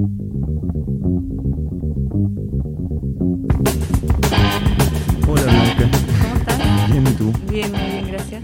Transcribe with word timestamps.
Thank 0.00 0.18
you. 0.18 0.39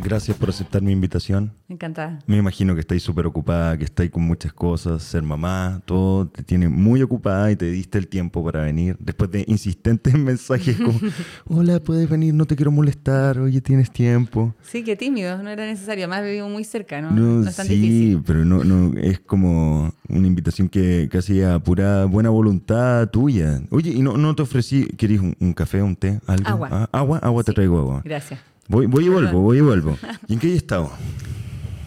Gracias. 0.06 0.36
Por 0.36 0.48
aceptar 0.48 0.82
mi 0.82 0.92
invitación. 0.92 1.52
Encantada. 1.68 2.18
Me 2.26 2.36
imagino 2.36 2.74
que 2.74 2.80
estáis 2.80 3.02
súper 3.02 3.26
ocupada, 3.26 3.76
que 3.76 3.84
estáis 3.84 4.10
con 4.10 4.22
muchas 4.22 4.52
cosas, 4.52 5.02
ser 5.02 5.22
mamá, 5.22 5.82
todo 5.84 6.26
te 6.28 6.42
tiene 6.42 6.68
muy 6.68 7.02
ocupada 7.02 7.50
y 7.50 7.56
te 7.56 7.70
diste 7.70 7.98
el 7.98 8.08
tiempo 8.08 8.44
para 8.44 8.62
venir. 8.62 8.96
Después 9.00 9.30
de 9.30 9.44
insistentes 9.48 10.14
mensajes 10.18 10.76
como, 10.76 10.98
hola, 11.48 11.80
puedes 11.80 12.08
venir, 12.08 12.32
no 12.34 12.44
te 12.46 12.56
quiero 12.56 12.70
molestar, 12.70 13.38
oye, 13.38 13.60
tienes 13.60 13.90
tiempo. 13.90 14.54
Sí, 14.62 14.82
qué 14.84 14.96
tímido, 14.96 15.42
no 15.42 15.50
era 15.50 15.66
necesario. 15.66 16.06
Además, 16.06 16.24
vivo 16.30 16.48
muy 16.48 16.64
cerca, 16.64 17.00
¿no? 17.02 17.10
No, 17.10 17.42
No 17.42 17.48
es 17.48 17.56
tan 17.56 17.66
sí, 17.66 17.74
difícil. 17.76 18.22
pero 18.26 18.44
no, 18.44 18.64
no, 18.64 18.92
es 18.98 19.18
como 19.20 19.92
una 20.08 20.26
invitación 20.26 20.68
que 20.68 21.08
casi 21.10 21.42
a 21.42 21.58
pura 21.58 22.04
buena 22.04 22.30
voluntad 22.30 23.08
tuya. 23.10 23.60
Oye, 23.70 23.90
¿y 23.90 24.02
no, 24.02 24.16
no 24.16 24.34
te 24.34 24.42
ofrecí, 24.42 24.86
querés 24.96 25.20
un, 25.20 25.36
un 25.40 25.52
café, 25.52 25.82
un 25.82 25.96
té, 25.96 26.20
algo? 26.26 26.48
Agua. 26.48 26.68
Ah, 26.72 26.88
agua, 26.92 27.18
agua 27.18 27.42
te 27.44 27.52
Sí. 27.52 27.56
traigo 27.56 27.78
agua. 27.78 28.02
Gracias. 28.04 28.40
Voy, 28.68 28.86
voy 28.86 29.06
y 29.06 29.08
vuelvo, 29.08 29.40
voy 29.40 29.58
y 29.58 29.60
vuelvo. 29.60 29.96
¿Y 30.28 30.34
en 30.34 30.38
qué 30.40 30.48
hay 30.48 30.56
estado? 30.56 30.90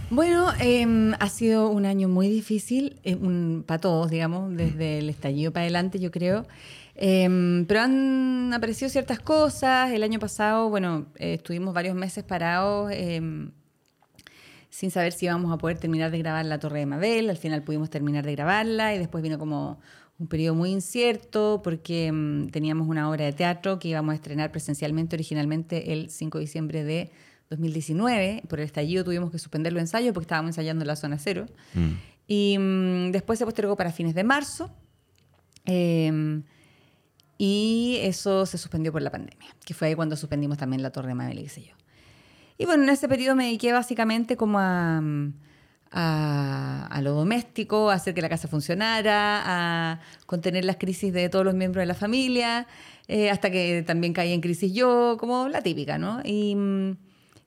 Bueno, 0.09 0.47
em, 0.59 1.13
ha 1.19 1.29
sido 1.29 1.69
un 1.69 1.85
año 1.85 2.07
muy 2.09 2.29
difícil 2.29 2.99
eh, 3.03 3.15
un- 3.15 3.63
para 3.67 3.79
todos, 3.79 4.09
digamos, 4.09 4.55
desde 4.55 4.99
el 4.99 5.09
estallido 5.09 5.51
para 5.51 5.63
adelante, 5.63 5.99
yo 5.99 6.09
creo. 6.09 6.47
Em, 6.95 7.65
pero 7.65 7.81
han 7.81 8.51
aparecido 8.53 8.89
ciertas 8.89 9.19
cosas. 9.19 9.91
El 9.91 10.03
año 10.03 10.19
pasado, 10.19 10.69
bueno, 10.69 11.05
eh, 11.17 11.35
estuvimos 11.35 11.73
varios 11.73 11.95
meses 11.95 12.23
parados 12.23 12.91
em, 12.91 13.51
sin 14.69 14.89
saber 14.91 15.11
si 15.13 15.25
íbamos 15.25 15.51
a 15.53 15.57
poder 15.57 15.77
terminar 15.77 16.11
de 16.11 16.17
grabar 16.19 16.45
La 16.45 16.59
Torre 16.59 16.79
de 16.79 16.85
Mabel. 16.85 17.29
Al 17.29 17.37
final 17.37 17.61
pudimos 17.63 17.89
terminar 17.89 18.25
de 18.25 18.31
grabarla 18.33 18.95
y 18.95 18.97
después 18.99 19.21
vino 19.23 19.37
como 19.37 19.79
un 20.19 20.27
periodo 20.27 20.53
muy 20.53 20.71
incierto 20.71 21.61
porque 21.63 22.07
em, 22.07 22.49
teníamos 22.49 22.87
una 22.87 23.09
obra 23.09 23.25
de 23.25 23.33
teatro 23.33 23.79
que 23.79 23.87
íbamos 23.87 24.11
a 24.11 24.15
estrenar 24.15 24.51
presencialmente 24.51 25.15
originalmente 25.15 25.93
el 25.93 26.09
5 26.09 26.37
de 26.37 26.41
diciembre 26.41 26.83
de 26.83 27.11
2019. 27.49 28.43
Por 28.47 28.59
el 28.59 28.65
estallido 28.65 29.03
tuvimos 29.03 29.31
que 29.31 29.39
suspender 29.39 29.73
los 29.73 29.81
ensayos 29.81 30.13
porque 30.13 30.25
estábamos 30.25 30.49
ensayando 30.49 30.83
en 30.83 30.87
la 30.87 30.95
zona 30.95 31.17
cero. 31.17 31.45
Mm. 31.73 31.89
Y 32.27 32.57
mm, 32.59 33.11
después 33.11 33.39
se 33.39 33.45
postergó 33.45 33.75
para 33.75 33.91
fines 33.91 34.13
de 34.13 34.23
marzo. 34.23 34.69
Eh, 35.65 36.41
y 37.41 37.97
eso 38.01 38.45
se 38.45 38.57
suspendió 38.57 38.91
por 38.91 39.01
la 39.01 39.11
pandemia, 39.11 39.47
que 39.65 39.73
fue 39.73 39.87
ahí 39.87 39.95
cuando 39.95 40.17
suspendimos 40.17 40.57
también 40.57 40.83
la 40.83 40.91
Torre 40.91 41.07
de 41.07 41.15
Mabel 41.15 41.39
y 41.39 41.43
qué 41.43 41.49
sé 41.49 41.63
yo. 41.63 41.73
Y 42.57 42.65
bueno, 42.65 42.83
en 42.83 42.89
ese 42.89 43.07
periodo 43.07 43.37
me 43.37 43.45
dediqué 43.45 43.71
básicamente 43.71 44.35
como 44.35 44.59
a, 44.59 45.01
a, 45.91 46.99
lo 47.01 47.13
doméstico, 47.13 47.89
a 47.89 47.95
hacer 47.95 48.13
que 48.13 48.21
la 48.21 48.29
casa 48.29 48.47
funcionara, 48.47 49.43
a 49.45 49.99
contener 50.25 50.65
las 50.65 50.77
crisis 50.77 51.13
de 51.13 51.29
todos 51.29 51.45
los 51.45 51.55
miembros 51.55 51.81
de 51.81 51.87
la 51.87 51.95
familia, 51.95 52.67
eh, 53.07 53.29
hasta 53.29 53.49
que 53.49 53.83
también 53.85 54.13
caí 54.13 54.33
en 54.33 54.41
crisis 54.41 54.73
yo, 54.73 55.17
como 55.19 55.49
la 55.49 55.61
típica, 55.61 55.97
¿no? 55.97 56.21
Y 56.23 56.55
mm, 56.55 56.91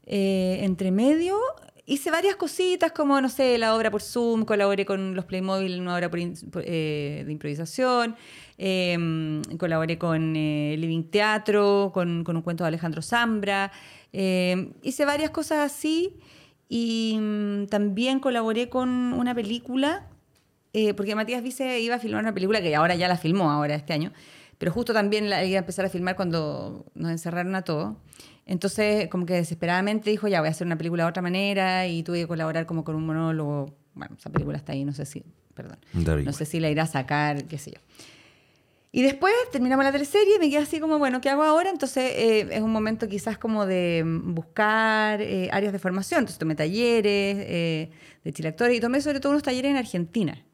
eh, 0.07 0.59
entre 0.63 0.91
medio 0.91 1.39
hice 1.87 2.11
varias 2.11 2.37
cositas, 2.37 2.93
como, 2.93 3.21
no 3.21 3.29
sé, 3.29 3.59
la 3.59 3.75
obra 3.75 3.91
por 3.91 4.03
Zoom, 4.03 4.45
colaboré 4.45 4.87
con 4.87 5.15
los 5.15 5.25
Playmobil 5.25 5.75
en 5.75 5.83
una 5.83 5.97
obra 5.97 6.11
eh, 6.15 7.23
de 7.27 7.33
improvisación, 7.33 8.17
eh, 8.59 9.43
colaboré 9.59 9.99
con 9.99 10.33
Living 10.33 11.05
Teatro, 11.05 11.91
con, 11.93 12.25
con 12.25 12.37
un 12.37 12.43
cuento 12.43 12.65
de 12.65 12.69
Alejandro 12.69 13.03
Zambra, 13.03 13.73
eh, 14.13 14.73
hice 14.83 15.05
varias 15.05 15.31
cosas 15.31 15.73
así 15.73 16.19
y 16.75 17.19
mm, 17.21 17.67
también 17.67 18.19
colaboré 18.19 18.71
con 18.71 18.89
una 19.13 19.35
película, 19.35 20.07
eh, 20.73 20.95
porque 20.95 21.15
Matías 21.15 21.43
Vice 21.43 21.81
iba 21.81 21.97
a 21.97 21.99
filmar 21.99 22.23
una 22.23 22.33
película 22.33 22.63
que 22.63 22.75
ahora 22.75 22.95
ya 22.95 23.09
la 23.09 23.19
filmó, 23.19 23.51
ahora 23.51 23.75
este 23.75 23.93
año, 23.93 24.11
pero 24.57 24.73
justo 24.73 24.95
también 24.95 25.29
la 25.29 25.45
iba 25.45 25.59
a 25.59 25.61
empezar 25.61 25.85
a 25.85 25.91
filmar 25.91 26.17
cuando 26.17 26.87
nos 26.95 27.11
encerraron 27.11 27.55
a 27.57 27.61
todos. 27.61 27.95
Entonces, 28.47 29.09
como 29.09 29.27
que 29.27 29.35
desesperadamente 29.35 30.09
dijo, 30.09 30.29
ya 30.29 30.41
voy 30.41 30.49
a 30.49 30.53
hacer 30.53 30.67
una 30.67 30.79
película 30.79 31.05
de 31.05 31.11
otra 31.11 31.21
manera 31.21 31.87
y 31.89 32.03
tuve 32.05 32.21
que 32.21 32.27
colaborar 32.27 32.65
como 32.65 32.85
con 32.85 32.95
un 32.95 33.05
monólogo. 33.05 33.77
Bueno, 33.93 34.17
esa 34.19 34.31
película 34.31 34.57
está 34.57 34.73
ahí, 34.73 34.87
no 34.87 34.95
sé 34.95 35.05
si, 35.05 35.23
perdón, 35.53 35.77
no 36.25 36.33
sé 36.33 36.47
si 36.47 36.59
la 36.59 36.71
irá 36.71 36.85
a 36.85 36.87
sacar, 36.87 37.45
qué 37.45 37.59
sé 37.59 37.73
yo. 37.73 37.81
Y 38.93 39.03
después 39.03 39.33
terminamos 39.51 39.85
la 39.85 39.93
teleserie 39.93 40.37
y 40.37 40.39
me 40.39 40.51
quedé 40.51 40.59
así 40.59 40.79
como, 40.79 40.99
bueno, 40.99 41.21
¿qué 41.21 41.31
hago 41.31 41.43
ahora? 41.43 41.71
Entonces 41.71 42.13
eh, 42.15 42.49
es 42.51 42.61
un 42.61 42.71
momento 42.71 43.09
quizás 43.09 43.39
como 43.39 43.65
de 43.65 44.03
mm, 44.05 44.35
buscar 44.35 45.23
eh, 45.23 45.49
áreas 45.51 45.73
de 45.73 45.79
formación. 45.79 46.21
Entonces 46.21 46.39
tomé 46.39 46.55
talleres 46.55 47.37
eh, 47.39 47.91
de 48.23 48.33
chileactores 48.33 48.77
y 48.77 48.81
tomé 48.81 49.01
sobre 49.01 49.19
todo 49.19 49.33
unos 49.33 49.43
talleres 49.43 49.71
en 49.71 49.79
Argentina. 49.79 50.45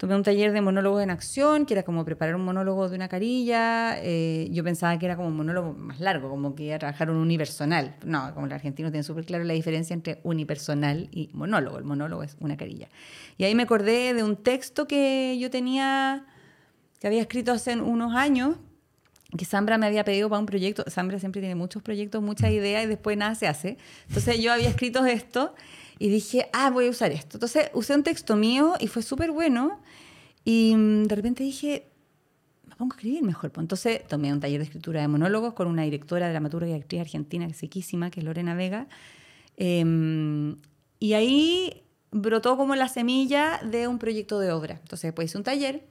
Tomé 0.00 0.14
un 0.16 0.22
taller 0.22 0.52
de 0.52 0.62
monólogos 0.62 1.02
en 1.02 1.10
acción, 1.10 1.66
que 1.66 1.74
era 1.74 1.82
como 1.82 2.06
preparar 2.06 2.34
un 2.34 2.42
monólogo 2.42 2.88
de 2.88 2.96
una 2.96 3.06
carilla. 3.08 3.98
Eh, 3.98 4.48
yo 4.50 4.64
pensaba 4.64 4.98
que 4.98 5.04
era 5.04 5.14
como 5.14 5.28
un 5.28 5.36
monólogo 5.36 5.74
más 5.74 6.00
largo, 6.00 6.30
como 6.30 6.54
que 6.54 6.62
iba 6.62 6.76
a 6.76 6.78
trabajar 6.78 7.10
un 7.10 7.18
unipersonal. 7.18 7.96
No, 8.06 8.32
como 8.32 8.46
los 8.46 8.54
argentinos 8.54 8.92
tienen 8.92 9.04
súper 9.04 9.26
claro 9.26 9.44
la 9.44 9.52
diferencia 9.52 9.92
entre 9.92 10.20
unipersonal 10.22 11.10
y 11.12 11.28
monólogo. 11.34 11.76
El 11.76 11.84
monólogo 11.84 12.22
es 12.22 12.34
una 12.40 12.56
carilla. 12.56 12.88
Y 13.36 13.44
ahí 13.44 13.54
me 13.54 13.64
acordé 13.64 14.14
de 14.14 14.22
un 14.22 14.36
texto 14.36 14.88
que 14.88 15.36
yo 15.38 15.50
tenía, 15.50 16.24
que 17.00 17.06
había 17.06 17.22
escrito 17.22 17.52
hace 17.52 17.74
unos 17.76 18.14
años, 18.14 18.56
que 19.36 19.44
Sambra 19.44 19.78
me 19.78 19.86
había 19.86 20.04
pedido 20.04 20.28
para 20.28 20.38
un 20.38 20.46
proyecto. 20.46 20.84
Sambra 20.88 21.18
siempre 21.18 21.40
tiene 21.40 21.54
muchos 21.54 21.82
proyectos, 21.82 22.22
muchas 22.22 22.50
ideas 22.50 22.84
y 22.84 22.86
después 22.86 23.16
nada 23.16 23.34
se 23.34 23.48
hace. 23.48 23.78
Entonces 24.08 24.40
yo 24.40 24.52
había 24.52 24.68
escrito 24.68 25.04
esto 25.06 25.54
y 25.98 26.08
dije, 26.10 26.48
ah, 26.52 26.70
voy 26.70 26.88
a 26.88 26.90
usar 26.90 27.10
esto. 27.10 27.38
Entonces 27.38 27.70
usé 27.72 27.94
un 27.94 28.02
texto 28.02 28.36
mío 28.36 28.74
y 28.78 28.86
fue 28.86 29.02
súper 29.02 29.30
bueno. 29.30 29.80
Y 30.44 30.74
mm, 30.76 31.04
de 31.04 31.14
repente 31.14 31.42
dije, 31.42 31.86
me 32.68 32.76
pongo 32.76 32.92
a 32.92 32.96
escribir 32.96 33.22
mejor. 33.22 33.50
Pues 33.50 33.64
entonces 33.64 34.06
tomé 34.06 34.30
un 34.32 34.40
taller 34.40 34.58
de 34.58 34.64
escritura 34.64 35.00
de 35.00 35.08
monólogos 35.08 35.54
con 35.54 35.68
una 35.68 35.82
directora, 35.84 36.28
dramaturga 36.28 36.68
y 36.68 36.74
actriz 36.74 37.00
argentina 37.00 37.46
que 37.46 37.52
es 37.52 37.58
sequísima, 37.58 38.10
que 38.10 38.20
es 38.20 38.26
Lorena 38.26 38.54
Vega. 38.54 38.88
Eh, 39.56 40.56
y 40.98 41.12
ahí 41.14 41.82
brotó 42.10 42.58
como 42.58 42.74
la 42.74 42.88
semilla 42.88 43.60
de 43.64 43.88
un 43.88 43.98
proyecto 43.98 44.38
de 44.38 44.52
obra. 44.52 44.80
Entonces 44.82 45.08
después 45.08 45.30
hice 45.30 45.38
un 45.38 45.44
taller 45.44 45.84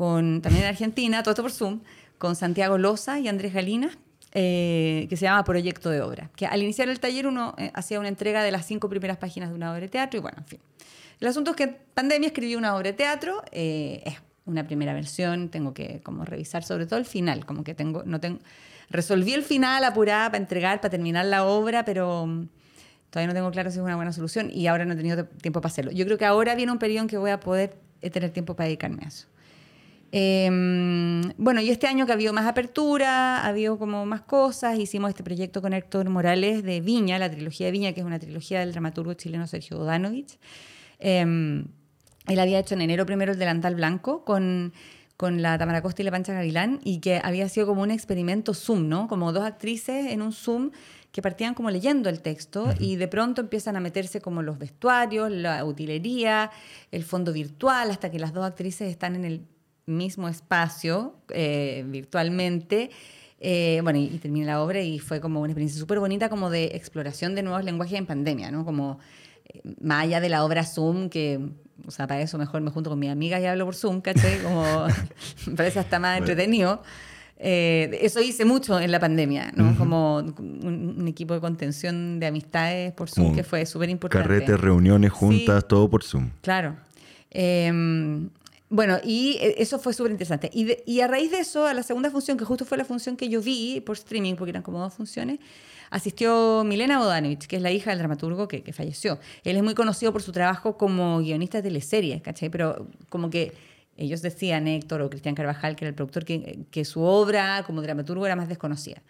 con, 0.00 0.40
también 0.40 0.64
en 0.64 0.70
Argentina, 0.70 1.22
todo 1.22 1.32
esto 1.32 1.42
por 1.42 1.52
Zoom, 1.52 1.80
con 2.16 2.34
Santiago 2.34 2.78
Loza 2.78 3.20
y 3.20 3.28
Andrés 3.28 3.52
Galinas, 3.52 3.98
eh, 4.32 5.06
que 5.10 5.16
se 5.18 5.26
llama 5.26 5.44
Proyecto 5.44 5.90
de 5.90 6.00
Obra. 6.00 6.30
Que 6.36 6.46
al 6.46 6.62
iniciar 6.62 6.88
el 6.88 6.98
taller 6.98 7.26
uno 7.26 7.54
eh, 7.58 7.70
hacía 7.74 8.00
una 8.00 8.08
entrega 8.08 8.42
de 8.42 8.50
las 8.50 8.64
cinco 8.64 8.88
primeras 8.88 9.18
páginas 9.18 9.50
de 9.50 9.56
una 9.56 9.70
obra 9.70 9.82
de 9.82 9.88
teatro 9.88 10.16
y 10.16 10.22
bueno, 10.22 10.38
en 10.38 10.46
fin. 10.46 10.60
El 11.20 11.28
asunto 11.28 11.50
es 11.50 11.56
que 11.58 11.62
en 11.64 11.76
pandemia 11.92 12.28
escribí 12.28 12.56
una 12.56 12.74
obra 12.76 12.84
de 12.84 12.92
teatro, 12.94 13.42
eh, 13.52 14.02
es 14.06 14.14
una 14.46 14.66
primera 14.66 14.94
versión, 14.94 15.50
tengo 15.50 15.74
que 15.74 16.00
como 16.02 16.24
revisar 16.24 16.64
sobre 16.64 16.86
todo 16.86 16.98
el 16.98 17.04
final, 17.04 17.44
como 17.44 17.62
que 17.62 17.74
tengo, 17.74 18.02
no 18.06 18.20
tengo, 18.20 18.38
resolví 18.88 19.34
el 19.34 19.42
final 19.42 19.84
apurada 19.84 20.30
para 20.30 20.38
entregar, 20.38 20.80
para 20.80 20.92
terminar 20.92 21.26
la 21.26 21.44
obra, 21.44 21.84
pero 21.84 22.26
mm, 22.26 22.48
todavía 23.10 23.26
no 23.26 23.34
tengo 23.34 23.50
claro 23.50 23.70
si 23.70 23.76
es 23.76 23.84
una 23.84 23.96
buena 23.96 24.14
solución 24.14 24.50
y 24.50 24.66
ahora 24.66 24.86
no 24.86 24.94
he 24.94 24.96
tenido 24.96 25.26
tiempo 25.26 25.60
para 25.60 25.70
hacerlo. 25.70 25.90
Yo 25.90 26.06
creo 26.06 26.16
que 26.16 26.24
ahora 26.24 26.54
viene 26.54 26.72
un 26.72 26.78
periodo 26.78 27.02
en 27.02 27.08
que 27.08 27.18
voy 27.18 27.32
a 27.32 27.38
poder 27.38 27.76
eh, 28.00 28.08
tener 28.08 28.30
tiempo 28.30 28.56
para 28.56 28.68
dedicarme 28.68 29.02
a 29.04 29.08
eso. 29.08 29.26
Eh, 30.12 30.48
bueno, 31.36 31.60
y 31.60 31.70
este 31.70 31.86
año 31.86 32.04
que 32.04 32.12
ha 32.12 32.14
habido 32.14 32.32
más 32.32 32.46
apertura, 32.46 33.38
ha 33.38 33.46
habido 33.46 33.78
como 33.78 34.06
más 34.06 34.22
cosas, 34.22 34.78
hicimos 34.78 35.10
este 35.10 35.22
proyecto 35.22 35.62
con 35.62 35.72
Héctor 35.72 36.08
Morales 36.08 36.64
de 36.64 36.80
Viña, 36.80 37.18
la 37.18 37.30
trilogía 37.30 37.66
de 37.66 37.72
Viña, 37.72 37.92
que 37.92 38.00
es 38.00 38.06
una 38.06 38.18
trilogía 38.18 38.60
del 38.60 38.72
dramaturgo 38.72 39.14
chileno 39.14 39.46
Sergio 39.46 39.78
Bodanovich. 39.78 40.38
Eh, 40.98 41.64
él 42.26 42.38
había 42.38 42.58
hecho 42.58 42.74
en 42.74 42.82
enero 42.82 43.06
primero 43.06 43.32
el 43.32 43.38
delantal 43.38 43.74
blanco 43.74 44.24
con, 44.24 44.72
con 45.16 45.42
la 45.42 45.58
Tamara 45.58 45.82
Costa 45.82 46.02
y 46.02 46.04
la 46.04 46.10
Pancha 46.10 46.32
Gavilán 46.32 46.80
y 46.84 47.00
que 47.00 47.20
había 47.22 47.48
sido 47.48 47.66
como 47.66 47.82
un 47.82 47.90
experimento 47.90 48.54
Zoom, 48.54 48.88
¿no? 48.88 49.08
Como 49.08 49.32
dos 49.32 49.44
actrices 49.44 50.06
en 50.12 50.22
un 50.22 50.32
Zoom 50.32 50.70
que 51.12 51.22
partían 51.22 51.54
como 51.54 51.70
leyendo 51.70 52.08
el 52.08 52.20
texto 52.20 52.72
y 52.78 52.96
de 52.96 53.08
pronto 53.08 53.40
empiezan 53.40 53.76
a 53.76 53.80
meterse 53.80 54.20
como 54.20 54.42
los 54.42 54.58
vestuarios, 54.58 55.30
la 55.30 55.64
utilería, 55.64 56.50
el 56.92 57.02
fondo 57.02 57.32
virtual, 57.32 57.90
hasta 57.90 58.10
que 58.10 58.18
las 58.18 58.32
dos 58.32 58.44
actrices 58.44 58.88
están 58.90 59.16
en 59.16 59.24
el 59.24 59.42
mismo 59.90 60.28
espacio 60.28 61.14
eh, 61.28 61.84
virtualmente. 61.86 62.90
Eh, 63.40 63.80
bueno, 63.82 63.98
y, 63.98 64.04
y 64.04 64.18
terminé 64.18 64.44
la 64.46 64.62
obra 64.62 64.80
y 64.82 64.98
fue 64.98 65.20
como 65.20 65.40
una 65.40 65.48
experiencia 65.50 65.80
súper 65.80 65.98
bonita 65.98 66.28
como 66.28 66.50
de 66.50 66.64
exploración 66.74 67.34
de 67.34 67.42
nuevos 67.42 67.64
lenguajes 67.64 67.98
en 67.98 68.06
pandemia, 68.06 68.50
¿no? 68.50 68.64
Como 68.64 68.98
eh, 69.46 69.60
más 69.80 70.04
allá 70.04 70.20
de 70.20 70.28
la 70.28 70.44
obra 70.44 70.64
Zoom, 70.64 71.08
que, 71.08 71.40
o 71.86 71.90
sea, 71.90 72.06
para 72.06 72.20
eso 72.20 72.36
mejor 72.36 72.60
me 72.60 72.70
junto 72.70 72.90
con 72.90 72.98
mis 72.98 73.10
amigas 73.10 73.40
y 73.40 73.46
hablo 73.46 73.64
por 73.64 73.74
Zoom, 73.74 74.00
¿cachai? 74.02 74.42
Como 74.42 74.62
me 75.46 75.54
parece 75.56 75.78
hasta 75.78 75.98
más 75.98 76.18
entretenido. 76.18 76.82
Eh, 77.42 77.98
eso 78.02 78.20
hice 78.20 78.44
mucho 78.44 78.78
en 78.78 78.92
la 78.92 79.00
pandemia, 79.00 79.52
¿no? 79.56 79.74
Como 79.78 80.18
un, 80.18 80.94
un 80.98 81.08
equipo 81.08 81.32
de 81.32 81.40
contención 81.40 82.20
de 82.20 82.26
amistades 82.26 82.92
por 82.92 83.08
Zoom 83.08 83.28
Como 83.28 83.36
que 83.36 83.44
fue 83.44 83.64
súper 83.64 83.88
importante. 83.88 84.28
Carretes, 84.28 84.60
reuniones, 84.60 85.10
juntas, 85.10 85.60
Sí. 85.62 85.66
todo 85.66 85.88
por 85.88 86.04
Zoom. 86.04 86.28
Claro. 86.42 86.76
Eh, 87.30 87.72
bueno, 88.70 88.98
y 89.04 89.36
eh, 89.40 89.56
eso 89.58 89.78
fue 89.78 89.92
súper 89.92 90.12
interesante. 90.12 90.48
Y, 90.52 90.64
de- 90.64 90.82
y 90.86 91.00
a 91.00 91.06
raíz 91.08 91.30
de 91.30 91.40
eso, 91.40 91.66
a 91.66 91.74
la 91.74 91.82
segunda 91.82 92.10
función, 92.10 92.38
que 92.38 92.44
justo 92.46 92.64
fue 92.64 92.78
la 92.78 92.84
función 92.86 93.16
que 93.16 93.28
yo 93.28 93.42
vi 93.42 93.80
por 93.80 93.96
streaming, 93.96 94.36
porque 94.36 94.50
eran 94.50 94.62
como 94.62 94.78
dos 94.78 94.94
funciones, 94.94 95.38
asistió 95.90 96.62
Milena 96.64 96.98
Bodanovich, 96.98 97.46
que 97.46 97.56
es 97.56 97.62
la 97.62 97.70
hija 97.72 97.90
del 97.90 97.98
dramaturgo 97.98 98.46
que, 98.48 98.62
que 98.62 98.72
falleció. 98.72 99.18
Él 99.44 99.56
es 99.56 99.62
muy 99.62 99.74
conocido 99.74 100.12
por 100.12 100.22
su 100.22 100.32
trabajo 100.32 100.76
como 100.78 101.18
guionista 101.18 101.58
de 101.58 101.62
teleseries, 101.64 102.22
¿cachai? 102.22 102.48
Pero 102.48 102.86
como 103.08 103.28
que 103.28 103.52
ellos 103.96 104.22
decían, 104.22 104.66
Héctor 104.68 105.02
o 105.02 105.10
Cristian 105.10 105.34
Carvajal, 105.34 105.76
que 105.76 105.84
era 105.84 105.90
el 105.90 105.94
productor, 105.94 106.24
que, 106.24 106.60
que 106.70 106.84
su 106.84 107.02
obra 107.02 107.64
como 107.66 107.82
dramaturgo 107.82 108.24
era 108.24 108.36
más 108.36 108.48
desconocida. 108.48 109.02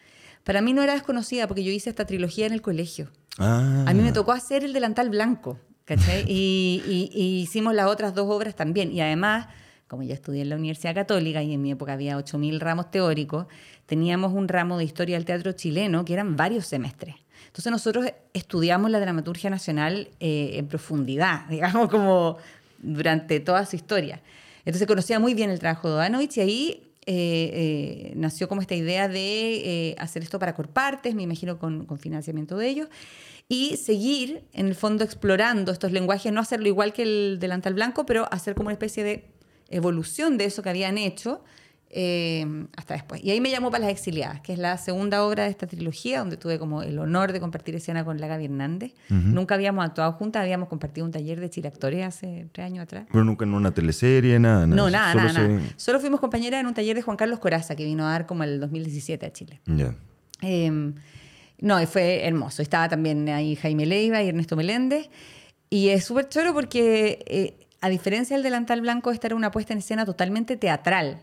Para 0.42 0.62
mí 0.62 0.72
no 0.72 0.82
era 0.82 0.94
desconocida 0.94 1.46
porque 1.46 1.62
yo 1.62 1.70
hice 1.70 1.90
esta 1.90 2.06
trilogía 2.06 2.46
en 2.46 2.54
el 2.54 2.62
colegio. 2.62 3.10
Ah. 3.38 3.84
A 3.86 3.92
mí 3.94 4.02
me 4.02 4.10
tocó 4.12 4.32
hacer 4.32 4.64
el 4.64 4.72
delantal 4.72 5.10
blanco, 5.10 5.58
y 6.26 7.42
hicimos 7.42 7.74
las 7.74 7.86
otras 7.86 8.14
dos 8.14 8.26
obras 8.28 8.54
también. 8.54 8.92
Y 8.92 9.00
además, 9.00 9.48
como 9.90 10.04
ya 10.04 10.14
estudié 10.14 10.42
en 10.42 10.50
la 10.50 10.56
Universidad 10.56 10.94
Católica 10.94 11.42
y 11.42 11.52
en 11.52 11.60
mi 11.60 11.72
época 11.72 11.94
había 11.94 12.16
8.000 12.16 12.60
ramos 12.60 12.92
teóricos, 12.92 13.46
teníamos 13.86 14.32
un 14.32 14.46
ramo 14.46 14.78
de 14.78 14.84
historia 14.84 15.16
del 15.16 15.24
teatro 15.24 15.50
chileno 15.50 16.04
que 16.04 16.12
eran 16.12 16.36
varios 16.36 16.66
semestres. 16.66 17.16
Entonces 17.46 17.72
nosotros 17.72 18.06
estudiamos 18.32 18.88
la 18.92 19.00
dramaturgia 19.00 19.50
nacional 19.50 20.08
eh, 20.20 20.52
en 20.54 20.68
profundidad, 20.68 21.46
digamos, 21.50 21.88
como 21.88 22.36
durante 22.78 23.40
toda 23.40 23.66
su 23.66 23.74
historia. 23.74 24.20
Entonces 24.64 24.86
conocía 24.86 25.18
muy 25.18 25.34
bien 25.34 25.50
el 25.50 25.58
trabajo 25.58 25.88
de 25.88 25.94
Odanovich 25.94 26.36
y 26.36 26.40
ahí 26.40 26.89
eh, 27.06 27.50
eh, 27.54 28.12
nació 28.14 28.48
como 28.48 28.60
esta 28.60 28.74
idea 28.74 29.08
de 29.08 29.90
eh, 29.90 29.96
hacer 29.98 30.22
esto 30.22 30.38
para 30.38 30.54
Corpartes, 30.54 31.14
me 31.14 31.22
imagino 31.22 31.58
con, 31.58 31.86
con 31.86 31.98
financiamiento 31.98 32.56
de 32.56 32.68
ellos, 32.68 32.88
y 33.48 33.76
seguir 33.78 34.44
en 34.52 34.66
el 34.66 34.74
fondo 34.74 35.02
explorando 35.02 35.72
estos 35.72 35.92
lenguajes, 35.92 36.32
no 36.32 36.40
hacerlo 36.40 36.68
igual 36.68 36.92
que 36.92 37.02
el 37.02 37.38
delantal 37.40 37.74
blanco, 37.74 38.06
pero 38.06 38.28
hacer 38.32 38.54
como 38.54 38.68
una 38.68 38.74
especie 38.74 39.02
de 39.02 39.24
evolución 39.70 40.36
de 40.36 40.44
eso 40.44 40.62
que 40.62 40.68
habían 40.68 40.98
hecho 40.98 41.42
eh, 41.92 42.46
hasta 42.76 42.94
después. 42.94 43.22
Y 43.24 43.30
ahí 43.30 43.40
me 43.40 43.50
llamó 43.50 43.70
para 43.70 43.82
las 43.84 43.92
exiliadas, 43.92 44.40
que 44.40 44.52
es 44.52 44.58
la 44.58 44.78
segunda 44.78 45.24
obra 45.24 45.44
de 45.44 45.50
esta 45.50 45.66
trilogía, 45.66 46.20
donde 46.20 46.36
tuve 46.36 46.58
como 46.58 46.82
el 46.82 46.98
honor 46.98 47.32
de 47.32 47.40
compartir 47.40 47.74
escena 47.74 48.04
con 48.04 48.20
la 48.20 48.28
Gaby 48.28 48.44
Hernández. 48.44 48.92
Nunca 49.08 49.56
habíamos 49.56 49.84
actuado 49.84 50.12
juntas, 50.12 50.42
habíamos 50.42 50.68
compartido 50.68 51.04
un 51.04 51.10
taller 51.12 51.40
de 51.40 51.50
Chile 51.50 51.68
Actores 51.68 52.06
hace 52.06 52.46
tres 52.52 52.66
años 52.66 52.84
atrás. 52.84 53.06
Pero 53.10 53.24
nunca 53.24 53.44
en 53.44 53.54
una 53.54 53.72
teleserie, 53.72 54.38
nada. 54.38 54.66
No, 54.66 54.88
nada. 54.88 54.90
nada, 54.90 55.12
Solo 55.12 55.24
nada, 55.24 55.46
se- 55.46 55.52
nada. 55.64 55.74
Solo 55.76 56.00
fuimos 56.00 56.20
compañeras 56.20 56.60
en 56.60 56.66
un 56.66 56.74
taller 56.74 56.94
de 56.94 57.02
Juan 57.02 57.16
Carlos 57.16 57.38
Coraza, 57.40 57.74
que 57.74 57.84
vino 57.84 58.06
a 58.06 58.10
dar 58.12 58.26
como 58.26 58.44
el 58.44 58.60
2017 58.60 59.26
a 59.26 59.32
Chile. 59.32 59.60
Ya. 59.66 59.94
Eh, 60.42 60.92
no, 61.60 61.82
y 61.82 61.86
fue 61.86 62.24
hermoso. 62.26 62.62
Estaba 62.62 62.88
también 62.88 63.28
ahí 63.28 63.56
Jaime 63.56 63.84
Leiva 63.84 64.22
y 64.22 64.28
Ernesto 64.28 64.56
Meléndez. 64.56 65.10
Y 65.68 65.88
es 65.88 66.04
súper 66.04 66.28
choro 66.28 66.54
porque, 66.54 67.22
eh, 67.26 67.66
a 67.80 67.88
diferencia 67.88 68.36
del 68.36 68.42
delantal 68.42 68.80
blanco, 68.80 69.10
esta 69.10 69.26
era 69.26 69.36
una 69.36 69.50
puesta 69.50 69.72
en 69.72 69.80
escena 69.80 70.04
totalmente 70.06 70.56
teatral, 70.56 71.22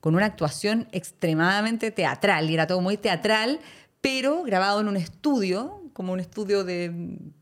con 0.00 0.14
una 0.14 0.26
actuación 0.26 0.88
extremadamente 0.92 1.90
teatral. 1.90 2.50
Y 2.50 2.54
era 2.54 2.66
todo 2.66 2.80
muy 2.80 2.96
teatral, 2.96 3.58
pero 4.00 4.42
grabado 4.44 4.80
en 4.80 4.88
un 4.88 4.96
estudio, 4.96 5.82
como 5.92 6.12
un 6.12 6.20
estudio 6.20 6.62
de, 6.62 6.90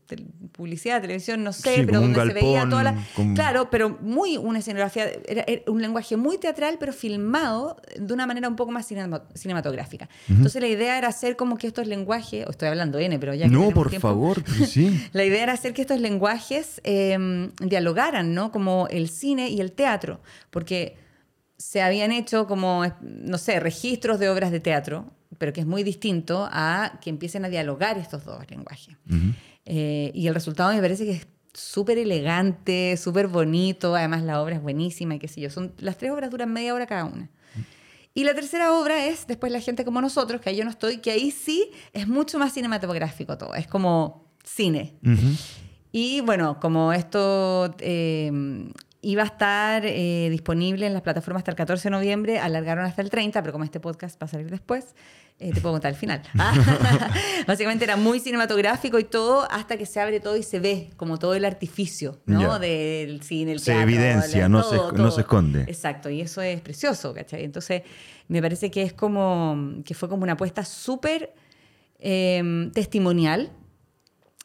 de 0.09 0.25
publicidad, 0.51 0.99
televisión, 0.99 1.43
no 1.43 1.53
sé, 1.53 1.75
Sí, 1.75 1.83
pero 1.85 2.01
donde 2.01 2.19
se 2.25 2.33
veía 2.33 2.67
toda 2.67 2.81
la... 2.81 2.95
Claro, 3.35 3.69
pero 3.69 3.99
muy 4.01 4.37
una 4.37 4.57
escenografía, 4.57 5.05
era, 5.27 5.43
era 5.45 5.61
un 5.67 5.79
lenguaje 5.79 6.17
muy 6.17 6.39
teatral, 6.39 6.77
pero 6.79 6.91
filmado 6.91 7.79
de 7.95 8.11
una 8.11 8.25
manera 8.25 8.47
un 8.49 8.55
poco 8.55 8.71
más 8.71 8.87
cinema- 8.87 9.21
cinematográfica. 9.35 10.09
Entonces 10.27 10.59
la 10.59 10.67
idea 10.67 10.97
era 10.97 11.07
hacer 11.09 11.35
como 11.35 11.57
que 11.59 11.67
estos 11.67 11.85
lenguajes, 11.85 12.47
o 12.47 12.49
estoy 12.49 12.69
hablando 12.69 12.97
N, 12.97 13.19
pero 13.19 13.35
ya 13.35 13.45
que 13.45 13.51
No, 13.53 13.69
por 13.69 13.89
tiempo, 13.89 14.07
favor, 14.07 14.43
sí. 14.65 15.07
La 15.13 15.23
idea 15.23 15.43
era 15.43 15.53
hacer 15.53 15.75
que 15.75 15.81
estos 15.83 15.99
lenguajes 15.99 16.81
eh, 16.83 17.51
dialogaran, 17.61 18.33
¿no? 18.33 18.51
Como 18.51 18.87
el 18.89 19.09
cine 19.09 19.49
y 19.49 19.61
el 19.61 19.71
teatro, 19.73 20.19
porque 20.49 20.97
se 21.57 21.81
habían 21.81 22.11
hecho 22.11 22.47
como, 22.47 22.83
no 23.01 23.37
sé, 23.37 23.59
registros 23.59 24.19
de 24.19 24.29
obras 24.29 24.51
de 24.51 24.59
teatro, 24.59 25.11
pero 25.37 25.53
que 25.53 25.61
es 25.61 25.67
muy 25.67 25.83
distinto 25.83 26.47
a 26.51 26.99
que 27.01 27.09
empiecen 27.09 27.45
a 27.45 27.49
dialogar 27.49 27.97
estos 27.97 28.25
dos 28.25 28.49
lenguajes. 28.49 28.95
Eh, 29.65 30.11
y 30.13 30.27
el 30.27 30.33
resultado 30.33 30.73
me 30.73 30.81
parece 30.81 31.05
que 31.05 31.11
es 31.11 31.27
súper 31.53 31.97
elegante, 31.97 32.95
súper 32.97 33.27
bonito, 33.27 33.95
además 33.95 34.23
la 34.23 34.41
obra 34.41 34.55
es 34.55 34.61
buenísima 34.61 35.15
y 35.15 35.19
qué 35.19 35.27
sé 35.27 35.41
yo. 35.41 35.49
Son, 35.49 35.73
las 35.79 35.97
tres 35.97 36.11
obras 36.11 36.29
duran 36.29 36.53
media 36.53 36.73
hora 36.73 36.85
cada 36.85 37.05
una. 37.05 37.29
Y 38.13 38.23
la 38.23 38.33
tercera 38.33 38.73
obra 38.73 39.05
es 39.05 39.27
Después 39.27 39.51
la 39.51 39.59
gente 39.59 39.85
como 39.85 40.01
nosotros, 40.01 40.41
que 40.41 40.49
ahí 40.49 40.55
yo 40.55 40.63
no 40.63 40.71
estoy, 40.71 40.97
que 40.97 41.11
ahí 41.11 41.31
sí 41.31 41.69
es 41.93 42.07
mucho 42.07 42.39
más 42.39 42.53
cinematográfico 42.53 43.37
todo, 43.37 43.53
es 43.55 43.67
como 43.67 44.27
cine. 44.43 44.95
Y 45.91 46.21
bueno, 46.21 46.59
como 46.59 46.93
esto 46.93 47.75
eh, 47.79 48.31
iba 49.01 49.23
a 49.23 49.25
estar 49.27 49.83
eh, 49.85 50.27
disponible 50.31 50.87
en 50.87 50.93
las 50.93 51.01
plataformas 51.03 51.41
hasta 51.41 51.51
el 51.51 51.57
14 51.57 51.83
de 51.89 51.91
noviembre, 51.91 52.39
alargaron 52.39 52.83
hasta 52.85 53.01
el 53.01 53.09
30, 53.09 53.41
pero 53.41 53.51
como 53.53 53.63
este 53.63 53.79
podcast 53.79 54.21
va 54.21 54.25
a 54.25 54.27
salir 54.27 54.49
después, 54.49 54.95
eh, 55.39 55.51
te 55.53 55.61
puedo 55.61 55.73
contar 55.75 55.91
el 55.91 55.97
final. 55.97 56.21
Básicamente 57.47 57.83
era 57.85 57.95
muy 57.95 58.19
cinematográfico 58.19 58.97
y 58.99 59.03
todo 59.03 59.47
hasta 59.51 59.77
que 59.77 59.85
se 59.85 59.99
abre 59.99 60.19
todo 60.19 60.35
y 60.35 60.43
se 60.43 60.59
ve 60.59 60.89
como 60.97 61.19
todo 61.19 61.35
el 61.35 61.45
artificio 61.45 62.19
¿no? 62.25 62.57
Del 62.59 63.21
cine, 63.21 63.51
el 63.51 63.59
Se 63.59 63.65
teatro, 63.71 63.83
evidencia, 63.89 64.45
el- 64.45 64.51
no 64.51 64.63
se- 64.63 64.75
todo, 64.75 64.91
no 64.93 65.11
se 65.11 65.21
esconde. 65.21 65.61
Exacto, 65.67 66.09
y 66.09 66.21
eso 66.21 66.41
es 66.41 66.59
precioso, 66.61 67.13
¿cachai? 67.13 67.43
Entonces, 67.43 67.83
me 68.27 68.41
parece 68.41 68.71
que 68.71 68.81
es 68.81 68.93
como, 68.93 69.75
que 69.85 69.93
fue 69.93 70.09
como 70.09 70.23
una 70.23 70.33
apuesta 70.33 70.65
súper 70.65 71.33
eh, 71.99 72.69
testimonial 72.73 73.51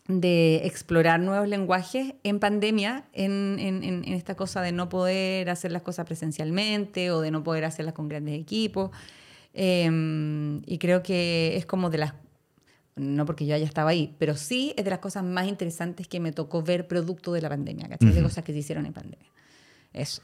de 0.09 0.63
explorar 0.65 1.21
nuevos 1.21 1.49
lenguajes 1.49 2.15
en 2.25 2.41
pandemia, 2.41 3.05
en, 3.13 3.57
en- 3.61 3.85
en- 3.85 4.05
en 4.05 4.13
esta 4.15 4.35
cosa 4.35 4.61
de 4.61 4.73
no 4.73 4.89
poder 4.89 5.49
hacer 5.49 5.71
las 5.73 5.83
cosas 5.83 6.07
presencialmente 6.07 7.11
o 7.13 7.21
de 7.21 7.31
no 7.31 7.45
poder 7.45 7.65
hacerlas 7.65 7.95
con 7.95 8.09
grandes 8.09 8.39
equipos. 8.39 8.91
Eh, 9.55 10.61
y 10.67 10.79
creo 10.79 11.03
que 11.03 11.57
es 11.57 11.67
como 11.67 11.89
de 11.91 11.99
las, 11.99 12.15
no 12.97 13.25
porque 13.27 13.47
yo 13.47 13.55
haya 13.55 13.65
estado 13.67 13.89
ahí, 13.89 14.15
pero 14.19 14.37
sí 14.37 14.75
es 14.77 14.85
de 14.85 14.91
las 14.91 14.99
cosas 14.99 15.23
más 15.25 15.47
interesantes 15.47 16.09
que 16.09 16.21
me 16.21 16.33
tocó 16.33 16.63
ver 16.63 16.89
producto 16.89 17.33
de 17.33 17.43
la 17.43 17.49
pandemia, 17.49 17.89
¿cachai? 17.89 18.13
De 18.13 18.23
cosas 18.23 18.45
que 18.45 18.53
se 18.53 18.59
hicieron 18.59 18.87
en 18.87 18.93
pandemia. 18.93 19.31
Eso. 19.93 20.21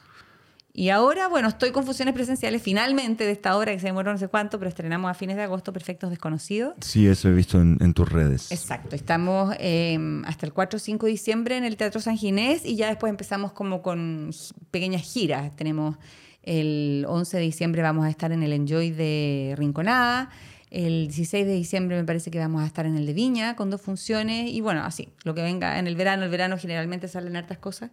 Y 0.79 0.91
ahora, 0.91 1.27
bueno, 1.27 1.49
estoy 1.49 1.73
con 1.73 1.85
funciones 1.85 2.15
presenciales 2.15 2.63
finalmente 2.63 3.25
de 3.25 3.33
esta 3.33 3.59
obra 3.59 3.73
que 3.73 3.81
se 3.81 3.89
demoró 3.89 4.13
no 4.13 4.19
sé 4.19 4.29
cuánto, 4.29 4.61
pero 4.61 4.69
estrenamos 4.69 5.11
a 5.11 5.15
fines 5.15 5.35
de 5.35 5.43
agosto 5.43 5.73
Perfectos 5.73 6.09
Desconocidos. 6.09 6.75
Sí, 6.83 7.09
eso 7.09 7.29
he 7.29 7.33
visto 7.33 7.61
en, 7.61 7.79
en 7.81 7.93
tus 7.95 8.09
redes. 8.09 8.53
Exacto, 8.53 8.95
estamos 8.95 9.57
eh, 9.59 9.99
hasta 10.25 10.47
el 10.47 10.53
4 10.53 10.77
o 10.77 10.79
5 10.79 11.07
de 11.07 11.11
diciembre 11.11 11.57
en 11.57 11.65
el 11.65 11.77
Teatro 11.77 12.01
San 12.01 12.17
Ginés 12.17 12.65
y 12.65 12.77
ya 12.77 12.87
después 12.87 13.11
empezamos 13.11 13.51
como 13.51 13.83
con 13.83 14.31
pequeñas 14.71 15.03
giras. 15.03 15.57
Tenemos 15.57 15.97
el 16.45 17.05
11 17.09 17.39
de 17.39 17.43
diciembre 17.43 17.83
vamos 17.83 18.07
a 18.07 18.11
estar 18.11 18.31
en 18.31 18.45
el 18.45 18.53
Enjoy 18.53 18.93
de 18.93 19.55
Rinconada, 19.59 20.31
el 20.71 21.09
16 21.09 21.45
de 21.45 21.55
diciembre 21.55 21.97
me 21.97 22.05
parece 22.05 22.31
que 22.31 22.39
vamos 22.39 22.63
a 22.63 22.67
estar 22.67 22.87
en 22.87 22.97
el 22.97 23.05
de 23.05 23.15
Viña 23.15 23.57
con 23.57 23.69
dos 23.69 23.83
funciones 23.83 24.49
y 24.49 24.61
bueno, 24.61 24.85
así, 24.85 25.09
lo 25.25 25.35
que 25.35 25.43
venga 25.43 25.81
en 25.81 25.89
el 25.89 25.97
verano, 25.97 26.23
el 26.23 26.31
verano 26.31 26.57
generalmente 26.57 27.09
salen 27.09 27.35
hartas 27.35 27.59
cosas, 27.59 27.91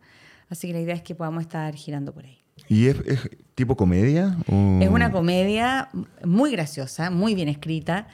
así 0.51 0.67
que 0.67 0.73
la 0.73 0.81
idea 0.81 0.93
es 0.93 1.01
que 1.01 1.15
podamos 1.15 1.41
estar 1.41 1.73
girando 1.73 2.13
por 2.13 2.25
ahí. 2.25 2.44
¿Y 2.67 2.87
es, 2.87 2.97
es 3.05 3.29
tipo 3.55 3.75
comedia? 3.75 4.37
o- 4.51 4.79
Es 4.81 4.89
una 4.89 5.11
comedia 5.11 5.89
muy 6.23 6.51
graciosa, 6.51 7.09
muy 7.09 7.35
bien 7.35 7.49
escrita. 7.49 8.07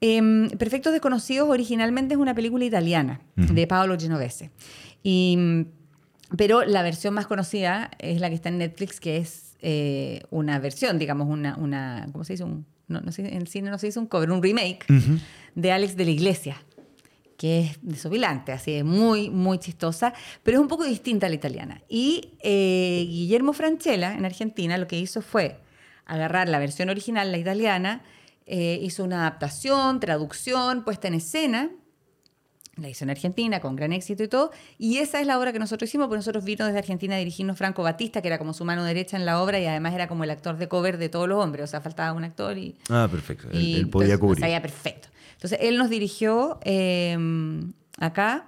Em, 0.00 0.48
Perfectos 0.50 0.92
Desconocidos 0.92 1.48
originalmente 1.48 2.14
es 2.14 2.20
una 2.20 2.34
película 2.34 2.64
italiana 2.64 3.20
de 3.36 3.66
Paolo 3.66 3.96
Genovese. 3.98 4.50
Y, 5.02 5.66
pero 6.36 6.64
la 6.64 6.82
versión 6.82 7.14
más 7.14 7.26
conocida 7.26 7.90
es 7.98 8.20
la 8.20 8.28
que 8.28 8.34
está 8.34 8.48
en 8.48 8.58
Netflix, 8.58 9.00
que 9.00 9.18
es 9.18 9.56
eh, 9.62 10.22
una 10.30 10.58
versión, 10.58 10.98
digamos, 10.98 11.28
una, 11.28 11.56
una 11.56 12.06
¿cómo 12.12 12.24
se 12.24 12.34
dice? 12.34 12.44
Un, 12.44 12.66
no, 12.88 13.00
no 13.00 13.12
sé, 13.12 13.22
en 13.26 13.40
el 13.40 13.48
cine 13.48 13.70
no 13.70 13.78
se 13.78 13.86
dice 13.86 13.98
un 13.98 14.06
cover, 14.06 14.30
un 14.30 14.42
remake 14.42 14.84
de 15.54 15.72
Alex 15.72 15.96
de 15.96 16.04
la 16.04 16.10
Iglesia 16.10 16.56
que 17.44 17.60
es 17.60 17.78
desopilante, 17.82 18.52
así 18.52 18.72
es 18.72 18.86
muy, 18.86 19.28
muy 19.28 19.58
chistosa, 19.58 20.14
pero 20.42 20.56
es 20.56 20.62
un 20.62 20.68
poco 20.68 20.84
distinta 20.84 21.26
a 21.26 21.28
la 21.28 21.34
italiana. 21.34 21.82
Y 21.90 22.30
eh, 22.42 23.04
Guillermo 23.06 23.52
Franchella, 23.52 24.14
en 24.14 24.24
Argentina, 24.24 24.78
lo 24.78 24.86
que 24.86 24.98
hizo 24.98 25.20
fue 25.20 25.60
agarrar 26.06 26.48
la 26.48 26.58
versión 26.58 26.88
original, 26.88 27.30
la 27.30 27.36
italiana, 27.36 28.02
eh, 28.46 28.78
hizo 28.80 29.04
una 29.04 29.20
adaptación, 29.20 30.00
traducción, 30.00 30.84
puesta 30.84 31.06
en 31.08 31.12
escena, 31.12 31.70
la 32.76 32.88
hizo 32.88 33.04
en 33.04 33.10
Argentina 33.10 33.60
con 33.60 33.76
gran 33.76 33.92
éxito 33.92 34.22
y 34.22 34.28
todo, 34.28 34.50
y 34.78 34.96
esa 34.96 35.20
es 35.20 35.26
la 35.26 35.38
obra 35.38 35.52
que 35.52 35.58
nosotros 35.58 35.90
hicimos, 35.90 36.06
porque 36.06 36.20
nosotros 36.20 36.44
vino 36.44 36.64
desde 36.64 36.78
Argentina 36.78 37.16
a 37.16 37.18
dirigirnos 37.18 37.58
Franco 37.58 37.82
Batista, 37.82 38.22
que 38.22 38.28
era 38.28 38.38
como 38.38 38.54
su 38.54 38.64
mano 38.64 38.84
derecha 38.84 39.18
en 39.18 39.26
la 39.26 39.42
obra 39.42 39.60
y 39.60 39.66
además 39.66 39.92
era 39.92 40.08
como 40.08 40.24
el 40.24 40.30
actor 40.30 40.56
de 40.56 40.66
cover 40.66 40.96
de 40.96 41.10
todos 41.10 41.28
los 41.28 41.44
hombres, 41.44 41.64
o 41.64 41.66
sea, 41.66 41.82
faltaba 41.82 42.14
un 42.14 42.24
actor 42.24 42.56
y, 42.56 42.74
Ah, 42.88 43.06
perfecto. 43.10 43.50
Él, 43.52 43.60
y 43.60 43.74
él 43.74 43.90
podía 43.90 44.14
entonces, 44.14 44.18
cubrir. 44.18 44.40
sabía 44.40 44.62
perfecto. 44.62 45.08
Entonces 45.44 45.68
él 45.68 45.76
nos 45.76 45.90
dirigió 45.90 46.58
eh, 46.64 47.18
acá 47.98 48.46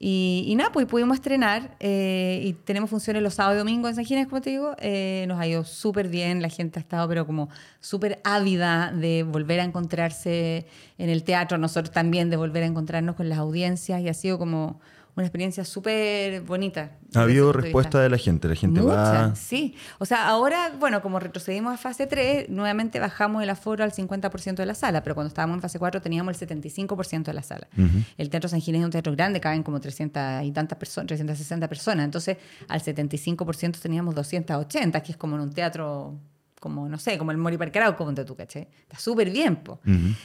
y, 0.00 0.44
y 0.48 0.56
nada, 0.56 0.72
pues 0.72 0.86
pudimos 0.86 1.14
estrenar 1.14 1.76
eh, 1.78 2.40
y 2.42 2.54
tenemos 2.54 2.90
funciones 2.90 3.22
los 3.22 3.34
sábados 3.34 3.54
y 3.54 3.58
domingos 3.60 3.90
en 3.90 3.94
San 3.94 4.04
Ginés, 4.04 4.26
como 4.26 4.40
te 4.40 4.50
digo. 4.50 4.74
Eh, 4.80 5.24
nos 5.28 5.38
ha 5.38 5.46
ido 5.46 5.62
súper 5.62 6.08
bien, 6.08 6.42
la 6.42 6.48
gente 6.48 6.80
ha 6.80 6.82
estado 6.82 7.06
pero 7.06 7.24
como 7.24 7.48
súper 7.78 8.20
ávida 8.24 8.90
de 8.90 9.22
volver 9.22 9.60
a 9.60 9.62
encontrarse 9.62 10.66
en 10.98 11.10
el 11.10 11.22
teatro, 11.22 11.58
nosotros 11.58 11.92
también 11.92 12.28
de 12.28 12.36
volver 12.36 12.64
a 12.64 12.66
encontrarnos 12.66 13.14
con 13.14 13.28
las 13.28 13.38
audiencias 13.38 14.00
y 14.00 14.08
ha 14.08 14.14
sido 14.14 14.36
como 14.36 14.80
una 15.14 15.26
experiencia 15.26 15.64
súper 15.64 16.40
bonita. 16.40 16.92
Ha 17.14 17.22
habido 17.22 17.52
respuesta 17.52 18.00
de 18.00 18.08
la 18.08 18.16
gente, 18.16 18.48
la 18.48 18.54
gente 18.54 18.80
va... 18.80 19.34
Sí. 19.34 19.74
O 19.98 20.06
sea, 20.06 20.26
ahora, 20.26 20.72
bueno, 20.78 21.02
como 21.02 21.20
retrocedimos 21.20 21.74
a 21.74 21.76
fase 21.76 22.06
3, 22.06 22.48
nuevamente 22.48 22.98
bajamos 22.98 23.42
el 23.42 23.50
aforo 23.50 23.84
al 23.84 23.92
50% 23.92 24.54
de 24.54 24.66
la 24.66 24.74
sala, 24.74 25.02
pero 25.02 25.14
cuando 25.14 25.28
estábamos 25.28 25.56
en 25.56 25.60
fase 25.60 25.78
4 25.78 26.00
teníamos 26.00 26.40
el 26.40 26.48
75% 26.48 27.24
de 27.24 27.34
la 27.34 27.42
sala. 27.42 27.68
El 28.16 28.30
Teatro 28.30 28.48
San 28.48 28.60
Ginés 28.60 28.80
es 28.80 28.84
un 28.86 28.90
teatro 28.90 29.12
grande, 29.12 29.40
caben 29.40 29.62
como 29.62 29.80
300 29.80 30.44
y 30.44 30.52
tantas 30.52 30.78
personas, 30.78 31.08
360 31.08 31.68
personas, 31.68 32.04
entonces 32.06 32.38
al 32.68 32.80
75% 32.80 33.78
teníamos 33.80 34.14
280, 34.14 35.02
que 35.02 35.12
es 35.12 35.18
como 35.18 35.36
en 35.36 35.42
un 35.42 35.52
teatro 35.52 36.18
como, 36.62 36.88
no 36.88 36.96
sé, 36.96 37.18
como 37.18 37.32
el 37.32 37.38
Mori 37.38 37.58
Parcarao, 37.58 37.96
como 37.96 38.14
tú, 38.14 38.36
¿caché? 38.36 38.68
Está 38.82 38.96
súper 38.98 39.30
bien, 39.30 39.56
po. 39.56 39.80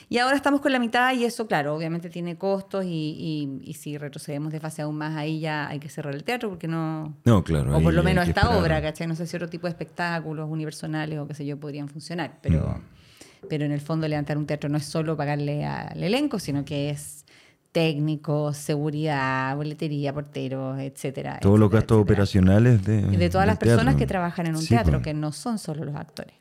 Y 0.07 0.19
ahora 0.19 0.35
estamos 0.35 0.61
con 0.61 0.71
la 0.71 0.77
mitad 0.77 1.11
y 1.15 1.25
eso, 1.25 1.47
claro, 1.47 1.75
obviamente 1.75 2.11
tiene 2.11 2.37
costos 2.37 2.85
y, 2.85 2.89
y- 3.59 3.69
y 3.69 3.73
si 3.73 3.97
retrocedemos 3.97 4.51
de 4.53 4.59
fase 4.59 4.83
aún 4.83 4.95
más, 4.97 5.17
ahí 5.17 5.39
ya 5.39 5.67
hay 5.67 5.79
que 5.79 5.89
cerrar 5.89 6.13
el 6.13 6.23
teatro 6.23 6.49
porque 6.49 6.67
no... 6.67 7.17
No, 7.25 7.43
claro. 7.43 7.75
O 7.75 7.81
por 7.81 7.93
lo 7.95 8.03
menos 8.03 8.27
esta 8.27 8.41
esperar. 8.41 8.61
obra, 8.61 8.81
¿cachai? 8.83 9.07
No 9.07 9.15
sé 9.15 9.25
si 9.25 9.35
otro 9.35 9.49
tipo 9.49 9.65
de 9.65 9.71
espectáculos 9.71 10.47
unipersonales 10.47 11.17
o 11.17 11.27
qué 11.27 11.33
sé 11.33 11.43
yo 11.43 11.59
podrían 11.59 11.89
funcionar, 11.89 12.37
pero, 12.41 12.79
pero 13.49 13.65
en 13.65 13.71
el 13.71 13.81
fondo 13.81 14.07
levantar 14.07 14.37
un 14.37 14.45
teatro 14.45 14.69
no 14.69 14.77
es 14.77 14.85
solo 14.85 15.17
pagarle 15.17 15.65
al 15.65 16.03
elenco, 16.03 16.37
sino 16.37 16.63
que 16.63 16.91
es 16.91 17.25
técnico, 17.81 18.53
seguridad, 18.53 19.55
boletería, 19.55 20.11
porteros, 20.11 20.79
etcétera. 20.79 21.37
Todos 21.39 21.59
los 21.59 21.69
gastos 21.69 21.97
etcétera. 21.97 22.01
operacionales 22.13 22.83
de... 22.83 22.99
Y 23.13 23.17
de 23.17 23.29
todas 23.29 23.45
las 23.45 23.57
personas 23.57 23.85
teatro. 23.85 23.99
que 23.99 24.07
trabajan 24.07 24.47
en 24.47 24.55
un 24.55 24.61
Sí, 24.63 24.69
teatro, 24.69 24.93
pues. 24.93 25.03
que 25.03 25.13
no 25.13 25.31
son 25.31 25.59
solo 25.59 25.85
los 25.85 25.95
actores. 25.95 26.33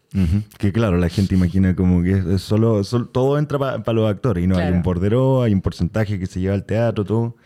Que 0.57 0.73
claro, 0.73 0.97
la 0.97 1.11
gente 1.11 1.35
imagina 1.35 1.77
como 1.77 2.03
que 2.03 2.23
es, 2.37 2.41
solo, 2.41 2.83
sol- 2.85 3.11
todo 3.13 3.39
entra 3.39 3.59
para 3.59 3.93
los 3.93 4.09
actores 4.11 4.43
y 4.45 4.47
no 4.47 4.57
hay 4.57 4.73
un 4.73 4.83
bordero, 4.83 5.43
hay 5.43 5.53
un 5.53 5.61
porcentaje 5.61 6.19
que 6.19 6.27
se 6.27 6.41
lleva 6.41 6.55
al 6.55 6.65
teatro, 6.65 7.05
todo. 7.05 7.37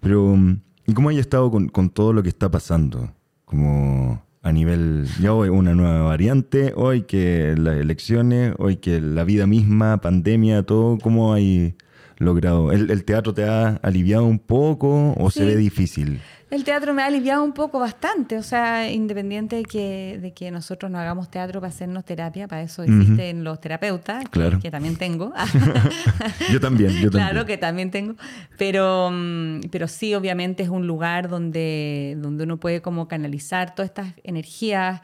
Pero, 0.00 0.36
mm, 0.36 0.60
¿y 0.88 0.92
cómo 0.92 1.08
hay 1.08 1.18
estado 1.18 1.50
con, 1.50 1.68
con 1.70 1.88
todo 1.88 2.12
lo 2.12 2.22
que 2.22 2.28
está 2.28 2.50
pasando? 2.50 3.14
Como 3.46 4.22
a 4.42 4.52
nivel, 4.52 5.06
ya 5.22 5.32
hoy 5.32 5.48
una 5.48 5.74
nueva 5.74 6.02
variante, 6.02 6.74
hoy 6.76 7.02
que 7.02 7.54
las 7.56 7.76
elecciones, 7.78 8.52
hoy 8.58 8.76
que 8.76 9.00
la 9.00 9.24
vida 9.24 9.46
misma, 9.46 10.00
pandemia, 10.02 10.64
todo, 10.64 10.98
¿cómo 10.98 11.32
hay 11.32 11.76
logrado? 12.18 12.72
¿El, 12.72 12.90
el 12.90 13.04
teatro 13.04 13.34
te 13.34 13.44
ha 13.44 13.76
aliviado 13.82 14.24
un 14.24 14.38
poco 14.38 15.14
o 15.18 15.30
se 15.30 15.44
ve 15.44 15.56
difícil? 15.56 16.20
El 16.52 16.64
teatro 16.64 16.92
me 16.92 17.00
ha 17.02 17.06
aliviado 17.06 17.42
un 17.42 17.52
poco 17.52 17.78
bastante, 17.80 18.36
o 18.36 18.42
sea, 18.42 18.90
independiente 18.92 19.56
de 19.56 19.62
que, 19.62 20.18
de 20.20 20.34
que 20.34 20.50
nosotros 20.50 20.92
no 20.92 20.98
hagamos 20.98 21.30
teatro 21.30 21.62
para 21.62 21.72
hacernos 21.72 22.04
terapia, 22.04 22.46
para 22.46 22.60
eso 22.60 22.82
existen 22.82 23.42
los 23.42 23.58
terapeutas, 23.58 24.22
que- 24.24 24.30
Claro. 24.30 24.60
que, 24.60 24.70
también 24.70 24.96
tengo. 24.96 25.32
Yo 26.52 26.60
también, 26.60 26.90
yo 27.00 27.10
Claro 27.10 27.28
también. 27.40 27.46
que 27.46 27.56
también 27.56 27.90
tengo, 27.90 28.14
pero, 28.58 29.08
mm, 29.10 29.60
pero 29.70 29.88
sí, 29.88 30.14
obviamente 30.14 30.62
es 30.62 30.68
un 30.68 30.86
lugar 30.86 31.30
donde, 31.30 32.18
donde 32.20 32.44
uno 32.44 32.58
puede 32.58 32.82
como 32.82 33.08
canalizar 33.08 33.74
todas 33.74 33.88
estas 33.88 34.08
energías. 34.22 35.00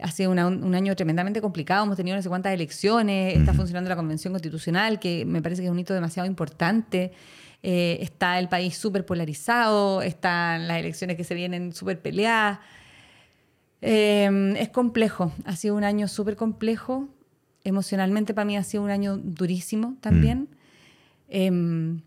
Ha 0.00 0.10
sido 0.12 0.30
una- 0.30 0.46
un 0.46 0.74
año 0.76 0.94
tremendamente 0.94 1.40
complicado, 1.40 1.84
hemos 1.84 1.96
tenido 1.96 2.16
no 2.16 2.22
sé 2.22 2.28
cuántas 2.28 2.54
elecciones, 2.54 3.36
está 3.38 3.52
funcionando 3.54 3.90
la 3.90 3.96
Convención 3.96 4.32
Constitucional, 4.32 5.00
que 5.00 5.24
me 5.24 5.42
parece 5.42 5.62
que 5.62 5.66
es 5.66 5.72
un 5.72 5.80
hito 5.80 5.94
demasiado 5.94 6.28
importante. 6.28 7.10
Eh, 7.62 7.98
está 8.00 8.38
el 8.38 8.48
país 8.48 8.76
súper 8.76 9.06
polarizado, 9.06 10.02
están 10.02 10.66
las 10.66 10.78
elecciones 10.78 11.16
que 11.16 11.24
se 11.24 11.34
vienen 11.34 11.72
súper 11.72 12.00
peleadas. 12.00 12.58
Eh, 13.80 14.54
es 14.58 14.68
complejo, 14.68 15.32
ha 15.44 15.56
sido 15.56 15.74
un 15.74 15.84
año 15.84 16.08
súper 16.08 16.36
complejo. 16.36 17.08
Emocionalmente 17.64 18.34
para 18.34 18.44
mí 18.44 18.56
ha 18.56 18.64
sido 18.64 18.82
un 18.82 18.90
año 18.90 19.16
durísimo 19.16 19.96
también. 20.00 20.48
Em, 21.28 22.00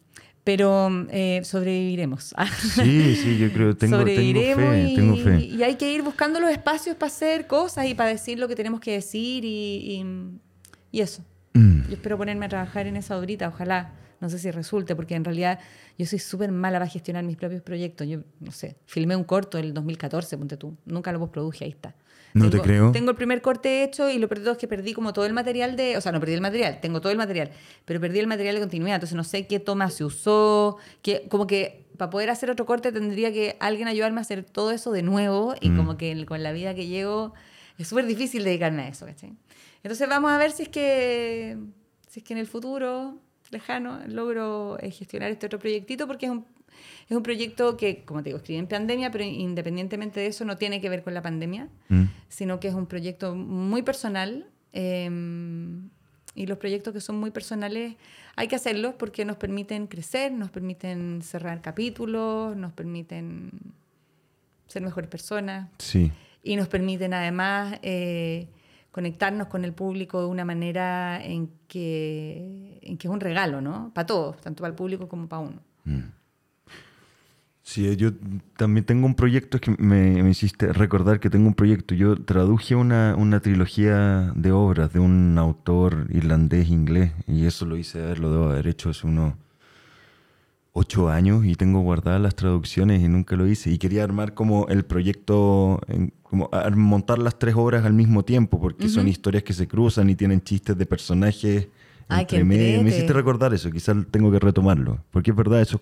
pero 0.43 0.89
eh, 1.09 1.41
sobreviviremos. 1.43 2.35
Sí, 2.75 3.15
sí, 3.15 3.37
yo 3.37 3.51
creo, 3.51 3.75
tengo, 3.75 4.03
tengo 4.03 4.41
fe, 4.55 4.83
y, 4.89 4.95
tengo 4.95 5.15
fe. 5.15 5.39
y 5.45 5.63
hay 5.63 5.75
que 5.75 5.91
ir 5.91 6.01
buscando 6.03 6.39
los 6.39 6.49
espacios 6.51 6.95
para 6.97 7.07
hacer 7.07 7.47
cosas 7.47 7.87
y 7.87 7.95
para 7.95 8.09
decir 8.09 8.37
lo 8.37 8.47
que 8.47 8.55
tenemos 8.55 8.79
que 8.79 8.91
decir 8.91 9.43
y, 9.45 9.49
y- 10.01 10.39
y 10.91 11.01
eso. 11.01 11.23
Mm. 11.53 11.87
Yo 11.87 11.93
espero 11.93 12.17
ponerme 12.17 12.45
a 12.45 12.49
trabajar 12.49 12.85
en 12.87 12.95
esa 12.97 13.15
ahorita, 13.15 13.47
ojalá. 13.47 13.93
No 14.19 14.29
sé 14.29 14.39
si 14.39 14.49
resulte, 14.51 14.95
porque 14.95 15.15
en 15.15 15.23
realidad 15.23 15.59
yo 15.97 16.05
soy 16.05 16.19
súper 16.19 16.51
mala 16.51 16.79
para 16.79 16.89
gestionar 16.89 17.23
mis 17.23 17.37
propios 17.37 17.61
proyectos. 17.61 18.07
Yo, 18.07 18.19
no 18.39 18.51
sé, 18.51 18.75
filmé 18.85 19.15
un 19.15 19.23
corto 19.23 19.57
en 19.57 19.65
el 19.65 19.73
2014, 19.73 20.37
ponte 20.37 20.57
tú. 20.57 20.75
Nunca 20.85 21.11
lo 21.11 21.29
produje, 21.31 21.65
ahí 21.65 21.71
está. 21.71 21.95
No 22.33 22.49
te 22.49 22.59
creo. 22.59 22.91
Tengo 22.91 23.11
el 23.11 23.15
primer 23.15 23.41
corte 23.41 23.83
hecho 23.83 24.09
y 24.09 24.17
lo 24.17 24.27
todo 24.27 24.51
es 24.51 24.57
que 24.57 24.67
perdí 24.67 24.93
como 24.93 25.13
todo 25.13 25.25
el 25.25 25.31
material 25.31 25.77
de... 25.77 25.95
O 25.95 26.01
sea, 26.01 26.11
no 26.11 26.19
perdí 26.19 26.33
el 26.33 26.41
material, 26.41 26.79
tengo 26.81 26.99
todo 26.99 27.13
el 27.13 27.17
material, 27.17 27.51
pero 27.85 28.01
perdí 28.01 28.19
el 28.19 28.27
material 28.27 28.55
de 28.55 28.61
continuidad. 28.61 28.95
Entonces 28.95 29.15
no 29.15 29.23
sé 29.23 29.47
qué 29.47 29.61
toma 29.61 29.89
se 29.89 30.03
usó, 30.03 30.75
que, 31.01 31.27
como 31.29 31.47
que 31.47 31.85
para 31.97 32.09
poder 32.09 32.29
hacer 32.29 32.49
otro 32.49 32.65
corte 32.65 32.91
tendría 32.91 33.31
que 33.31 33.55
alguien 33.61 33.87
ayudarme 33.87 34.19
a 34.19 34.21
hacer 34.21 34.43
todo 34.43 34.71
eso 34.71 34.91
de 34.91 35.01
nuevo 35.01 35.55
y 35.61 35.69
Mm. 35.69 35.77
como 35.77 35.95
que 35.95 36.25
con 36.25 36.43
la 36.43 36.51
vida 36.51 36.75
que 36.75 36.87
llevo 36.87 37.33
es 37.77 37.87
súper 37.87 38.05
difícil 38.05 38.43
dedicarme 38.43 38.81
a 38.83 38.87
eso, 38.89 39.05
¿cachai? 39.05 39.31
Entonces 39.81 40.09
vamos 40.09 40.29
a 40.29 40.37
ver 40.37 40.51
si 40.51 40.63
es 40.63 40.69
que, 40.69 41.57
si 42.09 42.19
es 42.19 42.23
que 42.25 42.33
en 42.33 42.39
el 42.39 42.47
futuro 42.47 43.17
lejano 43.51 43.99
logro 44.07 44.77
eh, 44.79 44.91
gestionar 44.91 45.31
este 45.31 45.45
otro 45.45 45.59
proyectito 45.59 46.07
porque 46.07 46.25
es 46.27 46.31
un, 46.31 46.45
es 47.09 47.15
un 47.15 47.23
proyecto 47.23 47.77
que, 47.77 48.03
como 48.03 48.21
te 48.23 48.29
digo, 48.29 48.37
escribí 48.37 48.59
en 48.59 48.67
pandemia, 48.67 49.11
pero 49.11 49.23
independientemente 49.23 50.19
de 50.19 50.27
eso 50.27 50.43
no 50.45 50.57
tiene 50.57 50.81
que 50.81 50.89
ver 50.89 51.03
con 51.03 51.13
la 51.13 51.21
pandemia, 51.21 51.69
Mm. 51.89 52.03
sino 52.29 52.59
que 52.59 52.67
es 52.67 52.73
un 52.73 52.85
proyecto 52.87 53.35
muy 53.35 53.81
personal. 53.83 54.47
eh, 54.73 55.09
y 56.37 56.47
los 56.47 56.57
proyectos 56.57 56.93
que 56.93 56.99
son 56.99 57.17
muy 57.17 57.31
personales 57.31 57.95
hay 58.35 58.49
que 58.49 58.57
hacerlos 58.57 58.95
porque 58.95 59.23
nos 59.23 59.37
permiten 59.37 59.87
crecer, 59.87 60.33
nos 60.33 60.49
permiten 60.51 61.21
cerrar 61.21 61.61
capítulos, 61.61 62.57
nos 62.57 62.73
permiten 62.73 63.51
ser 64.67 64.81
mejores 64.81 65.09
personas 65.09 65.69
Sí. 65.77 66.11
y 66.43 66.57
nos 66.57 66.67
permiten 66.67 67.13
además 67.13 67.79
eh, 67.83 68.47
conectarnos 68.95 69.47
con 69.47 69.65
el 69.65 69.73
público 69.73 70.21
de 70.21 70.27
una 70.27 70.45
manera 70.45 71.21
en 71.21 71.49
que, 71.67 72.79
en 72.81 72.97
que 72.97 73.09
es 73.09 73.13
un 73.13 73.19
regalo, 73.19 73.59
¿no? 73.59 73.91
Para 73.93 74.05
todos, 74.05 74.39
tanto 74.39 74.61
para 74.61 74.69
el 74.69 74.75
público 74.77 75.09
como 75.09 75.27
para 75.27 75.41
uno. 75.41 75.59
Sí, 77.61 77.93
yo 77.97 78.11
también 78.55 78.85
tengo 78.85 79.05
un 79.05 79.15
proyecto, 79.15 79.57
es 79.57 79.61
que 79.61 79.71
me, 79.71 80.23
me 80.23 80.29
hiciste 80.29 80.71
recordar 80.71 81.19
que 81.19 81.29
tengo 81.29 81.45
un 81.45 81.55
proyecto. 81.55 81.93
Yo 81.93 82.15
traduje 82.23 82.75
una, 82.75 83.15
una 83.17 83.41
trilogía 83.41 84.31
de 84.33 84.53
obras 84.53 84.93
de 84.93 84.99
un 84.99 85.37
autor 85.37 86.07
irlandés-inglés 86.11 87.11
y 87.27 87.47
eso 87.47 87.65
lo 87.65 87.75
hice, 87.75 88.01
a 88.01 88.05
ver, 88.05 88.19
lo 88.19 88.31
debo 88.31 88.45
haber 88.45 88.67
hecho 88.67 88.91
hace 88.91 89.07
ocho 90.77 91.07
años 91.09 91.45
y 91.45 91.55
tengo 91.55 91.79
guardadas 91.79 92.19
las 92.21 92.35
traducciones 92.35 93.01
y 93.01 93.07
nunca 93.07 93.37
lo 93.37 93.47
hice. 93.47 93.71
Y 93.71 93.77
quería 93.77 94.03
armar 94.03 94.33
como 94.33 94.67
el 94.67 94.83
proyecto, 94.83 95.79
como 96.21 96.49
ar- 96.51 96.75
montar 96.75 97.17
las 97.17 97.39
tres 97.39 97.55
obras 97.55 97.85
al 97.85 97.93
mismo 97.93 98.25
tiempo 98.25 98.59
porque 98.59 98.89
son 98.89 99.07
historias 99.07 99.43
que 99.43 99.53
se 99.53 99.67
cruzan 99.69 100.09
y 100.09 100.15
tienen 100.15 100.41
chistes 100.41 100.77
de 100.77 100.85
personajes. 100.85 101.69
Ay, 102.09 102.25
qué. 102.25 102.43
Me 102.43 102.81
hiciste 102.81 103.13
recordar 103.13 103.53
eso, 103.53 103.71
quizás 103.71 103.95
tengo 104.11 104.29
que 104.31 104.39
retomarlo. 104.39 104.99
Porque 105.11 105.31
es 105.31 105.37
verdad, 105.37 105.61
eso 105.61 105.81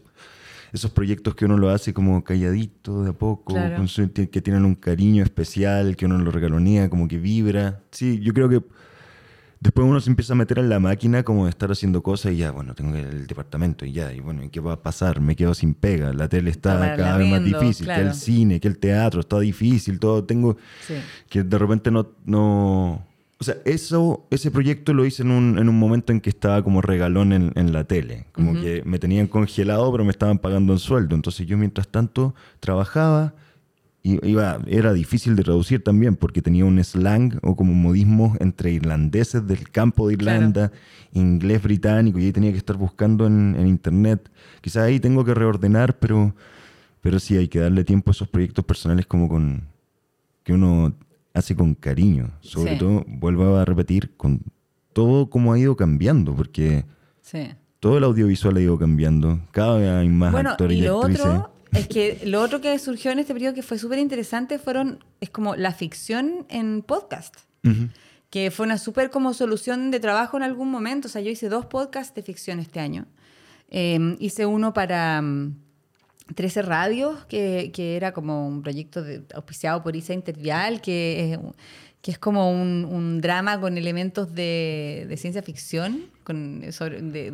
esos 0.71 0.89
proyectos 0.91 1.35
que 1.35 1.45
uno 1.45 1.57
lo 1.57 1.69
hace 1.69 1.93
como 1.93 2.23
calladito, 2.23 3.03
de 3.03 3.11
a 3.11 3.13
poco, 3.13 3.53
Claro. 3.53 3.75
con 3.77 3.87
su- 3.87 4.11
que 4.11 4.41
tienen 4.41 4.65
un 4.65 4.73
cariño 4.75 5.23
especial, 5.23 5.95
que 5.95 6.05
uno 6.07 6.17
lo 6.17 6.31
regalonea, 6.31 6.89
como 6.89 7.07
que 7.07 7.17
vibra. 7.19 7.81
Sí, 7.91 8.19
yo 8.21 8.33
creo 8.33 8.49
que 8.49 8.63
después 9.63 9.87
uno 9.87 10.01
se 10.01 10.09
empieza 10.09 10.33
a 10.33 10.35
meter 10.35 10.59
en 10.59 10.67
la 10.67 10.79
máquina 10.79 11.23
como 11.23 11.45
de 11.45 11.49
estar 11.49 11.71
haciendo 11.71 12.03
cosas 12.03 12.33
y 12.33 12.37
ya, 12.37 12.51
bueno, 12.51 12.75
tengo 12.75 12.95
el 12.97 13.25
departamento 13.27 13.85
y 13.85 13.93
ya, 13.93 14.11
y 14.11 14.19
bueno, 14.19 14.43
¿y 14.43 14.49
qué 14.49 14.59
va 14.59 14.73
a 14.73 14.81
pasar? 14.81 15.21
Me 15.21 15.37
quedo 15.37 15.53
sin 15.53 15.73
pega, 15.73 16.11
la 16.13 16.27
tele 16.27 16.51
está 16.51 16.95
cada 16.97 17.17
vez 17.17 17.29
más 17.31 17.43
difícil, 17.43 17.85
que 17.87 17.93
claro. 17.93 18.09
el 18.09 18.13
cine, 18.13 18.59
que 18.59 18.67
el 18.67 18.77
teatro, 18.77 19.21
está 19.21 19.39
difícil, 19.39 19.99
todo, 19.99 20.23
tengo 20.25 20.57
Sí. 20.85 20.95
que 21.29 21.43
de 21.43 21.57
repente 21.57 21.91
no, 21.91 22.09
no... 22.25 23.05
O 23.39 23.43
sea, 23.45 23.55
eso, 23.65 24.25
ese 24.29 24.51
proyecto 24.51 24.93
lo 24.93 25.05
hice 25.05 25.23
en 25.23 25.31
un, 25.31 25.57
en 25.57 25.67
un 25.67 25.77
momento 25.77 26.11
en 26.13 26.21
que 26.21 26.29
estaba 26.29 26.61
como 26.63 26.81
regalón 26.81 27.33
en, 27.33 27.51
en 27.55 27.73
la 27.73 27.83
tele. 27.83 28.25
Como 28.31 28.53
que 28.53 28.83
me 28.85 28.99
tenían 28.99 29.27
congelado, 29.27 29.91
pero 29.91 30.05
me 30.05 30.11
estaban 30.11 30.39
pagando 30.39 30.71
un 30.71 30.79
sueldo. 30.79 31.13
Entonces 31.15 31.45
yo 31.45 31.57
mientras 31.57 31.89
tanto 31.89 32.35
trabajaba 32.61 33.33
iba, 34.03 34.59
era 34.67 34.91
difícil 34.93 35.35
de 35.35 35.43
traducir 35.43 35.81
también 35.83 36.15
porque 36.17 36.41
tenía 36.41 36.65
un 36.65 36.83
slang 36.83 37.39
o 37.41 37.55
como 37.55 37.73
modismo 37.73 38.35
entre 38.39 38.71
irlandeses 38.71 39.47
del 39.47 39.69
campo 39.71 40.07
de 40.07 40.15
Irlanda, 40.15 40.71
inglés 41.13 41.63
británico 41.63 42.19
y 42.19 42.25
ahí 42.25 42.31
tenía 42.33 42.51
que 42.51 42.57
estar 42.57 42.75
buscando 42.75 43.25
en, 43.27 43.55
en 43.57 43.67
internet. 43.67 44.29
Quizás 44.61 44.83
ahí 44.83 44.99
tengo 44.99 45.23
que 45.23 45.33
reordenar, 45.33 45.97
pero, 45.99 46.35
pero 47.01 47.17
sí 47.19 47.37
hay 47.37 47.47
que 47.47 47.59
darle 47.59 47.83
tiempo 47.85 48.09
a 48.09 48.13
esos 48.13 48.27
proyectos 48.27 48.65
personales 48.65 49.05
como 49.05 49.29
con 49.29 49.63
que 50.43 50.51
uno 50.53 50.93
hace 51.33 51.55
con 51.55 51.73
cariño. 51.73 52.29
Sobre 52.41 52.73
Sí. 52.73 52.77
todo, 52.79 53.05
vuelvo 53.07 53.55
a 53.55 53.63
repetir, 53.65 54.11
con 54.17 54.41
todo 54.91 55.29
como 55.29 55.53
ha 55.53 55.59
ido 55.59 55.75
cambiando, 55.77 56.35
porque 56.35 56.85
Sí. 57.21 57.49
todo 57.79 57.97
el 57.97 58.03
audiovisual 58.03 58.57
ha 58.57 58.61
ido 58.61 58.77
cambiando. 58.77 59.39
Cada 59.51 59.77
vez 59.77 59.89
hay 59.89 60.09
más 60.09 60.33
Bueno, 60.33 60.49
actores 60.51 60.77
y 60.77 60.81
y, 60.81 60.87
actrices. 60.87 61.25
otro 61.25 61.52
es 61.75 61.87
que 61.87 62.19
lo 62.25 62.41
otro 62.41 62.61
que 62.61 62.77
surgió 62.79 63.11
en 63.11 63.19
este 63.19 63.33
periodo 63.33 63.53
que 63.53 63.63
fue 63.63 63.77
súper 63.77 63.99
interesante 63.99 64.59
fueron, 64.59 65.03
es 65.21 65.29
como 65.29 65.55
la 65.55 65.71
ficción 65.73 66.45
en 66.49 66.81
podcast. 66.81 67.35
Que 68.29 68.49
fue 68.51 68.65
una 68.65 68.77
súper 68.77 69.09
como 69.11 69.33
solución 69.33 69.91
de 69.91 69.99
trabajo 69.99 70.37
en 70.37 70.43
algún 70.43 70.69
momento. 70.71 71.07
O 71.07 71.11
sea, 71.11 71.21
yo 71.21 71.29
hice 71.29 71.49
dos 71.49 71.65
podcasts 71.67 72.13
de 72.15 72.23
ficción 72.23 72.59
este 72.59 72.79
año. 72.79 73.05
Eh, 73.69 74.15
hice 74.19 74.45
uno 74.45 74.73
para, 74.73 75.21
mm, 75.21 75.55
13 76.35 76.61
Radios, 76.63 77.25
que, 77.25 77.71
que 77.73 77.95
era 77.95 78.11
como 78.13 78.47
un 78.47 78.61
proyecto 78.61 79.01
de- 79.03 79.23
auspiciado 79.35 79.83
por 79.83 79.95
Isa 79.95 80.13
Intervial, 80.13 80.81
que 80.81 81.33
es, 81.33 81.39
que 82.03 82.11
es 82.11 82.19
como 82.19 82.51
un, 82.51 82.83
un 82.85 83.21
drama 83.21 83.59
con 83.61 83.77
elementos 83.77 84.35
de, 84.35 85.05
de 85.07 85.15
ciencia 85.17 85.41
ficción, 85.41 86.01
con, 86.25 86.61
sobre, 86.71 87.01
de- 87.01 87.33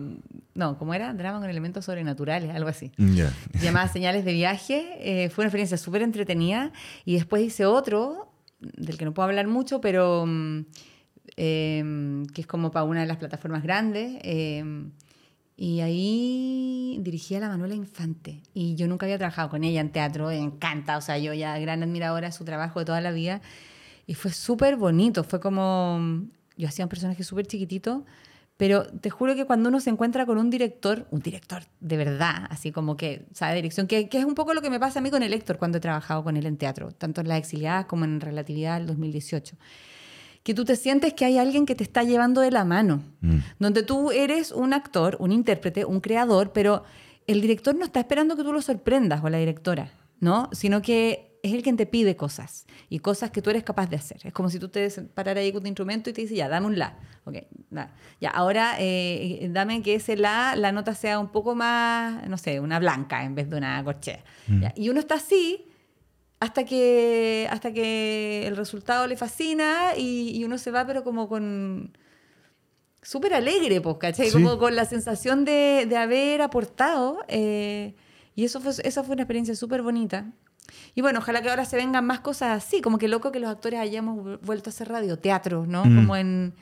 no, 0.54 0.78
¿cómo 0.78 0.94
era? 0.94 1.12
Drama 1.14 1.40
con 1.42 1.50
elementos 1.50 1.86
sobrenaturales, 1.86 2.54
algo 2.56 2.70
así. 2.70 2.92
Ya. 2.98 3.34
llamada 3.62 3.88
Señales 3.92 4.24
de 4.26 4.34
Viaje. 4.34 4.86
eh, 5.00 5.30
fue 5.32 5.42
una 5.44 5.48
experiencia 5.48 5.76
súper 5.78 6.04
entretenida. 6.04 6.72
Y 7.04 7.16
después 7.16 7.42
hice 7.44 7.66
otro, 7.66 8.32
del 8.60 8.96
que 8.98 9.06
no 9.06 9.14
puedo 9.14 9.28
hablar 9.28 9.48
mucho, 9.48 9.82
pero 9.82 10.26
mm, 10.28 10.60
eh, 11.38 12.24
que 12.34 12.42
es 12.42 12.48
como 12.48 12.72
para 12.72 12.84
una 12.86 13.02
de 13.02 13.08
las 13.08 13.18
plataformas 13.18 13.64
grandes. 13.64 14.20
eh, 14.24 14.64
y 15.62 15.82
ahí 15.82 16.98
dirigí 17.02 17.36
a 17.36 17.40
la 17.42 17.50
Manuela 17.50 17.76
Infante. 17.76 18.42
Y 18.54 18.76
yo 18.76 18.88
nunca 18.88 19.06
había 19.06 19.18
trabajado 19.18 19.50
con 19.50 19.66
ella 19.66 19.82
en 19.82 19.90
teatro, 19.92 20.28
me 20.28 20.38
encanta. 20.38 20.96
O 20.98 21.02
sea, 21.02 21.18
yo 21.18 21.34
ya 21.34 21.58
gran 21.60 21.84
admiradora 21.84 22.28
de 22.28 22.32
su 22.32 22.46
trabajo 22.46 22.80
de 22.80 22.86
toda 22.86 23.02
la 23.02 23.12
vida. 23.12 23.42
Y 24.10 24.16
fue 24.16 24.32
súper 24.32 24.76
bonito. 24.76 25.24
Fue 25.24 25.40
como. 25.40 26.00
Yo 26.58 26.68
hacía 26.68 26.84
un 26.86 26.90
personaje 26.90 27.24
súper 27.24 27.46
chiquitito. 27.46 28.06
Pero 28.58 28.84
te 28.86 29.10
juro 29.10 29.36
que 29.36 29.46
cuando 29.46 29.70
uno 29.70 29.80
se 29.80 29.90
encuentra 29.92 30.26
con 30.26 30.38
un 30.38 30.50
director, 30.50 31.06
un 31.12 31.22
director 31.22 31.64
de 31.80 31.96
verdad, 31.96 32.48
así 32.50 32.72
como 32.72 32.98
que 32.98 33.26
sabe 33.34 33.56
dirección, 33.56 33.88
que, 33.88 34.10
que 34.10 34.18
es 34.18 34.26
un 34.26 34.34
poco 34.36 34.54
lo 34.54 34.62
que 34.62 34.70
me 34.70 34.80
pasa 34.80 35.00
a 35.00 35.02
mí 35.02 35.12
con 35.12 35.24
el 35.24 35.32
Héctor 35.32 35.58
cuando 35.58 35.78
he 35.78 35.82
trabajado 35.82 36.24
con 36.26 36.36
él 36.36 36.46
en 36.46 36.58
teatro, 36.58 36.92
tanto 36.92 37.22
en 37.22 37.30
Las 37.30 37.38
Exiliadas 37.38 37.86
como 37.86 38.04
en 38.04 38.20
Relatividad 38.20 38.78
del 38.80 38.88
2018 38.88 39.56
que 40.44 40.54
tú 40.54 40.66
te 40.66 40.76
sientes 40.76 41.14
que 41.14 41.26
hay 41.26 41.38
alguien 41.38 41.66
que 41.66 41.76
te 41.76 41.84
está 41.84 42.04
llevando 42.04 42.42
de 42.42 42.50
la 42.52 42.66
mano, 42.66 43.04
Mm. 43.22 43.38
donde 43.60 43.84
tú 43.84 44.12
eres 44.12 44.52
un 44.52 44.74
actor, 44.74 45.16
un 45.20 45.32
intérprete, 45.32 45.86
un 45.86 46.00
creador, 46.00 46.52
pero 46.54 46.84
el 47.28 47.42
director 47.42 47.76
no 47.76 47.86
está 47.86 48.00
esperando 48.00 48.36
que 48.36 48.44
tú 48.44 48.52
lo 48.52 48.62
sorprendas 48.62 49.24
o 49.24 49.30
la 49.30 49.38
directora, 49.38 49.92
¿no? 50.20 50.50
Sino 50.54 50.82
que 50.82 51.29
es 51.42 51.54
el 51.54 51.62
quien 51.64 51.78
te 51.78 51.86
pide 51.86 52.16
cosas 52.16 52.66
y 52.90 53.00
cosas 53.00 53.32
que 53.32 53.42
tú 53.42 53.50
eres 53.50 53.64
capaz 53.64 53.90
de 53.90 53.96
hacer. 53.96 54.20
Es 54.26 54.34
como 54.34 54.50
si 54.50 54.60
tú 54.60 54.68
te 54.70 54.90
pararas 55.14 55.42
ahí 55.42 55.52
con 55.54 55.62
tu 55.62 55.68
instrumento 55.68 56.10
y 56.10 56.14
te 56.14 56.22
dice, 56.22 56.36
ya, 56.36 56.50
dame 56.50 56.68
un 56.68 56.78
la. 56.78 56.98
Ok, 57.26 57.36
la. 57.72 57.94
Ya, 58.20 58.30
ahora 58.32 58.76
eh, 58.80 59.48
dame 59.52 59.82
que 59.82 59.96
ese 59.96 60.18
la, 60.18 60.56
la 60.56 60.72
nota 60.72 60.94
sea 60.96 61.18
un 61.20 61.30
poco 61.30 61.56
más, 61.56 62.28
no 62.28 62.38
sé, 62.38 62.60
una 62.60 62.80
blanca 62.80 63.24
en 63.24 63.36
vez 63.36 63.50
de 63.50 63.58
una 63.58 63.84
corchea. 63.84 64.24
Ya, 64.62 64.74
Y 64.76 64.90
uno 64.90 65.00
está 65.00 65.16
así 65.16 65.66
hasta 66.42 66.64
que, 66.66 67.48
hasta 67.52 67.72
que 67.74 68.46
el 68.48 68.56
resultado 68.56 69.08
le 69.08 69.16
fascina 69.18 69.92
y, 69.98 70.32
y 70.38 70.44
uno 70.46 70.58
se 70.58 70.72
va, 70.72 70.86
pero 70.86 71.04
como 71.04 71.28
con. 71.30 71.98
súper 73.02 73.34
alegre, 73.34 73.80
pues, 73.82 73.98
¿cachai? 73.98 74.28
Sí. 74.28 74.34
Como 74.34 74.58
con 74.58 74.76
la 74.76 74.86
sensación 74.86 75.46
de, 75.46 75.86
de 75.88 75.98
haber 75.98 76.42
aportado. 76.42 77.20
eh, 77.28 77.96
y 78.36 78.46
eso 78.46 78.62
fue, 78.62 78.72
esa 78.84 79.04
fue 79.04 79.14
una 79.16 79.24
experiencia 79.24 79.54
súper 79.56 79.82
bonita. 79.82 80.32
Y 80.96 81.02
bueno, 81.02 81.20
ojalá 81.20 81.42
que 81.42 81.50
ahora 81.50 81.66
se 81.66 81.76
vengan 81.78 82.06
más 82.06 82.20
cosas 82.20 82.64
así, 82.64 82.82
como 82.82 82.98
que 82.98 83.08
loco 83.08 83.32
que 83.32 83.40
los 83.40 83.50
actores 83.50 83.80
hayamos 83.80 84.18
vu- 84.18 84.40
vuelto 84.44 84.70
a 84.70 84.72
hacer 84.72 84.90
radio, 84.90 85.18
teatro, 85.18 85.66
¿no? 85.68 85.86
Mm. 85.86 85.96
Como 85.96 86.16
en, 86.16 86.54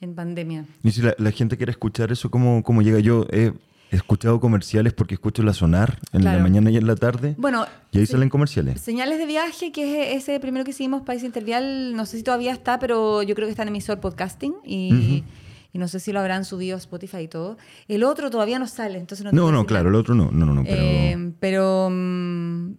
en 0.00 0.14
pandemia. 0.14 0.64
Y 0.82 0.90
si 0.90 1.02
la, 1.02 1.14
la 1.18 1.30
gente 1.30 1.56
quiere 1.56 1.72
escuchar 1.72 2.12
eso, 2.12 2.30
¿cómo, 2.30 2.62
cómo 2.62 2.82
llega? 2.82 2.98
Yo 2.98 3.26
he 3.30 3.52
escuchado 3.90 4.38
comerciales 4.38 4.92
porque 4.92 5.14
escucho 5.14 5.42
la 5.42 5.54
sonar 5.54 5.98
en 6.12 6.22
la 6.22 6.32
Claro. 6.32 6.42
mañana 6.42 6.70
y 6.70 6.76
en 6.76 6.86
la 6.86 6.94
tarde. 6.94 7.34
Bueno, 7.38 7.64
y 7.90 7.98
ahí 8.00 8.06
salen 8.06 8.28
comerciales. 8.28 8.80
Señales 8.82 9.18
de 9.18 9.24
viaje, 9.24 9.72
que 9.72 10.12
es 10.12 10.24
ese 10.24 10.38
primero 10.40 10.64
que 10.64 10.72
hicimos, 10.72 11.02
País 11.02 11.22
Intervial, 11.22 11.94
no 11.96 12.04
sé 12.04 12.18
si 12.18 12.22
todavía 12.22 12.52
está, 12.52 12.78
pero 12.78 13.22
yo 13.22 13.34
creo 13.34 13.46
que 13.46 13.52
está 13.52 13.62
en 13.62 13.68
emisor 13.68 13.98
podcasting 14.00 14.54
y, 14.62 15.24
y 15.72 15.78
no 15.78 15.88
sé 15.88 16.00
si 16.00 16.12
lo 16.12 16.20
habrán 16.20 16.44
subido 16.44 16.74
a 16.76 16.78
Spotify 16.78 17.20
y 17.20 17.28
todo. 17.28 17.56
El 17.88 18.04
otro 18.04 18.28
todavía 18.30 18.58
no 18.58 18.66
sale, 18.66 18.98
entonces 18.98 19.24
no 19.24 19.32
No, 19.32 19.50
no, 19.50 19.64
claro, 19.64 19.88
el 19.88 19.94
otro 19.94 20.14
no. 20.14 20.30
No, 20.32 20.44
no, 20.44 20.52
no, 20.52 20.64
pero. 20.64 20.76
Eh, 20.82 21.32
pero 21.40 21.88
mm, 21.90 22.72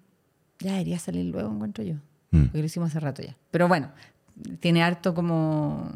ya 0.60 0.72
debería 0.74 1.00
salir 1.00 1.26
luego, 1.26 1.52
encuentro 1.54 1.84
yo. 1.84 1.96
Mm. 2.32 2.44
Porque 2.46 2.60
lo 2.60 2.66
hicimos 2.66 2.90
hace 2.90 3.00
rato 3.00 3.22
ya. 3.22 3.36
Pero 3.52 3.68
bueno, 3.68 3.92
tiene 4.60 4.84
harto 4.84 5.14
como... 5.14 5.92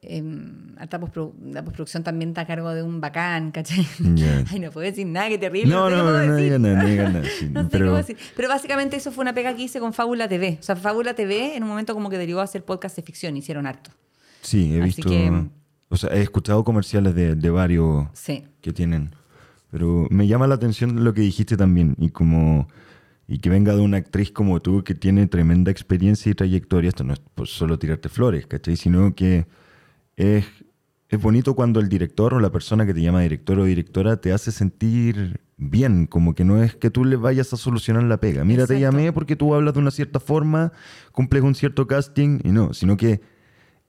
em, 0.00 0.74
harta 0.78 1.00
postprodu- 1.00 1.34
la 1.52 1.62
postproducción 1.64 2.04
también 2.04 2.30
está 2.30 2.42
a 2.42 2.46
cargo 2.46 2.72
de 2.72 2.82
un 2.82 3.00
bacán, 3.00 3.50
¿cachai? 3.50 3.86
Ya. 4.14 4.44
Ay, 4.50 4.60
no 4.60 4.70
puedo 4.70 4.86
decir 4.86 5.06
nada, 5.06 5.28
que 5.28 5.38
terrible. 5.38 5.74
No, 5.74 5.90
no, 5.90 6.02
no, 6.04 6.26
no 6.26 6.36
digan 6.36 6.62
nada, 6.62 6.82
no 6.82 6.88
digan 6.88 7.12
nada, 7.14 7.24
sí, 7.38 7.48
no 7.50 7.62
sé 7.64 7.68
pero- 7.70 7.86
cómo 7.86 7.96
decir. 7.96 8.16
Pero 8.36 8.48
básicamente 8.48 8.96
eso 8.96 9.10
fue 9.12 9.22
una 9.22 9.34
pega 9.34 9.54
que 9.56 9.62
hice 9.62 9.80
con 9.80 9.92
Fábula 9.92 10.28
TV. 10.28 10.58
O 10.60 10.62
sea, 10.62 10.76
Fábula 10.76 11.14
TV 11.14 11.56
en 11.56 11.62
un 11.64 11.68
momento 11.68 11.94
como 11.94 12.10
que 12.10 12.18
derivó 12.18 12.40
a 12.40 12.44
hacer 12.44 12.64
podcast 12.64 12.96
de 12.96 13.02
ficción, 13.02 13.36
hicieron 13.36 13.66
harto. 13.66 13.90
Sí, 14.40 14.74
he 14.74 14.78
Así 14.82 14.86
visto. 14.86 15.08
que- 15.08 15.48
O 15.88 15.96
sea, 15.96 16.10
he 16.14 16.22
escuchado 16.22 16.62
comerciales 16.64 17.14
de, 17.14 17.34
de 17.34 17.50
varios 17.50 18.06
Sí. 18.12 18.44
que 18.60 18.72
tienen. 18.72 19.10
Pero 19.70 20.06
me 20.10 20.26
llama 20.26 20.46
la 20.46 20.54
atención 20.54 21.04
lo 21.04 21.12
que 21.12 21.20
dijiste 21.22 21.56
también. 21.56 21.94
Y 21.98 22.10
como. 22.10 22.68
Y 23.30 23.40
que 23.40 23.50
venga 23.50 23.74
de 23.74 23.82
una 23.82 23.98
actriz 23.98 24.32
como 24.32 24.60
tú 24.62 24.82
que 24.82 24.94
tiene 24.94 25.26
tremenda 25.26 25.70
experiencia 25.70 26.32
y 26.32 26.34
trayectoria. 26.34 26.88
Esto 26.88 27.04
no 27.04 27.12
es 27.12 27.20
por 27.20 27.46
solo 27.46 27.78
tirarte 27.78 28.08
flores, 28.08 28.46
¿cachai? 28.46 28.76
Sino 28.76 29.14
que 29.14 29.46
es, 30.16 30.46
es 31.10 31.20
bonito 31.20 31.54
cuando 31.54 31.78
el 31.78 31.90
director 31.90 32.32
o 32.32 32.40
la 32.40 32.50
persona 32.50 32.86
que 32.86 32.94
te 32.94 33.02
llama 33.02 33.20
director 33.20 33.58
o 33.58 33.64
directora 33.64 34.16
te 34.16 34.32
hace 34.32 34.50
sentir 34.50 35.40
bien. 35.58 36.06
Como 36.06 36.34
que 36.34 36.44
no 36.44 36.62
es 36.62 36.74
que 36.74 36.90
tú 36.90 37.04
le 37.04 37.16
vayas 37.16 37.52
a 37.52 37.58
solucionar 37.58 38.04
la 38.04 38.18
pega. 38.18 38.44
Mira, 38.44 38.66
te 38.66 38.74
Exacto. 38.74 38.96
llamé 38.96 39.12
porque 39.12 39.36
tú 39.36 39.54
hablas 39.54 39.74
de 39.74 39.80
una 39.80 39.90
cierta 39.90 40.20
forma, 40.20 40.72
cumples 41.12 41.42
un 41.42 41.54
cierto 41.54 41.86
casting 41.86 42.40
y 42.44 42.48
no, 42.48 42.72
sino 42.72 42.96
que 42.96 43.20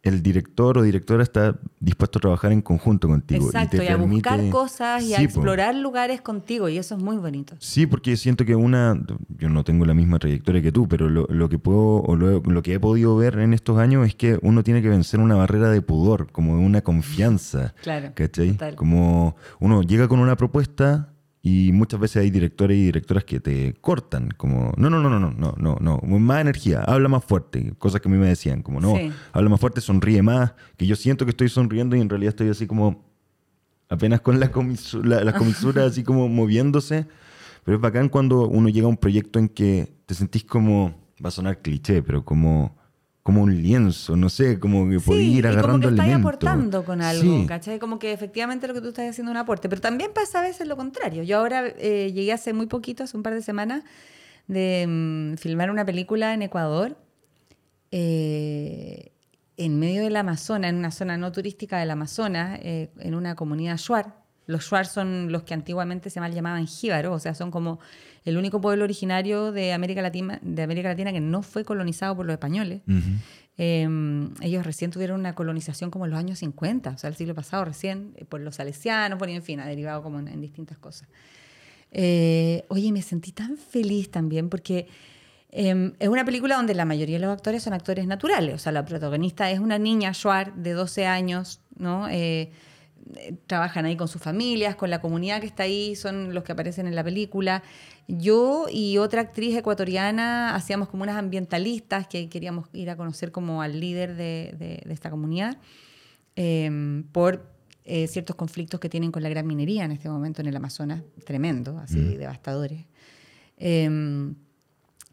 el 0.02 0.24
director 0.24 0.78
o 0.78 0.82
directora 0.82 1.24
está 1.24 1.60
dispuesto 1.82 2.20
a 2.20 2.22
trabajar 2.22 2.52
en 2.54 2.62
conjunto 2.62 3.08
contigo. 3.10 3.46
Exacto, 3.48 3.78
y, 3.78 3.82
y, 3.82 3.88
te 3.88 3.92
a 3.92 3.98
buscar 3.98 4.38
permite- 4.38 4.50
cosas 4.52 5.04
y 5.04 5.14
a 5.14 5.18
Sí, 5.18 5.24
po. 5.28 5.32
explorar 5.34 5.76
lugares 5.76 6.22
contigo, 6.22 6.70
y 6.70 6.78
eso 6.78 6.96
es 6.96 7.04
muy 7.04 7.18
bonito. 7.18 7.56
Sí, 7.60 7.86
porque 7.86 8.16
siento 8.16 8.46
que 8.46 8.56
una, 8.56 8.98
yo 9.38 9.50
no 9.50 9.64
tengo 9.66 9.86
la 9.86 9.94
misma 9.94 10.18
trayectoria 10.20 10.62
que 10.62 10.72
tú, 10.72 10.88
pero 10.88 11.10
lo, 11.10 11.26
lo 11.30 11.50
que 11.50 11.60
puedo, 11.60 11.98
o 12.02 12.16
lo, 12.16 12.40
lo 12.42 12.62
que 12.62 12.76
he 12.76 12.80
podido 12.80 13.16
ver 13.18 13.40
en 13.40 13.54
estos 13.54 13.78
años 13.78 14.08
es 14.08 14.16
que 14.16 14.40
uno 14.42 14.64
tiene 14.64 14.82
que 14.82 14.88
vencer 14.90 15.20
una 15.20 15.36
barrera 15.36 15.70
de 15.70 15.82
pudor, 15.82 16.32
como 16.32 16.58
de 16.58 16.64
una 16.66 16.82
confianza. 16.82 17.74
Claro, 17.84 18.12
¿Cachai? 18.16 18.52
total. 18.54 18.76
Como 18.76 19.36
uno 19.60 19.82
llega 19.84 20.08
con 20.08 20.20
una 20.20 20.38
propuesta 20.38 21.14
y 21.52 21.72
muchas 21.72 22.00
veces 22.00 22.18
hay 22.18 22.30
directores 22.30 22.78
y 22.78 22.84
directoras 22.84 23.24
que 23.24 23.40
te 23.40 23.74
cortan, 23.82 24.30
como, 24.38 24.72
no, 24.78 24.88
no, 24.88 25.00
no, 25.02 25.10
no, 25.10 25.20
no, 25.20 25.32
no, 25.32 25.56
no, 25.58 25.78
no 25.80 26.20
más 26.20 26.42
energía, 26.42 26.82
habla 26.82 27.10
más 27.10 27.24
fuerte, 27.24 27.74
cosas 27.80 28.02
que 28.02 28.08
a 28.08 28.12
mí 28.12 28.20
me 28.20 28.28
decían, 28.28 28.62
como, 28.62 28.80
no, 28.80 28.96
sí. 28.96 29.12
habla 29.32 29.50
más 29.50 29.60
fuerte, 29.60 29.82
sonríe 29.82 30.22
más, 30.22 30.54
que 30.78 30.86
yo 30.86 30.96
siento 30.96 31.26
que 31.26 31.32
estoy 31.32 31.50
sonriendo 31.50 31.96
y 31.96 32.02
en 32.02 32.10
realidad 32.10 32.30
estoy 32.30 32.50
así 32.50 32.68
como, 32.68 33.04
apenas 33.90 34.22
con 34.22 34.40
comisura, 34.50 35.10
la, 35.10 35.24
las 35.24 35.34
comisuras 35.34 35.92
así 35.92 36.04
como 36.04 36.30
moviéndose, 36.30 37.08
pero 37.64 37.78
es 37.78 37.82
bacán 37.82 38.10
cuando 38.10 38.48
uno 38.48 38.70
llega 38.70 38.86
a 38.86 38.90
un 38.90 38.98
proyecto 38.98 39.40
en 39.40 39.50
que 39.50 39.92
te 40.06 40.14
sentís 40.14 40.44
como, 40.44 40.94
va 41.24 41.30
a 41.30 41.32
sonar 41.32 41.64
cliché, 41.64 42.04
pero 42.04 42.24
como 42.24 42.78
como 43.24 43.44
un 43.44 43.62
lienzo, 43.62 44.16
no 44.16 44.30
sé, 44.30 44.60
como 44.60 44.90
que 44.90 45.00
Sí, 45.00 45.12
ir 45.14 45.40
y 45.40 45.42
como 45.42 45.54
agarrando 45.54 45.88
que 45.90 45.96
estás 45.96 46.14
aportando 46.14 46.84
con 46.86 47.02
algo, 47.02 47.22
Sí. 47.22 47.46
¿cachai? 47.48 47.78
Como 47.80 48.00
que 48.00 48.12
efectivamente 48.14 48.68
lo 48.68 48.74
que 48.74 48.82
tú 48.82 48.88
estás 48.90 49.10
haciendo 49.10 49.32
es 49.32 49.36
un 49.36 49.38
aporte. 49.38 49.70
Pero 49.70 49.82
también 49.82 50.12
pasa 50.14 50.40
a 50.40 50.42
veces 50.42 50.68
lo 50.68 50.78
contrario. 50.78 51.24
Yo 51.24 51.38
ahora 51.38 51.68
eh, 51.68 52.12
llegué 52.14 52.34
hace 52.34 52.54
muy 52.54 52.68
poquito, 52.68 53.04
hace 53.04 53.16
un 53.18 53.24
par 53.24 53.34
de 53.34 53.42
semanas, 53.42 53.84
de 54.48 54.86
mm, 54.88 55.38
filmar 55.38 55.70
una 55.70 55.86
película 55.86 56.34
en 56.34 56.42
Ecuador, 56.42 56.98
eh, 57.92 59.12
en 59.58 59.78
medio 59.80 60.02
del 60.04 60.16
Amazonas, 60.16 60.70
en 60.70 60.78
una 60.78 60.92
zona 60.92 61.18
no 61.18 61.32
turística 61.32 61.78
del 61.80 61.92
Amazonas, 61.92 62.60
eh, 62.64 62.90
en 63.00 63.14
una 63.16 63.36
comunidad 63.36 63.78
shuar. 63.78 64.19
Los 64.50 64.64
shuar 64.66 64.88
son 64.88 65.32
los 65.32 65.44
que 65.44 65.54
antiguamente 65.54 66.10
se 66.10 66.20
mal 66.20 66.34
llamaban 66.34 66.66
jíbaros, 66.66 67.16
o 67.16 67.20
sea, 67.20 67.36
son 67.36 67.52
como 67.52 67.80
el 68.26 68.38
único 68.38 68.60
pueblo 68.60 68.84
originario 68.84 69.52
de 69.52 69.74
América 69.74 70.02
Latina, 70.02 70.40
de 70.42 70.64
América 70.64 70.90
Latina 70.90 71.12
que 71.14 71.20
no 71.20 71.42
fue 71.42 71.64
colonizado 71.64 72.16
por 72.16 72.26
los 72.26 72.34
españoles. 72.34 72.82
Eh, 73.58 73.88
ellos 74.42 74.66
recién 74.66 74.90
tuvieron 74.90 75.20
una 75.20 75.36
colonización 75.36 75.92
como 75.92 76.06
en 76.06 76.12
los 76.12 76.20
años 76.20 76.40
50, 76.40 76.92
o 76.92 76.98
sea, 76.98 77.10
el 77.10 77.16
siglo 77.16 77.36
pasado 77.36 77.64
recién, 77.66 78.14
eh, 78.16 78.26
por 78.26 78.42
los 78.42 78.56
salesianos, 78.56 79.20
y 79.28 79.32
en 79.32 79.44
fin, 79.44 79.60
ha 79.60 79.68
derivado 79.68 80.02
como 80.02 80.20
en, 80.20 80.28
en 80.28 80.42
distintas 80.42 80.78
cosas. 80.78 81.08
Eh, 81.92 82.66
oye, 82.70 82.92
me 82.92 83.02
sentí 83.02 83.32
tan 83.32 83.58
feliz 83.58 84.10
también 84.10 84.50
porque 84.50 84.88
eh, 85.52 85.94
es 86.00 86.08
una 86.08 86.24
película 86.26 86.56
donde 86.56 86.76
la 86.76 86.86
mayoría 86.86 87.18
de 87.18 87.26
los 87.26 87.34
actores 87.34 87.64
son 87.64 87.74
actores 87.74 88.06
naturales, 88.06 88.56
o 88.56 88.58
sea, 88.60 88.72
la 88.72 88.86
protagonista 88.86 89.50
es 89.50 89.60
una 89.60 89.80
niña, 89.80 90.12
Shuar, 90.14 90.54
de 90.56 90.74
12 90.74 91.08
años, 91.08 91.62
¿no? 91.76 92.08
Eh, 92.10 92.52
trabajan 93.48 93.86
ahí 93.86 93.96
con 93.96 94.08
sus 94.08 94.22
familias, 94.22 94.76
con 94.76 94.90
la 94.90 95.02
comunidad 95.02 95.42
que 95.42 95.48
está 95.48 95.64
ahí, 95.64 95.96
son 95.96 96.34
los 96.34 96.44
que 96.44 96.52
aparecen 96.52 96.88
en 96.88 96.96
la 96.96 97.04
película. 97.04 97.64
Yo 98.08 98.66
y 98.72 98.98
otra 98.98 99.22
actriz 99.22 99.56
ecuatoriana 99.56 100.56
hacíamos 100.56 100.90
como 100.90 101.04
unas 101.04 101.16
ambientalistas 101.18 102.08
que 102.08 102.30
queríamos 102.30 102.68
ir 102.74 102.90
a 102.90 102.96
conocer 102.98 103.32
como 103.32 103.62
al 103.62 103.80
líder 103.80 104.16
de, 104.16 104.54
de- 104.58 104.82
de 104.86 104.94
esta 104.94 105.10
comunidad 105.10 105.58
eh, 106.36 107.04
por 107.12 107.52
eh, 107.86 108.08
ciertos 108.08 108.36
conflictos 108.36 108.80
que 108.80 108.90
tienen 108.90 109.12
con 109.12 109.24
la 109.24 109.30
gran 109.30 109.48
minería 109.48 109.84
en 109.86 109.92
este 109.92 110.10
momento 110.10 110.42
en 110.42 110.48
el 110.48 110.56
Amazonas, 110.56 111.02
tremendo, 111.26 111.78
así 111.80 112.00
devastadores. 112.18 112.86
Eh, 113.58 114.34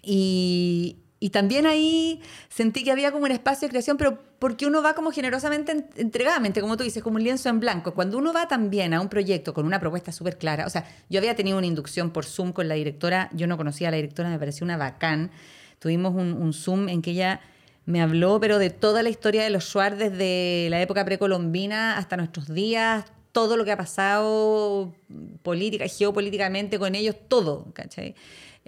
y, 0.03 0.97
y 1.19 1.31
también 1.31 1.67
ahí 1.67 2.21
sentí 2.51 2.85
que 2.85 2.93
había 2.93 3.11
como 3.11 3.25
un 3.25 3.31
espacio 3.31 3.67
de 3.67 3.71
creación, 3.71 3.97
pero 3.97 4.19
porque 4.39 4.67
uno 4.67 4.83
va 4.83 4.95
como 4.95 5.13
generosamente, 5.13 5.87
entregadamente, 5.97 6.61
como 6.61 6.77
tú 6.77 6.85
dices, 6.85 7.03
como 7.03 7.17
un 7.17 7.25
lienzo 7.25 7.49
en 7.49 7.59
blanco. 7.59 7.95
Cuando 7.95 8.19
uno 8.19 8.35
va 8.35 8.49
también 8.49 8.93
a 8.93 9.01
un 9.01 9.09
proyecto 9.09 9.55
con 9.55 9.65
una 9.65 9.81
propuesta 9.81 10.13
súper 10.13 10.37
clara, 10.37 10.67
o 10.67 10.71
sea, 10.71 10.85
yo 11.09 11.19
había 11.19 11.35
tenido 11.35 11.57
una 11.57 11.67
inducción 11.67 12.11
por 12.11 12.27
Zoom 12.27 12.53
con 12.53 12.69
la 12.69 12.75
directora, 12.75 13.31
yo 13.33 13.47
no 13.47 13.57
conocía 13.57 13.89
a 13.89 13.93
la 13.93 13.97
directora, 13.97 14.29
me 14.29 14.39
pareció 14.39 14.65
una 14.65 14.77
bacán. 14.77 15.31
Tuvimos 15.79 16.15
un, 16.15 16.53
Zoom 16.53 16.89
en 16.91 17.01
que 17.01 17.13
ella 17.13 17.41
me 17.87 18.03
habló, 18.03 18.39
pero 18.39 18.59
de 18.59 18.69
toda 18.69 19.03
la 19.03 19.09
historia 19.09 19.43
de 19.43 19.51
los 19.51 19.65
Schwartz 19.65 19.99
desde 19.99 20.69
la 20.69 20.83
época 20.83 21.05
precolombina 21.05 21.97
hasta 21.97 22.17
nuestros 22.19 22.53
días, 22.53 23.05
todo 23.33 23.57
lo 23.57 23.65
que 23.65 23.73
ha 23.73 23.77
pasado 23.77 24.95
política, 25.43 25.87
geopolíticamente 25.87 26.79
con 26.79 26.95
ellos, 26.95 27.17
todo, 27.29 27.73
¿cachai? 27.73 28.15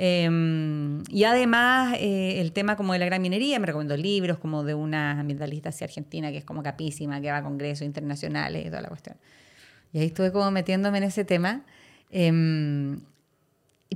Em, 0.01 1.03
y 1.09 1.25
además 1.25 1.97
eh, 1.99 2.41
el 2.41 2.53
tema 2.53 2.77
como 2.77 2.93
de 2.93 3.01
la 3.01 3.07
gran 3.07 3.21
minería, 3.21 3.59
me 3.59 3.67
recomiendo 3.67 3.97
libros 3.97 4.39
como 4.39 4.63
de 4.63 4.73
una 4.73 5.19
ambientalista 5.19 5.71
así 5.71 5.83
argentina 5.83 6.31
que 6.31 6.39
es 6.39 6.45
como 6.45 6.63
capísima, 6.63 7.21
que 7.21 7.33
va 7.33 7.39
a 7.39 7.43
congresos 7.43 7.85
internacionales 7.85 8.65
y 8.65 8.71
toda 8.71 8.83
la 8.83 8.89
cuestión. 8.89 9.17
Y 9.93 9.99
ahí 9.99 10.07
estuve 10.07 10.31
como 10.31 10.53
metiéndome 10.53 10.99
en 10.99 11.05
ese 11.05 11.25
tema. 11.25 11.65
Em, 12.11 13.01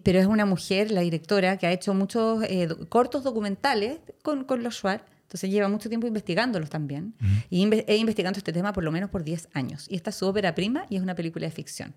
pero 0.03 0.19
es 0.19 0.27
una 0.27 0.45
mujer, 0.45 0.91
la 0.91 1.03
directora, 1.03 1.57
que 1.57 1.69
ha 1.69 1.73
hecho 1.73 1.95
muchos 1.95 2.43
eh, 2.49 2.69
cortos 2.89 3.23
documentales 3.23 4.01
con, 4.23 4.43
con 4.43 4.65
los 4.65 4.75
Schwartz. 4.75 5.05
Entonces 5.23 5.51
lleva 5.51 5.69
mucho 5.69 5.89
tiempo 5.89 6.09
investigándolos 6.09 6.69
también. 6.69 7.15
Y 7.49 7.63
he 7.87 7.97
investigado 7.97 8.37
este 8.37 8.53
tema 8.53 8.73
por 8.73 8.83
lo 8.83 8.91
menos 8.91 9.09
por 9.09 9.23
10 9.23 9.51
años. 9.55 9.87
Y 9.89 9.95
esta 9.95 10.11
es 10.11 10.17
su 10.17 10.27
ópera 10.27 10.55
prima 10.55 10.85
y 10.91 10.97
es 10.97 11.03
una 11.03 11.15
película 11.15 11.47
de 11.47 11.53
ficción. 11.53 11.95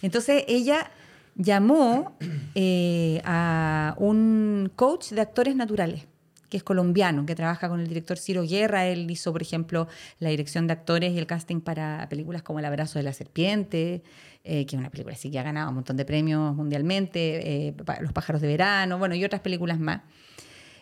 Entonces 0.00 0.44
ella 0.48 0.90
llamó 1.34 2.16
eh, 2.54 3.20
a 3.24 3.94
un 3.98 4.70
coach 4.76 5.10
de 5.10 5.20
actores 5.20 5.56
naturales, 5.56 6.06
que 6.48 6.56
es 6.58 6.62
colombiano, 6.62 7.24
que 7.24 7.34
trabaja 7.34 7.68
con 7.68 7.80
el 7.80 7.88
director 7.88 8.18
Ciro 8.18 8.42
Guerra. 8.42 8.86
Él 8.86 9.10
hizo, 9.10 9.32
por 9.32 9.42
ejemplo, 9.42 9.88
la 10.18 10.28
dirección 10.30 10.66
de 10.66 10.74
actores 10.74 11.12
y 11.12 11.18
el 11.18 11.26
casting 11.26 11.60
para 11.60 12.06
películas 12.08 12.42
como 12.42 12.58
El 12.58 12.64
abrazo 12.66 12.98
de 12.98 13.04
la 13.04 13.12
serpiente, 13.12 14.02
eh, 14.44 14.66
que 14.66 14.76
es 14.76 14.80
una 14.80 14.90
película 14.90 15.14
así 15.14 15.30
que 15.30 15.38
ha 15.38 15.42
ganado 15.42 15.68
un 15.70 15.76
montón 15.76 15.96
de 15.96 16.04
premios 16.04 16.54
mundialmente, 16.54 17.68
eh, 17.68 17.74
Los 18.00 18.12
pájaros 18.12 18.42
de 18.42 18.48
verano, 18.48 18.98
bueno, 18.98 19.14
y 19.14 19.24
otras 19.24 19.40
películas 19.40 19.78
más. 19.78 20.02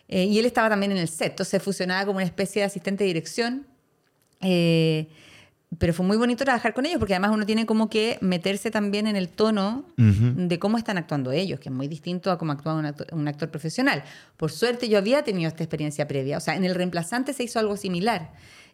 y 0.07 0.37
él 0.37 0.45
estaba 0.45 0.67
también 0.67 0.91
en 0.91 0.97
el 0.97 1.07
set, 1.07 1.31
entonces 1.31 1.63
fusionaba 1.63 2.05
como 2.05 2.17
una 2.17 2.25
especie 2.25 2.61
de 2.61 2.65
asistente 2.65 3.05
de 3.05 3.07
dirección 3.07 3.65
pero 5.77 5.93
fue 5.93 6.05
muy 6.05 6.17
bonito 6.17 6.43
trabajar 6.43 6.73
con 6.73 6.85
ellos 6.85 6.99
porque 6.99 7.13
además 7.13 7.31
uno 7.33 7.45
tiene 7.45 7.65
como 7.65 7.89
que 7.89 8.17
meterse 8.21 8.71
también 8.71 9.07
en 9.07 9.15
el 9.15 9.29
tono 9.29 9.85
de 9.97 10.59
cómo 10.59 10.77
están 10.77 10.97
actuando 10.97 11.31
ellos, 11.31 11.59
que 11.59 11.69
es 11.69 11.75
muy 11.75 11.87
distinto 11.87 12.29
a 12.29 12.37
cómo 12.37 12.51
actúa 12.51 12.73
un 12.73 13.27
actor, 13.27 13.49
profesional. 13.49 14.03
Por 14.37 14.51
suerte 14.51 14.89
yo 14.89 14.97
había 14.97 15.23
tenido 15.23 15.47
esta 15.47 15.63
experiencia 15.63 16.07
previa, 16.07 16.37
o 16.37 16.41
sea, 16.41 16.55
en 16.55 16.65
el 16.65 16.75
reemplazante 16.75 17.33
se 17.33 17.43
hizo 17.43 17.59
algo 17.59 17.77
similar. 17.77 18.31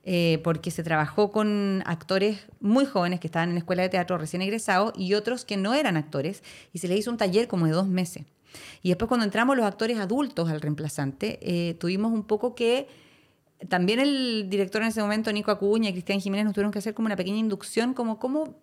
Eh, 0.10 0.40
porque 0.42 0.72
se 0.72 0.84
trabajó 0.84 1.34
con 1.34 1.84
actores 1.86 2.46
muy 2.62 2.86
jóvenes 2.86 3.20
que 3.20 3.28
estaban 3.28 3.52
en 3.52 3.58
escuela 3.58 3.84
de 3.84 3.90
teatro 3.90 4.18
recién 4.18 4.42
egresados 4.42 4.94
y 4.96 5.16
otros 5.16 5.44
que 5.44 5.58
no 5.58 5.74
eran 5.74 5.98
actores, 5.98 6.44
y 6.72 6.80
se 6.80 6.88
les 6.88 7.00
hizo 7.00 7.12
un 7.12 7.18
taller 7.18 7.50
como 7.50 7.66
de 7.66 7.74
dos 7.74 7.88
meses. 7.88 8.24
Y 8.82 8.90
después 8.90 9.10
cuando 9.10 9.26
entramos 9.26 9.58
los 9.58 9.66
actores 9.66 10.00
adultos 10.00 10.50
al 10.50 10.62
reemplazante, 10.62 11.40
eh, 11.42 11.74
tuvimos 11.74 12.14
un 12.14 12.24
poco 12.24 12.56
que 12.56 12.88
también 13.70 14.00
el 14.00 14.50
director 14.50 14.82
en 14.82 14.90
ese 14.90 15.02
momento, 15.02 15.32
Nico 15.32 15.52
Acuña 15.52 15.90
y 15.90 15.94
Cristian 15.94 16.20
Jiménez, 16.20 16.46
nos 16.46 16.54
tuvieron 16.54 16.72
que 16.72 16.80
hacer 16.80 16.94
como 16.94 17.08
una 17.08 17.16
pequeña 17.16 17.38
inducción, 17.38 17.94
como 17.94 18.20
cómo 18.20 18.56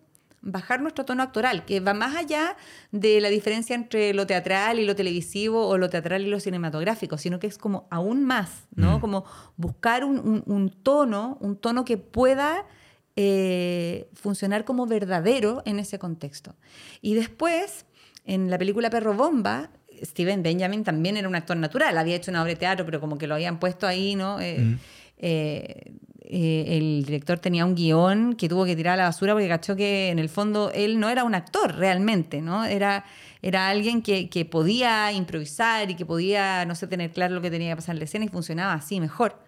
bajar 0.45 0.79
nuestro 0.79 1.05
tono 1.05 1.23
actoral, 1.23 1.65
que 1.65 1.79
va 1.79 1.93
más 1.93 2.15
allá 2.15 2.55
de 2.91 3.19
la 3.19 3.29
diferencia 3.29 3.75
entre 3.75 4.13
lo 4.13 4.27
teatral 4.27 4.79
y 4.79 4.85
lo 4.85 4.95
televisivo 4.95 5.67
o 5.67 5.77
lo 5.77 5.89
teatral 5.89 6.21
y 6.21 6.29
lo 6.29 6.39
cinematográfico, 6.39 7.17
sino 7.17 7.39
que 7.39 7.47
es 7.47 7.57
como 7.57 7.87
aún 7.89 8.23
más, 8.23 8.67
¿no? 8.75 8.97
Mm. 8.97 9.01
Como 9.01 9.25
buscar 9.57 10.05
un, 10.05 10.69
tono, 10.83 11.37
un 11.41 11.57
tono 11.57 11.83
que 11.83 11.97
pueda 11.97 12.65
eh, 13.15 14.07
funcionar 14.13 14.65
como 14.65 14.85
verdadero 14.85 15.63
en 15.65 15.79
ese 15.79 15.97
contexto. 15.97 16.55
Y 17.01 17.15
después, 17.15 17.87
en 18.23 18.51
la 18.51 18.59
película 18.59 18.91
Perro 18.91 19.15
Bomba, 19.15 19.71
Steven 20.03 20.43
Benjamin 20.43 20.83
también 20.83 21.17
era 21.17 21.27
un 21.27 21.35
actor 21.35 21.57
natural, 21.57 21.97
había 21.97 22.15
hecho 22.15 22.31
una 22.31 22.41
obra 22.41 22.51
de 22.51 22.57
teatro, 22.57 22.85
pero 22.85 22.99
como 22.99 23.17
que 23.17 23.27
lo 23.27 23.35
habían 23.35 23.59
puesto 23.59 23.87
ahí, 23.87 24.15
¿no? 24.15 24.39
Eh, 24.39 24.77
eh, 25.17 25.91
eh, 26.27 26.77
el 26.77 27.05
director 27.05 27.39
tenía 27.39 27.65
un 27.65 27.75
guion 27.75 28.35
que 28.35 28.49
tuvo 28.49 28.65
que 28.65 28.75
tirar 28.75 28.95
a 28.95 28.97
la 28.97 29.03
basura 29.05 29.33
porque 29.33 29.47
cachó 29.47 29.75
que 29.75 30.09
en 30.09 30.17
el 30.17 30.29
fondo 30.29 30.71
él 30.73 30.99
no 30.99 31.09
era 31.09 31.23
un 31.23 31.35
actor 31.35 31.75
realmente, 31.75 32.41
¿no? 32.41 32.65
Era, 32.65 33.05
era 33.41 33.69
alguien 33.69 34.01
que, 34.01 34.29
que 34.29 34.43
podía 34.43 35.11
improvisar 35.11 35.89
y 35.91 35.95
que 35.95 36.05
podía, 36.05 36.65
no 36.65 36.73
sé, 36.75 36.87
tener 36.87 37.11
claro 37.11 37.35
lo 37.35 37.41
que 37.41 37.51
tenía 37.51 37.71
que 37.71 37.75
pasar 37.75 37.95
en 37.95 37.99
la 37.99 38.05
escena 38.05 38.25
y 38.25 38.29
funcionaba 38.29 38.73
así 38.73 38.99
mejor. 38.99 39.44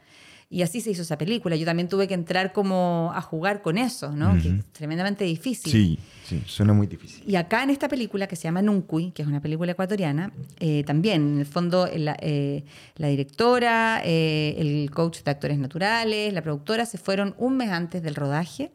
Y 0.49 0.61
así 0.61 0.79
se 0.79 0.91
hizo 0.91 1.01
esa 1.01 1.17
película. 1.17 1.57
Yo 1.57 1.65
también 1.65 1.89
tuve 1.89 2.07
que 2.07 2.13
entrar 2.13 2.53
como 2.53 3.11
a 3.13 3.21
jugar 3.21 3.61
con 3.61 3.77
eso, 3.77 4.11
¿no? 4.13 4.41
Que 4.41 4.47
es 4.47 4.65
tremendamente 4.71 5.25
difícil. 5.25 5.69
Sí, 5.69 5.99
sí, 6.23 6.41
suena 6.45 6.71
muy 6.71 6.87
difícil. 6.87 7.21
Y 7.27 7.35
acá 7.35 7.63
en 7.63 7.69
esta 7.69 7.89
película 7.89 8.27
que 8.27 8.37
se 8.37 8.43
llama 8.43 8.61
Nuncuy, 8.61 9.11
que 9.11 9.23
es 9.23 9.27
una 9.27 9.41
película 9.41 9.73
ecuatoriana, 9.73 10.31
eh, 10.61 10.85
también, 10.85 11.33
en 11.33 11.39
el 11.39 11.45
fondo, 11.45 11.89
la, 11.93 12.17
eh, 12.21 12.63
la 12.95 13.07
directora, 13.09 14.01
eh, 14.05 14.55
el 14.57 14.89
coach 14.89 15.21
de 15.23 15.31
actores 15.31 15.57
naturales, 15.57 16.31
la 16.31 16.41
productora, 16.41 16.85
se 16.85 16.97
fueron 16.97 17.35
un 17.37 17.57
mes 17.57 17.69
antes 17.69 18.01
del 18.01 18.15
rodaje 18.15 18.71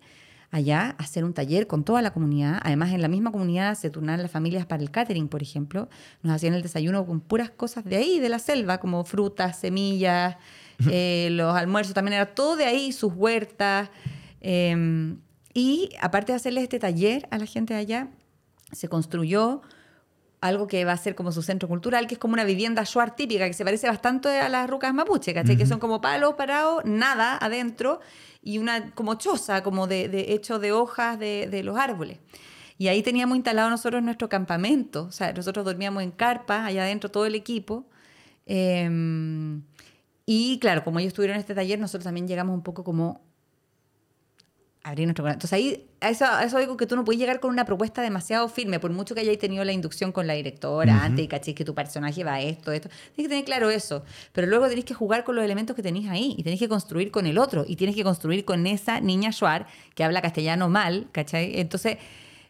allá 0.53 0.95
a 0.99 1.03
hacer 1.03 1.25
un 1.25 1.33
taller 1.33 1.67
con 1.67 1.83
toda 1.83 2.03
la 2.03 2.13
comunidad. 2.13 2.61
Además, 2.63 2.93
en 2.93 3.01
la 3.01 3.09
misma 3.09 3.33
comunidad 3.33 3.75
se 3.75 3.91
turnaban 3.91 4.23
las 4.23 4.31
familias 4.31 4.67
para 4.67 4.83
el 4.83 4.91
catering, 4.91 5.27
por 5.27 5.43
ejemplo. 5.43 5.89
Nos 6.23 6.35
hacían 6.35 6.55
el 6.55 6.63
desayuno 6.63 7.05
con 7.07 7.21
puras 7.21 7.51
cosas 7.51 7.85
de 7.85 7.97
ahí, 7.97 8.21
de 8.21 8.29
la 8.29 8.39
selva, 8.39 8.79
como 8.79 9.03
frutas, 9.05 9.59
semillas, 9.59 10.37
eh, 10.91 11.29
los 11.33 11.57
almuerzos 11.57 11.95
también 11.95 12.15
era 12.15 12.35
todo 12.35 12.57
de 12.57 12.67
ahí, 12.67 12.93
sus 12.93 13.15
huertas. 13.15 13.89
Em, 14.41 15.19
y 15.55 15.91
aparte 16.01 16.33
de 16.33 16.37
hacerles 16.37 16.65
este 16.65 16.79
taller 16.79 17.27
a 17.31 17.39
la 17.39 17.47
gente 17.47 17.73
de 17.73 17.81
allá, 17.81 18.09
se 18.73 18.89
construyó 18.89 19.63
algo 20.43 20.67
que 20.67 20.85
va 20.85 20.93
a 20.93 20.97
ser 20.97 21.15
como 21.15 21.31
su 21.31 21.41
centro 21.41 21.69
cultural, 21.69 22.09
que 22.09 22.15
es 22.15 22.19
como 22.19 22.35
una 22.35 22.45
vivienda 22.45 22.83
shuar 22.85 23.15
típica, 23.15 23.47
que 23.47 23.55
se 23.55 23.65
parece 23.65 23.87
bastante 23.87 24.29
a 24.41 24.49
las 24.49 24.69
rucas 24.69 24.93
mapuche, 24.93 25.33
¿cachai? 25.33 25.57
Que 25.57 25.67
son 25.67 25.79
como 25.79 26.01
palos 26.01 26.35
parados, 26.35 26.85
nada 26.85 27.39
adentro, 27.41 28.01
y 28.43 28.59
una 28.59 28.91
como 28.91 29.15
choza, 29.15 29.63
como 29.63 29.87
de, 29.87 30.27
hecho 30.35 30.59
de 30.59 30.73
hojas 30.73 31.19
de, 31.19 31.49
de, 31.49 31.63
los 31.63 31.79
árboles. 31.79 32.19
Y 32.77 32.89
ahí 32.89 33.03
teníamos 33.05 33.37
instalado 33.37 33.71
nosotros 33.71 34.03
nuestro 34.03 34.29
campamento, 34.29 35.05
o 35.05 35.13
sea, 35.13 35.33
nosotros 35.33 35.65
dormíamos 35.65 36.03
en 36.03 36.11
carpa, 36.11 36.67
allá 36.67 36.83
adentro 36.83 37.09
todo 37.09 37.25
el 37.25 37.37
equipo. 37.37 37.87
Eh, 38.47 38.91
y 40.27 40.59
claro, 40.59 40.83
como 40.83 40.99
ellos 40.99 41.09
estuvieron 41.09 41.37
en 41.37 41.41
este 41.41 41.55
taller, 41.55 41.79
nosotros 41.79 42.05
también 42.05 42.27
llegamos 42.27 42.55
un 42.55 42.63
poco 42.63 42.83
como 42.83 43.21
abrir 44.85 45.07
nuestro 45.07 45.23
corazón. 45.23 45.37
Entonces 45.37 45.53
ahí, 45.53 45.87
eso, 46.01 46.25
eso 46.41 46.59
digo 46.59 46.77
que 46.77 46.87
tú 46.87 46.97
no 46.97 47.05
puedes 47.05 47.21
llegar 47.21 47.41
con 47.41 47.51
una 47.51 47.65
propuesta 47.65 48.03
demasiado 48.03 48.49
firme, 48.49 48.81
por 48.81 48.91
mucho 48.91 49.15
que 49.15 49.21
hayáis 49.21 49.39
tenido 49.39 49.65
la 49.65 49.73
inducción 49.73 50.13
con 50.13 50.27
la 50.27 50.35
directora 50.35 51.05
antes 51.05 51.25
y 51.25 51.29
cachis 51.29 51.55
que 51.55 51.65
tu 51.65 51.75
personaje 51.75 52.25
va 52.25 52.35
a 52.35 52.41
esto, 52.41 52.73
esto. 52.73 52.89
Tienes 52.89 53.29
que 53.29 53.29
tener 53.29 53.45
claro 53.45 53.71
eso. 53.71 54.05
Pero 54.33 54.47
luego 54.49 54.69
tenés 54.69 54.85
que 54.85 54.95
jugar 54.95 55.25
con 55.25 55.37
los 55.37 55.45
elementos 55.45 55.77
que 55.77 55.83
tenéis 55.83 56.09
ahí 56.09 56.35
y 56.37 56.43
tenés 56.43 56.59
que 56.59 56.69
construir 56.69 57.11
con 57.11 57.27
el 57.27 57.39
otro 57.39 57.65
y 57.67 57.77
tienes 57.77 57.95
que 57.95 58.03
construir 58.03 58.45
con 58.45 58.67
esa 58.67 59.01
niña 59.01 59.31
Shuar 59.31 59.67
que 59.95 60.05
habla 60.05 60.21
castellano 60.21 60.69
mal, 60.69 61.09
¿cachai? 61.13 61.61
Entonces 61.61 61.99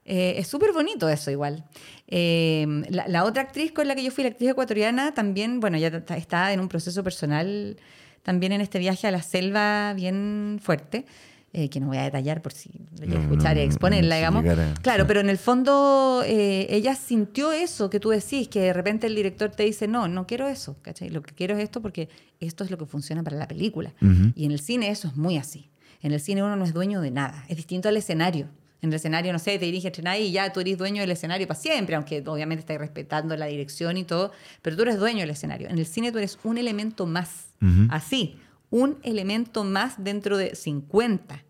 eh, 0.05 0.35
es 0.39 0.49
súper 0.49 0.73
bonito 0.73 1.09
eso 1.09 1.31
igual. 1.31 1.65
Eh, 2.09 2.67
la, 2.89 3.25
otra 3.25 3.43
actriz 3.43 3.73
con 3.73 3.89
la 3.89 3.95
que 3.95 4.03
yo 4.03 4.11
fui, 4.11 4.25
la 4.25 4.31
actriz 4.31 4.51
ecuatoriana, 4.51 5.15
también, 5.15 5.61
bueno, 5.61 5.79
ya 5.79 5.89
está 6.17 6.53
en 6.53 6.61
un 6.61 6.69
proceso 6.69 7.05
personal, 7.05 7.77
también 8.23 8.53
en 8.53 8.61
este 8.61 8.79
viaje 8.79 9.07
a 9.07 9.11
la 9.11 9.23
selva 9.23 9.95
bien 9.95 10.61
fuerte. 10.63 11.05
Eh, 11.55 11.69
que 11.69 11.81
no 11.81 11.89
voy 11.89 11.99
a 11.99 12.05
detallar 12.05 12.41
por 12.41 12.53
si 12.53 12.71
lo 12.99 13.07
quiero 13.07 13.21
escuchar 13.21 13.59
y 13.59 13.61
exponerla, 13.61 14.17
digamos. 14.17 14.43
claro, 14.81 15.07
pero 15.07 15.21
en 15.21 15.29
el 15.29 15.37
fondo 15.37 16.25
ella 16.27 16.95
sintió 16.95 17.53
eso 17.53 17.91
que 17.91 18.01
tú 18.01 18.09
decís, 18.09 18.49
que 18.49 18.61
de 18.61 18.73
repente 18.73 19.07
el 19.07 19.15
director 19.15 19.51
te 19.51 19.65
dice, 19.65 19.87
no, 19.87 20.09
no 20.09 20.27
quiero 20.27 20.49
eso, 20.49 20.77
¿cachai? 20.81 21.11
Lo 21.11 21.21
que 21.21 21.35
quiero 21.35 21.55
es 21.55 21.63
esto 21.63 21.83
porque 21.83 22.09
esto 22.41 22.65
es 22.65 22.71
lo 22.71 22.79
que 22.79 22.87
funciona 22.87 23.23
para 23.23 23.37
la 23.37 23.49
película. 23.49 23.93
Y 24.35 24.47
en 24.47 24.51
el 24.51 24.61
cine 24.61 24.89
eso 24.89 25.09
es 25.09 25.17
muy 25.17 25.37
así. 25.37 25.71
En 26.01 26.13
el 26.13 26.21
cine 26.21 26.43
uno 26.43 26.57
no 26.57 26.65
es 26.65 26.73
dueño 26.73 27.03
de 27.03 27.11
nada, 27.11 27.45
es 27.49 27.57
distinto 27.57 27.91
al 27.91 27.99
escenario 27.99 28.49
en 28.83 28.89
el 28.89 28.95
escenario, 28.95 29.33
no 29.33 29.39
sé, 29.39 29.59
te 29.59 29.65
diriges 29.65 29.93
a 30.05 30.19
y 30.19 30.33
ya 30.33 30.53
tú 30.53 30.59
eres 30.59 30.77
dueño 30.77 31.03
del 31.03 31.13
escenario 31.13 31.47
para 31.47 31.59
siempre, 31.59 31.95
aunque 31.95 32.23
obviamente 32.27 32.61
estás 32.61 32.79
respetando 32.79 33.37
la 33.37 33.47
dirección 33.47 33.97
y 33.97 34.03
todo, 34.03 34.33
pero 34.61 34.75
tú 34.75 34.83
eres 34.83 34.99
dueño 34.99 35.21
del 35.21 35.31
escenario. 35.31 35.69
En 35.69 35.79
el 35.79 35.87
cine 35.87 36.11
tú 36.11 36.19
eres 36.19 36.37
un 36.43 36.59
elemento 36.59 37.07
más, 37.07 37.47
así, 37.91 38.37
un 38.73 38.99
elemento 39.05 39.63
más 39.63 40.03
dentro 40.03 40.37
de 40.37 40.57
50. 40.57 41.45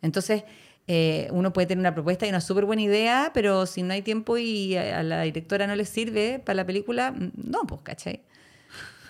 Entonces, 0.00 0.44
eh, 0.86 1.28
uno 1.32 1.52
puede 1.52 1.66
tener 1.66 1.80
una 1.80 1.92
propuesta 1.92 2.24
y 2.24 2.28
una 2.30 2.40
súper 2.40 2.64
buena 2.64 2.82
idea, 2.82 3.32
pero 3.34 3.66
si 3.66 3.82
no 3.82 3.92
hay 3.92 4.02
tiempo 4.02 4.38
y 4.38 4.76
a 4.76 5.02
la 5.02 5.22
directora 5.22 5.66
no 5.66 5.74
le 5.74 5.84
sirve 5.84 6.38
para 6.38 6.54
la 6.54 6.64
película, 6.64 7.10
mm, 7.10 7.32
no, 7.50 7.62
pues, 7.66 7.80
¿cachai? 7.82 8.22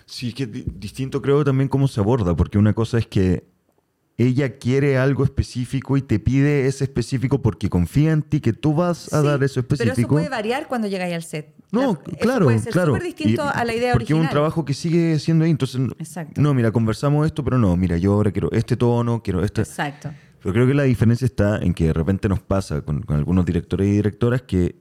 Sí, 0.07 0.29
es 0.29 0.35
que 0.35 0.47
distinto 0.47 1.21
creo 1.21 1.45
también 1.45 1.69
cómo 1.69 1.89
se 1.89 2.01
aborda, 2.01 2.35
porque 2.35 2.57
una 2.57 2.73
cosa 2.73 2.99
es 2.99 3.07
que 3.07 3.45
ella 4.17 4.57
quiere 4.57 4.97
algo 4.97 5.23
específico 5.23 5.99
y 5.99 6.03
te 6.03 6.19
pide 6.19 6.67
ese 6.67 6.85
específico 6.85 7.43
porque 7.43 7.69
confía 7.69 8.13
en 8.13 8.23
ti 8.23 8.41
que 8.41 8.55
tú 8.55 8.73
vas 8.73 9.13
a 9.13 9.21
dar 9.21 9.45
eso 9.45 9.61
específico. 9.61 9.95
Pero 9.95 10.01
eso 10.01 10.09
puede 10.09 10.29
variar 10.31 10.69
cuando 10.69 10.89
llegáis 10.89 11.15
al 11.15 11.23
set. 11.23 11.55
No, 11.73 11.99
La- 12.07 12.19
claro, 12.19 12.45
puede 12.47 12.59
ser 12.61 12.73
claro. 12.73 12.93
súper 12.93 13.03
distinto 13.03 13.45
Y- 13.45 13.59
a 13.59 13.65
la 13.65 13.75
idea 13.75 13.93
porque 13.93 14.05
original. 14.05 14.23
es 14.23 14.29
un 14.29 14.31
trabajo 14.31 14.65
que 14.65 14.73
sigue 14.75 15.19
siendo 15.19 15.45
ahí. 15.45 15.51
Entonces, 15.51 15.81
Exacto. 15.99 16.41
no, 16.41 16.55
mira, 16.55 16.71
conversamos 16.71 17.27
esto, 17.27 17.43
pero 17.45 17.59
no, 17.59 17.77
mira, 17.77 17.97
yo 17.99 18.13
ahora 18.15 18.31
quiero 18.31 18.51
este 18.53 18.77
tono, 18.77 19.23
quiero 19.23 19.45
este. 19.45 19.63
Exacto. 19.63 20.11
Pero 20.43 20.53
creo 20.53 20.67
que 20.67 20.75
la 20.75 20.85
diferencia 20.85 21.25
está 21.25 21.59
en 21.59 21.75
que 21.75 21.87
de 21.87 21.93
repente 21.93 22.29
nos 22.29 22.41
pasa 22.41 22.83
con, 22.83 23.03
con 23.03 23.17
algunos 23.17 23.45
directores 23.45 23.89
y 23.89 23.93
directoras 23.93 24.43
que 24.43 24.77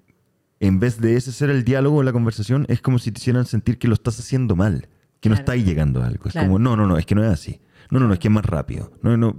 en 0.60 0.80
vez 0.80 1.02
de 1.02 1.16
ese 1.18 1.32
ser 1.32 1.50
el 1.50 1.64
diálogo 1.64 1.98
o 1.98 2.04
la 2.04 2.14
conversación, 2.14 2.66
es 2.70 2.82
como 2.82 3.00
si 3.00 3.12
te 3.12 3.20
hicieran 3.20 3.46
sentir 3.46 3.78
que 3.78 3.88
lo 3.88 3.94
estás 3.96 4.20
haciendo 4.20 4.56
mal, 4.56 4.88
que 5.20 5.30
no 5.30 5.36
estáis 5.36 5.66
llegando 5.66 6.02
a 6.04 6.08
algo. 6.08 6.26
Es 6.30 6.34
como, 6.34 6.60
no, 6.60 6.76
no, 6.78 6.86
no, 6.88 6.98
es 6.98 7.06
que 7.06 7.16
no 7.16 7.24
es 7.24 7.32
así. 7.32 7.60
No, 7.92 8.00
no, 8.00 8.08
no, 8.08 8.14
es 8.14 8.20
que 8.20 8.28
es 8.30 8.34
más 8.34 8.46
rápido. 8.46 8.92
No, 9.02 9.18
no, 9.18 9.36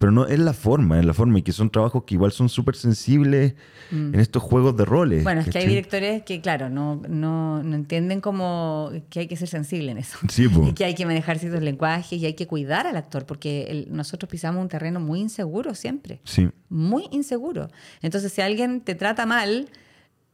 pero 0.00 0.12
no, 0.12 0.24
es 0.26 0.38
la 0.38 0.54
forma, 0.54 0.98
es 0.98 1.04
la 1.04 1.12
forma 1.12 1.38
y 1.38 1.42
que 1.42 1.52
son 1.52 1.68
trabajos 1.68 2.04
que 2.04 2.14
igual 2.14 2.32
son 2.32 2.48
súper 2.48 2.74
sensibles 2.74 3.54
en 3.92 4.18
estos 4.18 4.42
juegos 4.42 4.74
de 4.74 4.86
roles. 4.86 5.20
Mm. 5.20 5.24
Bueno, 5.24 5.40
es 5.42 5.50
que 5.50 5.58
hay 5.58 5.66
directores 5.66 6.22
que, 6.22 6.40
claro, 6.40 6.70
no, 6.70 7.02
no, 7.06 7.62
no 7.62 7.76
entienden 7.76 8.22
como 8.22 8.90
que 9.10 9.20
hay 9.20 9.26
que 9.28 9.36
ser 9.36 9.48
sensible 9.48 9.90
en 9.92 9.98
eso. 9.98 10.16
Sí, 10.30 10.48
po. 10.48 10.66
Y 10.66 10.72
que 10.72 10.86
hay 10.86 10.94
que 10.94 11.04
manejar 11.04 11.38
ciertos 11.38 11.60
lenguajes 11.62 12.18
y 12.18 12.24
hay 12.24 12.32
que 12.32 12.46
cuidar 12.46 12.86
al 12.86 12.96
actor, 12.96 13.26
porque 13.26 13.64
el- 13.64 13.88
nosotros 13.90 14.30
pisamos 14.30 14.62
un 14.62 14.68
terreno 14.70 15.00
muy 15.00 15.20
inseguro 15.20 15.74
siempre. 15.74 16.22
Sí. 16.24 16.48
Muy 16.70 17.04
inseguro. 17.10 17.68
Entonces, 18.00 18.32
si 18.32 18.40
alguien 18.40 18.80
te 18.80 18.94
trata 18.94 19.26
mal, 19.26 19.68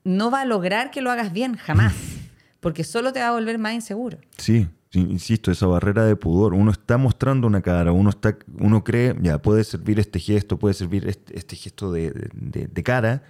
no 0.04 0.30
va 0.30 0.42
a 0.42 0.44
lograr 0.44 0.92
que 0.92 1.00
lo 1.00 1.10
hagas 1.10 1.32
bien, 1.32 1.56
jamás. 1.56 1.92
Porque 2.60 2.84
solo 2.84 3.12
te 3.12 3.18
va 3.20 3.28
a 3.28 3.32
volver 3.32 3.58
más 3.58 3.74
inseguro. 3.74 4.18
Sí, 4.38 4.68
insisto, 5.00 5.50
esa 5.50 5.66
barrera 5.66 6.04
de 6.04 6.16
pudor. 6.16 6.54
Uno 6.54 6.70
está 6.70 6.96
mostrando 6.98 7.46
una 7.46 7.60
cara, 7.62 7.92
uno 7.92 8.10
está, 8.10 8.36
uno 8.58 8.82
cree, 8.84 9.14
ya, 9.20 9.38
puede 9.40 9.64
servir 9.64 9.98
este 10.00 10.18
gesto, 10.18 10.58
puede 10.58 10.74
servir 10.74 11.06
este, 11.08 11.38
este 11.38 11.56
gesto 11.56 11.92
de, 11.92 12.12
de- 12.34 12.66
de 12.68 12.82
cara. 12.82 13.22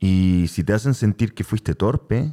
Y 0.00 0.46
si 0.48 0.62
te 0.64 0.72
hacen 0.72 0.94
sentir 0.94 1.34
que 1.34 1.42
fuiste 1.44 1.74
torpe, 1.74 2.32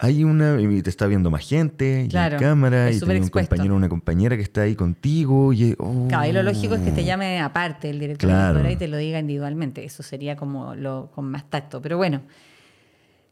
hay 0.00 0.22
una, 0.22 0.60
y 0.60 0.80
te 0.80 0.90
está 0.90 1.08
viendo 1.08 1.28
más 1.28 1.44
gente, 1.48 2.04
y 2.04 2.08
Claro, 2.08 2.36
en 2.36 2.40
cámara, 2.40 2.92
y 2.92 3.00
tiene 3.00 3.20
un 3.20 3.28
compañero 3.28 3.74
o 3.74 3.76
una 3.76 3.88
compañera 3.88 4.36
que 4.36 4.42
está 4.42 4.60
ahí 4.62 4.76
contigo, 4.76 5.52
y 5.52 5.74
oh. 5.78 6.06
Claro, 6.08 6.28
y 6.28 6.32
lo 6.32 6.44
lógico 6.44 6.76
es 6.76 6.82
que 6.82 6.92
te 6.92 7.04
llame 7.04 7.40
aparte 7.40 7.90
el 7.90 7.98
director 7.98 8.30
Claro. 8.30 8.70
y 8.70 8.76
te 8.76 8.86
lo 8.86 8.96
diga 8.96 9.18
individualmente. 9.18 9.84
Eso 9.84 10.04
sería 10.04 10.36
como 10.36 10.76
lo 10.76 11.10
con 11.12 11.28
más 11.28 11.50
tacto. 11.50 11.82
Pero 11.82 11.96
bueno, 11.96 12.22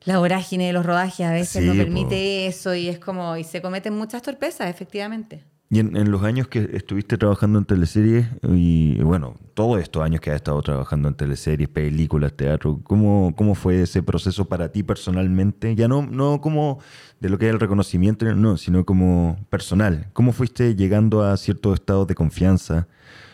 la 0.06 0.18
vorágine 0.18 0.66
de 0.68 0.72
los 0.72 0.86
rodajes 0.86 1.26
a 1.26 1.32
veces 1.32 1.62
Sí, 1.62 1.66
no 1.68 1.72
po. 1.72 1.78
permite 1.78 2.46
eso 2.46 2.74
y 2.74 2.88
es 2.88 2.98
como, 2.98 3.36
y 3.36 3.44
se 3.44 3.60
cometen 3.60 3.92
muchas 3.94 4.22
torpezas, 4.22 4.68
efectivamente. 4.70 5.44
Y 5.68 5.80
en, 5.80 5.96
en 5.96 6.12
los 6.12 6.22
años 6.22 6.46
que 6.46 6.70
estuviste 6.74 7.18
trabajando 7.18 7.58
en 7.58 7.64
teleseries, 7.64 8.28
y 8.48 9.00
bueno, 9.02 9.34
todos 9.54 9.82
estos 9.82 10.00
años 10.04 10.20
que 10.20 10.30
has 10.30 10.36
estado 10.36 10.62
trabajando 10.62 11.08
en 11.08 11.16
teleseries, 11.16 11.68
películas, 11.68 12.34
teatro, 12.34 12.78
¿cómo, 12.84 13.34
cómo 13.36 13.56
fue 13.56 13.82
ese 13.82 14.00
proceso 14.00 14.44
para 14.44 14.70
ti 14.70 14.84
personalmente? 14.84 15.74
Ya 15.74 15.88
no, 15.88 16.06
no 16.06 16.40
como 16.40 16.78
de 17.18 17.30
lo 17.30 17.36
que 17.38 17.46
es 17.48 17.52
el 17.52 17.58
reconocimiento, 17.58 18.32
no, 18.36 18.56
sino 18.58 18.84
como 18.84 19.36
personal. 19.50 20.06
¿Cómo 20.12 20.30
fuiste 20.32 20.76
llegando 20.76 21.24
a 21.24 21.36
ciertos 21.36 21.74
estados 21.80 22.06
de 22.06 22.14
confianza? 22.14 22.86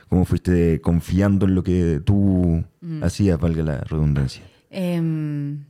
¿Cómo 0.09 0.25
fuiste 0.25 0.81
confiando 0.81 1.45
en 1.45 1.55
lo 1.55 1.63
que 1.63 2.01
tú 2.03 2.65
hacías, 3.03 3.39
valga 3.39 3.63
la 3.63 3.79
redundancia? 3.81 4.43
Em, 4.71 5.65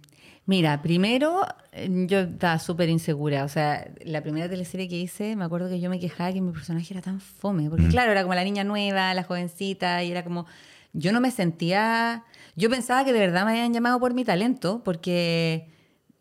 mira, 0.46 0.82
primero 0.82 1.46
eh, 1.72 1.88
yo 2.06 2.20
estaba 2.20 2.58
súper 2.58 2.88
insegura. 2.88 3.44
O 3.44 3.48
sea, 3.48 3.90
la 4.04 4.22
primera 4.22 4.48
teleserie 4.48 4.88
que 4.88 4.96
hice, 4.96 5.36
me 5.36 5.44
acuerdo 5.44 5.68
que 5.68 5.80
yo 5.80 5.90
me 5.90 5.98
quejaba 5.98 6.32
que 6.32 6.40
mi 6.40 6.52
personaje 6.52 6.92
era 6.92 7.02
tan 7.02 7.20
fome. 7.20 7.68
Porque, 7.70 7.88
claro, 7.88 8.12
era 8.12 8.22
como 8.22 8.34
la 8.34 8.44
niña 8.44 8.64
nueva, 8.64 9.14
la 9.14 9.24
jovencita, 9.24 10.02
y 10.02 10.10
era 10.10 10.24
como. 10.24 10.46
Yo 10.92 11.12
no 11.12 11.20
me 11.20 11.30
sentía. 11.30 12.24
Yo 12.54 12.68
pensaba 12.68 13.04
que 13.04 13.12
de 13.12 13.18
verdad 13.18 13.46
me 13.46 13.52
habían 13.52 13.72
llamado 13.72 13.98
por 13.98 14.12
mi 14.12 14.24
talento, 14.24 14.82
porque 14.84 15.68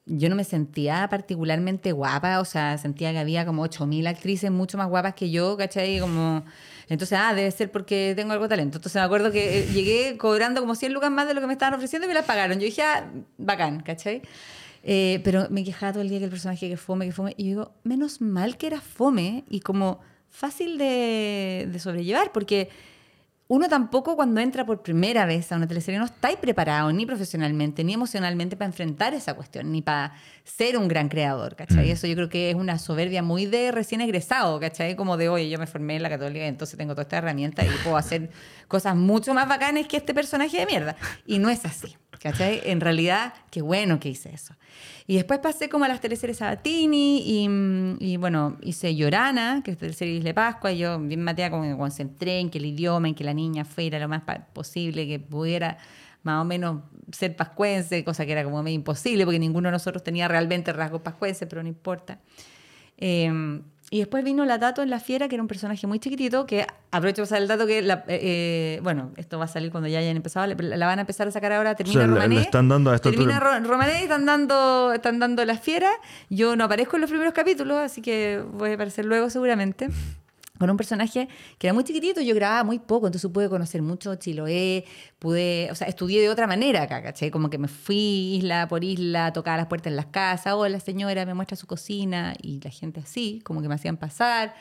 yo 0.05 0.29
no 0.29 0.35
me 0.35 0.45
sentía 0.45 1.07
particularmente 1.09 1.91
guapa. 1.91 2.39
O 2.39 2.45
sea, 2.45 2.77
sentía 2.77 3.11
que 3.11 3.19
había 3.19 3.45
como 3.45 3.65
8.000 3.65 4.07
actrices 4.07 4.49
mucho 4.51 4.77
más 4.77 4.87
guapas 4.87 5.13
que 5.15 5.29
yo, 5.29 5.57
¿cachai? 5.57 5.99
Como. 5.99 6.43
Entonces, 6.91 7.17
ah, 7.17 7.33
debe 7.33 7.49
ser 7.51 7.71
porque 7.71 8.11
tengo 8.17 8.33
algo 8.33 8.43
de 8.43 8.49
talento. 8.49 8.79
Entonces 8.79 8.99
me 8.99 9.05
acuerdo 9.05 9.31
que 9.31 9.59
eh, 9.59 9.65
llegué 9.73 10.17
cobrando 10.17 10.59
como 10.59 10.75
100 10.75 10.91
lucas 10.91 11.09
más 11.09 11.25
de 11.25 11.33
lo 11.33 11.39
que 11.39 11.47
me 11.47 11.53
estaban 11.53 11.73
ofreciendo 11.73 12.05
y 12.05 12.09
me 12.09 12.13
las 12.13 12.25
pagaron. 12.25 12.59
Yo 12.59 12.65
dije, 12.65 12.81
ah, 12.81 13.09
bacán, 13.37 13.79
¿cachai? 13.79 14.21
Eh, 14.83 15.21
pero 15.23 15.47
me 15.49 15.63
quejaba 15.63 15.93
todo 15.93 16.01
el 16.01 16.09
día 16.09 16.19
que 16.19 16.25
el 16.25 16.31
personaje 16.31 16.67
que 16.67 16.75
fome, 16.75 17.05
que 17.05 17.13
fome. 17.13 17.33
Y 17.37 17.43
yo 17.45 17.49
digo, 17.49 17.71
menos 17.85 18.19
mal 18.19 18.57
que 18.57 18.67
era 18.67 18.81
fome 18.81 19.45
y 19.49 19.61
como 19.61 20.01
fácil 20.29 20.77
de, 20.77 21.69
de 21.71 21.79
sobrellevar, 21.79 22.33
porque 22.33 22.67
uno 23.51 23.67
tampoco 23.67 24.15
cuando 24.15 24.39
entra 24.39 24.65
por 24.65 24.81
primera 24.81 25.25
vez 25.25 25.51
a 25.51 25.57
una 25.57 25.67
teleserie 25.67 25.99
no 25.99 26.05
está 26.05 26.29
ahí 26.29 26.37
preparado 26.39 26.89
ni 26.93 27.05
profesionalmente 27.05 27.83
ni 27.83 27.93
emocionalmente 27.93 28.55
para 28.55 28.67
enfrentar 28.67 29.13
esa 29.13 29.33
cuestión, 29.33 29.73
ni 29.73 29.81
para 29.81 30.13
ser 30.45 30.77
un 30.77 30.87
gran 30.87 31.09
creador, 31.09 31.57
¿cachai? 31.57 31.91
Eso 31.91 32.07
yo 32.07 32.15
creo 32.15 32.29
que 32.29 32.49
es 32.49 32.55
una 32.55 32.79
soberbia 32.79 33.21
muy 33.21 33.47
de 33.47 33.73
recién 33.73 33.99
egresado, 33.99 34.57
¿cachai? 34.61 34.95
Como 34.95 35.17
de, 35.17 35.27
oye, 35.27 35.49
yo 35.49 35.59
me 35.59 35.67
formé 35.67 35.97
en 35.97 36.03
la 36.03 36.09
católica 36.09 36.45
y 36.45 36.47
entonces 36.47 36.77
tengo 36.77 36.93
toda 36.93 37.01
esta 37.01 37.17
herramienta 37.17 37.65
y 37.65 37.69
puedo 37.83 37.97
hacer 37.97 38.29
cosas 38.69 38.95
mucho 38.95 39.33
más 39.33 39.49
bacanas 39.49 39.85
que 39.85 39.97
este 39.97 40.13
personaje 40.13 40.57
de 40.57 40.65
mierda. 40.65 40.95
Y 41.25 41.39
no 41.39 41.49
es 41.49 41.65
así, 41.65 41.97
¿cachai? 42.21 42.61
En 42.65 42.81
realidad, 42.81 43.33
qué 43.49 43.61
bueno 43.61 43.99
que 43.99 44.09
hice 44.09 44.33
eso. 44.33 44.55
Y 45.07 45.15
después 45.15 45.39
pasé 45.39 45.69
como 45.69 45.85
a 45.85 45.87
las 45.87 45.99
teleseries 45.99 46.37
Sabatini 46.37 47.23
y, 47.25 47.49
mm, 47.49 47.97
y, 47.99 48.17
bueno, 48.17 48.57
hice 48.61 48.95
Llorana, 48.95 49.61
que 49.63 49.71
es 49.71 49.77
teleserie 49.77 50.21
de 50.21 50.33
Pascua, 50.33 50.71
yo 50.71 50.99
bien 50.99 51.23
matea 51.23 51.49
como 51.49 51.63
que 51.63 51.69
me 51.69 51.77
concentré 51.77 52.39
en 52.39 52.49
que 52.49 52.59
el 52.59 52.65
idioma, 52.65 53.07
en 53.07 53.15
que 53.15 53.23
la 53.23 53.33
niña 53.33 53.65
fuera 53.65 53.99
lo 53.99 54.07
más 54.07 54.21
posible, 54.53 55.07
que 55.07 55.19
pudiera 55.19 55.77
más 56.23 56.41
o 56.41 56.45
menos 56.45 56.83
ser 57.11 57.35
pascuense, 57.35 58.03
cosa 58.03 58.25
que 58.25 58.33
era 58.33 58.43
como 58.43 58.61
medio 58.61 58.75
imposible, 58.75 59.25
porque 59.25 59.39
ninguno 59.39 59.69
de 59.69 59.73
nosotros 59.73 60.03
tenía 60.03 60.27
realmente 60.27 60.71
rasgos 60.71 61.01
pascuenses, 61.01 61.47
pero 61.49 61.63
no 61.63 61.69
importa. 61.69 62.19
Eh, 62.97 63.61
y 63.93 63.99
después 63.99 64.23
vino 64.23 64.45
la 64.45 64.57
Tato 64.57 64.81
en 64.81 64.89
La 64.89 64.99
Fiera, 64.99 65.27
que 65.27 65.35
era 65.35 65.41
un 65.43 65.47
personaje 65.49 65.85
muy 65.85 65.99
chiquitito, 65.99 66.45
que 66.47 66.65
aprovecho 66.91 67.23
para 67.25 67.37
el 67.39 67.47
dato 67.47 67.67
que, 67.67 67.81
la- 67.81 68.03
eh, 68.07 68.19
eh, 68.77 68.79
bueno, 68.81 69.11
esto 69.17 69.37
va 69.37 69.45
a 69.45 69.47
salir 69.47 69.69
cuando 69.69 69.87
ya 69.89 69.99
hayan 69.99 70.15
empezado, 70.15 70.47
la, 70.47 70.55
la 70.77 70.85
van 70.87 70.97
a 70.97 71.01
empezar 71.01 71.27
a 71.27 71.31
sacar 71.31 71.51
ahora, 71.51 71.75
termina 71.75 71.99
sea, 71.99 72.07
Romané. 72.07 72.35
la 72.35 72.41
están 72.41 72.69
dando 72.69 72.89
a 72.91 72.95
esta 72.95 73.09
termina 73.11 73.35
altura. 73.37 73.59
Ro- 73.59 73.67
Romané 73.67 73.99
y 73.99 74.03
están 74.03 74.25
dando, 74.25 74.93
están 74.93 75.19
dando 75.19 75.45
La 75.45 75.57
Fiera. 75.57 75.91
Yo 76.29 76.55
no 76.55 76.63
aparezco 76.63 76.95
en 76.95 77.01
los 77.01 77.09
primeros 77.09 77.33
capítulos, 77.33 77.77
así 77.79 78.01
que 78.01 78.41
voy 78.53 78.71
a 78.71 78.73
aparecer 78.75 79.03
luego 79.05 79.29
seguramente. 79.29 79.89
Con 80.61 80.69
un 80.69 80.77
personaje 80.77 81.27
que 81.57 81.65
era 81.65 81.73
muy 81.73 81.83
chiquitito, 81.83 82.21
yo 82.21 82.35
grababa 82.35 82.63
muy 82.63 82.77
poco, 82.77 83.07
entonces 83.07 83.31
pude 83.31 83.49
conocer 83.49 83.81
mucho 83.81 84.13
Chiloé, 84.13 84.85
pude, 85.17 85.67
o 85.71 85.75
sea, 85.75 85.87
estudié 85.87 86.21
de 86.21 86.29
otra 86.29 86.45
manera 86.45 86.83
acá, 86.83 87.01
¿cachai? 87.01 87.31
Como 87.31 87.49
que 87.49 87.57
me 87.57 87.67
fui 87.67 88.35
isla 88.37 88.67
por 88.67 88.83
isla, 88.83 89.33
tocaba 89.33 89.57
las 89.57 89.65
puertas 89.65 89.89
en 89.89 89.95
las 89.95 90.05
casas, 90.05 90.53
hola 90.53 90.79
señora, 90.79 91.25
me 91.25 91.33
muestra 91.33 91.57
su 91.57 91.65
cocina, 91.65 92.35
y 92.39 92.61
la 92.61 92.69
gente 92.69 92.99
así, 92.99 93.41
como 93.43 93.63
que 93.63 93.69
me 93.69 93.73
hacían 93.73 93.97
pasar. 93.97 94.53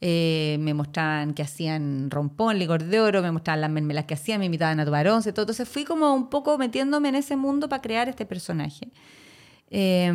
Eh, 0.00 0.56
me 0.60 0.72
mostraban 0.72 1.34
que 1.34 1.42
hacían 1.42 2.12
rompón, 2.12 2.56
licor 2.56 2.84
de 2.84 3.00
oro, 3.00 3.20
me 3.20 3.32
mostraban 3.32 3.60
las 3.60 3.70
mermelas 3.70 4.04
que 4.04 4.14
hacían, 4.14 4.38
me 4.38 4.46
invitaban 4.46 4.78
a 4.78 4.84
tomar 4.84 5.08
once, 5.08 5.32
todo. 5.32 5.42
Entonces 5.42 5.68
fui 5.68 5.84
como 5.84 6.14
un 6.14 6.30
poco 6.30 6.58
metiéndome 6.58 7.08
en 7.08 7.16
ese 7.16 7.34
mundo 7.34 7.68
para 7.68 7.82
crear 7.82 8.08
este 8.08 8.24
personaje. 8.24 8.92
Eh, 9.70 10.12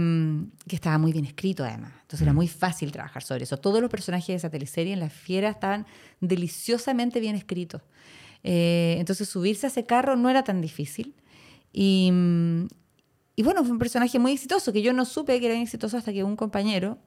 que 0.68 0.76
estaba 0.76 0.98
muy 0.98 1.12
bien 1.14 1.26
escrito 1.26 1.64
además. 1.64 1.94
Entonces 2.02 2.22
era 2.22 2.34
muy 2.34 2.48
fácil 2.48 2.92
trabajar 2.92 3.24
sobre 3.24 3.46
eso. 3.46 3.58
Todos 3.58 3.82
los 3.82 3.90
personajes 3.90 4.28
de 4.28 4.36
esa 4.36 4.50
teleserie 4.50 4.94
en 4.94 5.00
la 5.00 5.10
fiera 5.10 5.50
estaban 5.50 5.86
deliciosamente 6.20 7.20
bien 7.20 7.36
escritos. 7.36 7.82
Eh, 8.44 8.98
entonces 9.00 9.28
subirse 9.28 9.66
a 9.66 9.70
ese 9.70 9.86
carro 9.86 10.16
no 10.16 10.30
era 10.30 10.44
tan 10.44 10.62
difícil. 10.62 11.16
Y, 11.74 12.10
mm, 12.12 12.68
y 13.38 13.44
bueno, 13.44 13.64
fue 13.64 13.72
un 13.72 13.80
personaje 13.80 14.20
muy 14.20 14.34
exitoso, 14.34 14.72
que 14.72 14.82
yo 14.82 14.94
no 14.94 15.06
supe 15.06 15.40
que 15.40 15.48
era 15.48 15.60
exitoso 15.60 15.98
hasta 15.98 16.14
que 16.14 16.24
un 16.24 16.36
compañero 16.36 17.00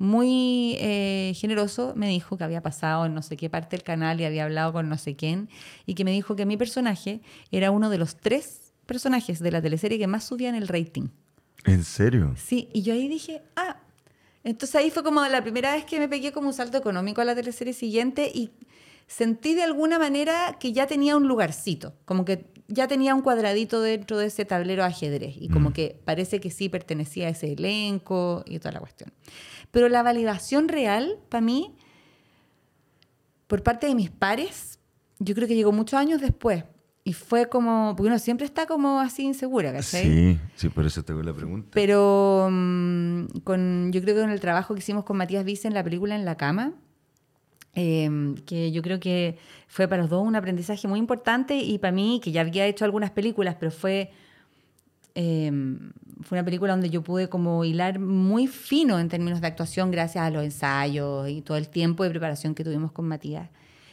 muy 0.00 0.76
eh, 0.80 1.34
generoso 1.36 1.92
me 1.94 2.08
dijo 2.08 2.38
que 2.38 2.44
había 2.44 2.62
pasado 2.62 3.04
en 3.04 3.14
no 3.14 3.20
sé 3.20 3.36
qué 3.36 3.50
parte 3.50 3.76
del 3.76 3.84
canal 3.84 4.18
y 4.18 4.24
había 4.24 4.44
hablado 4.44 4.72
con 4.72 4.88
no 4.88 4.96
sé 4.96 5.14
quién, 5.14 5.50
y 5.84 5.94
que 5.94 6.04
me 6.04 6.10
dijo 6.10 6.36
que 6.36 6.46
mi 6.46 6.56
personaje 6.56 7.20
era 7.50 7.70
uno 7.70 7.90
de 7.90 7.98
los 7.98 8.16
tres 8.16 8.72
personajes 8.86 9.40
de 9.40 9.52
la 9.52 9.60
teleserie 9.60 9.98
que 9.98 10.06
más 10.06 10.24
subían 10.24 10.54
el 10.54 10.68
rating. 10.68 11.08
¿En 11.64 11.84
serio? 11.84 12.34
Sí, 12.36 12.68
y 12.72 12.82
yo 12.82 12.94
ahí 12.94 13.08
dije, 13.08 13.42
ah, 13.56 13.80
entonces 14.44 14.74
ahí 14.76 14.90
fue 14.90 15.02
como 15.02 15.24
la 15.26 15.42
primera 15.42 15.74
vez 15.74 15.84
que 15.84 15.98
me 15.98 16.08
pegué 16.08 16.32
como 16.32 16.48
un 16.48 16.54
salto 16.54 16.78
económico 16.78 17.20
a 17.20 17.24
la 17.24 17.34
teleserie 17.34 17.72
siguiente 17.72 18.30
y 18.32 18.50
sentí 19.06 19.54
de 19.54 19.62
alguna 19.62 19.98
manera 19.98 20.56
que 20.58 20.72
ya 20.72 20.86
tenía 20.86 21.16
un 21.16 21.28
lugarcito, 21.28 21.94
como 22.04 22.24
que 22.24 22.46
ya 22.68 22.86
tenía 22.86 23.14
un 23.14 23.22
cuadradito 23.22 23.82
dentro 23.82 24.16
de 24.16 24.26
ese 24.26 24.44
tablero 24.44 24.84
ajedrez 24.84 25.34
y 25.36 25.48
como 25.48 25.72
que 25.72 26.00
parece 26.04 26.40
que 26.40 26.50
sí 26.50 26.68
pertenecía 26.68 27.26
a 27.26 27.30
ese 27.30 27.52
elenco 27.52 28.44
y 28.46 28.58
toda 28.60 28.72
la 28.72 28.80
cuestión. 28.80 29.12
Pero 29.72 29.88
la 29.88 30.02
validación 30.02 30.68
real, 30.68 31.18
para 31.28 31.40
mí, 31.40 31.74
por 33.48 33.64
parte 33.64 33.88
de 33.88 33.96
mis 33.96 34.10
pares, 34.10 34.78
yo 35.18 35.34
creo 35.34 35.48
que 35.48 35.56
llegó 35.56 35.72
muchos 35.72 35.98
años 35.98 36.20
después. 36.20 36.64
Y 37.02 37.14
fue 37.14 37.48
como, 37.48 37.94
porque 37.96 38.08
uno 38.08 38.18
siempre 38.18 38.44
está 38.46 38.66
como 38.66 39.00
así 39.00 39.24
insegura, 39.24 39.72
¿cachai? 39.72 40.04
Sí, 40.04 40.38
sí, 40.54 40.68
por 40.68 40.84
eso 40.84 41.02
te 41.02 41.12
hago 41.12 41.22
la 41.22 41.32
pregunta. 41.32 41.70
Pero 41.72 42.48
mm, 42.50 43.26
con, 43.42 43.90
yo 43.92 44.02
creo 44.02 44.14
que 44.14 44.20
con 44.20 44.30
el 44.30 44.40
trabajo 44.40 44.74
que 44.74 44.80
hicimos 44.80 45.04
con 45.04 45.16
Matías 45.16 45.44
Vice 45.44 45.66
en 45.66 45.74
la 45.74 45.82
película 45.82 46.14
En 46.14 46.24
la 46.24 46.36
cama, 46.36 46.74
eh, 47.74 48.34
que 48.44 48.70
yo 48.72 48.82
creo 48.82 49.00
que 49.00 49.38
fue 49.66 49.88
para 49.88 50.02
los 50.02 50.10
dos 50.10 50.26
un 50.26 50.36
aprendizaje 50.36 50.88
muy 50.88 50.98
importante 50.98 51.56
y 51.56 51.78
para 51.78 51.92
mí, 51.92 52.20
que 52.22 52.32
ya 52.32 52.42
había 52.42 52.66
hecho 52.66 52.84
algunas 52.84 53.10
películas, 53.10 53.56
pero 53.58 53.70
fue 53.70 54.10
eh, 55.14 55.50
fue 56.22 56.38
una 56.38 56.44
película 56.44 56.72
donde 56.72 56.90
yo 56.90 57.02
pude 57.02 57.28
como 57.28 57.64
hilar 57.64 57.98
muy 57.98 58.46
fino 58.46 58.98
en 58.98 59.08
términos 59.08 59.40
de 59.40 59.46
actuación 59.46 59.90
gracias 59.90 60.24
a 60.24 60.30
los 60.30 60.44
ensayos 60.44 61.28
y 61.28 61.40
todo 61.42 61.56
el 61.56 61.68
tiempo 61.68 62.04
de 62.04 62.10
preparación 62.10 62.54
que 62.54 62.64
tuvimos 62.64 62.92
con 62.92 63.06
Matías. 63.06 63.48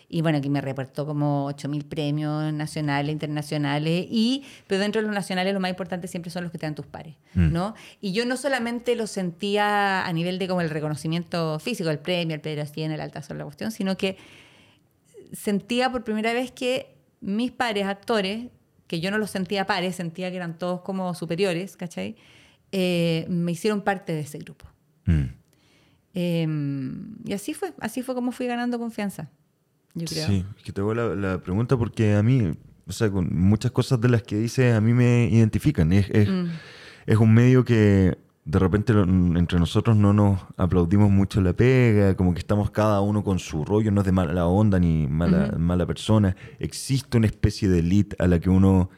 Y 0.09 0.21
bueno, 0.21 0.37
aquí 0.37 0.49
me 0.49 0.61
reportó 0.61 1.05
como 1.05 1.49
8.000 1.51 1.83
premios 1.83 2.53
nacionales, 2.53 3.11
internacionales, 3.11 4.05
y, 4.09 4.45
pero 4.65 4.79
dentro 4.79 5.01
de 5.01 5.07
los 5.07 5.13
nacionales 5.13 5.53
lo 5.53 5.59
más 5.59 5.69
importante 5.69 6.07
siempre 6.07 6.31
son 6.31 6.43
los 6.43 6.51
que 6.51 6.57
te 6.57 6.65
dan 6.65 6.75
tus 6.75 6.85
pares, 6.85 7.15
Mm. 7.33 7.51
¿no? 7.51 7.75
Y 7.99 8.13
yo 8.13 8.25
no 8.25 8.37
solamente 8.37 8.95
lo 8.95 9.05
sentía 9.05 10.05
a 10.05 10.13
nivel 10.13 10.39
de 10.39 10.47
como 10.47 10.61
el 10.61 10.69
reconocimiento 10.69 11.59
físico, 11.59 11.89
el 11.89 11.99
premio, 11.99 12.35
el 12.35 12.41
Pedro 12.41 12.61
Astien, 12.61 12.91
el 12.91 13.01
Altazor, 13.01 13.35
la 13.35 13.43
cuestión, 13.43 13.71
sino 13.71 13.97
que 13.97 14.15
sentía 15.33 15.91
por 15.91 16.03
primera 16.05 16.31
vez 16.33 16.51
que 16.51 16.95
mis 17.19 17.51
pares 17.51 17.85
actores, 17.85 18.47
que 18.87 19.01
yo 19.01 19.11
no 19.11 19.17
los 19.17 19.29
sentía 19.31 19.65
pares, 19.67 19.95
sentía 19.97 20.29
que 20.31 20.37
eran 20.37 20.57
todos 20.57 20.81
como 20.81 21.13
superiores, 21.15 21.75
¿cachai? 21.75 22.15
Eh, 22.71 23.25
me 23.27 23.51
hicieron 23.51 23.81
parte 23.81 24.13
de 24.13 24.21
ese 24.21 24.37
grupo. 24.37 24.65
Mm. 25.05 25.23
Eh, 26.13 26.47
y 27.25 27.33
así 27.33 27.53
fue, 27.53 27.73
así 27.79 28.01
fue 28.01 28.15
como 28.15 28.31
fui 28.31 28.47
ganando 28.47 28.79
confianza, 28.79 29.29
yo 29.97 30.05
creo. 30.07 30.27
Sí, 30.27 30.45
es 30.57 30.63
que 30.63 30.71
te 30.71 30.81
hago 30.81 30.93
la, 30.93 31.15
la 31.15 31.37
pregunta 31.39 31.77
porque 31.77 32.15
a 32.15 32.23
mí, 32.23 32.53
o 32.87 32.91
sea, 32.91 33.09
con 33.11 33.29
muchas 33.37 33.71
cosas 33.71 33.99
de 34.01 34.09
las 34.09 34.23
que 34.23 34.37
dices 34.37 34.73
a 34.75 34.81
mí 34.81 34.93
me 34.93 35.29
identifican. 35.31 35.91
Es, 35.93 36.09
es, 36.09 36.27
Mm. 36.29 36.45
es 37.05 37.17
un 37.17 37.33
medio 37.33 37.63
que 37.65 38.17
de 38.45 38.59
repente 38.59 38.93
entre 38.93 39.59
nosotros 39.59 39.97
no 39.97 40.13
nos 40.13 40.39
aplaudimos 40.55 41.11
mucho 41.11 41.41
la 41.41 41.51
pega, 41.51 42.15
como 42.15 42.33
que 42.33 42.39
estamos 42.39 42.71
cada 42.71 43.01
uno 43.01 43.21
con 43.23 43.39
su 43.39 43.65
rollo, 43.65 43.91
no 43.91 43.99
es 44.01 44.05
de 44.05 44.13
mala 44.13 44.45
onda 44.47 44.79
ni 44.79 45.05
mala, 45.07 45.53
mala 45.57 45.85
persona. 45.85 46.33
Existe 46.59 47.17
una 47.17 47.27
especie 47.27 47.67
de 47.67 47.79
elite 47.79 48.15
a 48.19 48.25
la 48.27 48.39
que 48.39 48.49
uno, 48.49 48.89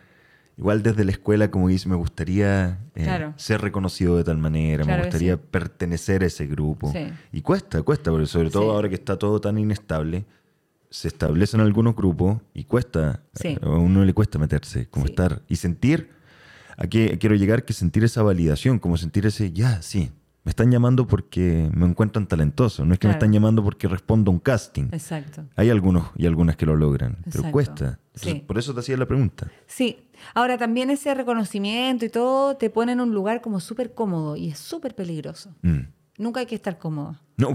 igual 0.55 0.83
desde 0.83 1.03
la 1.03 1.09
escuela, 1.09 1.49
como 1.49 1.67
dice, 1.67 1.89
me 1.89 1.95
gustaría 1.95 2.79
eh, 2.93 3.03
Claro. 3.05 3.33
ser 3.37 3.61
reconocido 3.61 4.17
de 4.17 4.23
tal 4.23 4.37
manera, 4.37 4.83
Claro 4.83 4.99
me 4.99 5.05
gustaría 5.07 5.35
sí. 5.35 5.41
pertenecer 5.49 6.21
a 6.21 6.27
ese 6.27 6.45
grupo. 6.45 6.91
Sí. 6.91 7.07
Y 7.31 7.41
cuesta, 7.41 7.81
cuesta, 7.81 8.11
porque 8.11 8.27
sobre 8.27 8.51
todo 8.51 8.63
Sí. 8.63 8.69
ahora 8.69 8.87
que 8.89 8.95
está 8.95 9.17
todo 9.17 9.41
tan 9.41 9.57
inestable, 9.57 10.25
se 10.89 11.07
establecen 11.07 11.59
algunos 11.61 11.95
grupos 11.95 12.41
y 12.53 12.63
cuesta, 12.63 13.21
Sí. 13.33 13.57
a 13.61 13.69
uno 13.69 14.03
le 14.05 14.13
cuesta 14.13 14.39
meterse, 14.39 14.87
como 14.89 15.05
Sí. 15.05 15.11
estar 15.11 15.41
y 15.47 15.55
sentir, 15.57 16.09
a 16.77 16.87
qué 16.87 17.17
quiero 17.19 17.35
llegar, 17.35 17.65
que 17.65 17.73
sentir 17.73 18.03
esa 18.03 18.23
validación, 18.23 18.79
como 18.79 18.97
sentir 18.97 19.25
ese, 19.25 19.51
ya, 19.51 19.81
sí, 19.81 20.11
me 20.45 20.49
están 20.51 20.71
llamando 20.71 21.05
porque 21.05 21.69
me 21.73 21.85
encuentran 21.85 22.25
talentoso, 22.25 22.85
no 22.85 22.93
es 22.93 22.99
que 22.99 23.07
me 23.07 23.13
están 23.13 23.31
llamando 23.31 23.61
porque 23.63 23.87
respondo 23.87 24.31
a 24.31 24.33
un 24.33 24.39
casting. 24.39 24.85
Exacto. 24.91 25.45
Hay 25.57 25.69
algunos 25.69 26.09
y 26.15 26.25
algunas 26.25 26.55
que 26.55 26.65
lo 26.65 26.75
logran, 26.75 27.17
pero 27.31 27.51
cuesta. 27.51 27.99
Entonces, 28.15 28.33
Sí. 28.33 28.43
Por 28.47 28.57
eso 28.57 28.73
te 28.73 28.79
hacía 28.79 28.97
la 28.97 29.05
pregunta. 29.05 29.49
Sí, 29.67 29.99
ahora 30.33 30.57
también 30.57 30.89
ese 30.89 31.13
reconocimiento 31.13 32.03
y 32.05 32.09
todo 32.09 32.57
te 32.57 32.69
pone 32.69 32.93
en 32.93 32.99
un 33.01 33.13
lugar 33.13 33.41
como 33.41 33.59
súper 33.59 33.93
cómodo 33.93 34.35
y 34.35 34.49
es 34.49 34.57
súper 34.57 34.95
peligroso. 34.95 35.53
Mm. 35.61 35.79
Nunca 36.17 36.39
hay 36.41 36.45
que 36.45 36.55
estar 36.55 36.77
cómodo. 36.79 37.17
No, 37.37 37.51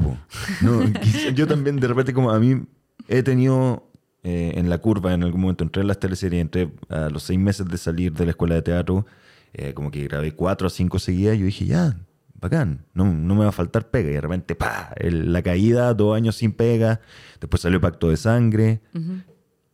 no 0.62 0.80
yo 1.34 1.46
también 1.46 1.76
de 1.76 1.88
repente 1.88 2.14
como 2.14 2.30
a 2.30 2.38
mí 2.38 2.62
he 3.08 3.22
tenido 3.22 3.88
eh, 4.22 4.52
en 4.56 4.70
la 4.70 4.78
curva 4.78 5.12
en 5.14 5.22
algún 5.22 5.40
momento, 5.42 5.64
entré 5.64 5.82
en 5.82 5.88
las 5.88 5.98
teleseries, 6.00 6.40
entré 6.40 6.72
a 6.88 7.08
los 7.10 7.22
seis 7.24 7.38
meses 7.38 7.66
de 7.66 7.76
salir 7.78 8.12
de 8.12 8.24
la 8.24 8.30
escuela 8.30 8.54
de 8.54 8.62
teatro, 8.62 9.06
eh, 9.52 9.74
como 9.74 9.90
que 9.90 10.04
grabé 10.04 10.32
cuatro 10.32 10.66
o 10.66 10.70
cinco 10.70 10.98
seguidas, 10.98 11.36
yo 11.38 11.44
dije, 11.46 11.66
ya, 11.66 11.96
bacán, 12.40 12.84
no, 12.94 13.04
no 13.12 13.34
me 13.34 13.42
va 13.42 13.48
a 13.50 13.52
faltar 13.52 13.90
pega. 13.90 14.10
Y 14.10 14.14
de 14.14 14.20
repente, 14.20 14.54
pa, 14.54 14.92
el- 14.96 15.32
la 15.32 15.42
caída, 15.42 15.92
dos 15.94 16.16
años 16.16 16.36
sin 16.36 16.52
pega, 16.52 17.00
después 17.40 17.60
salió 17.62 17.80
Pacto 17.80 18.08
de 18.10 18.16
Sangre. 18.16 18.80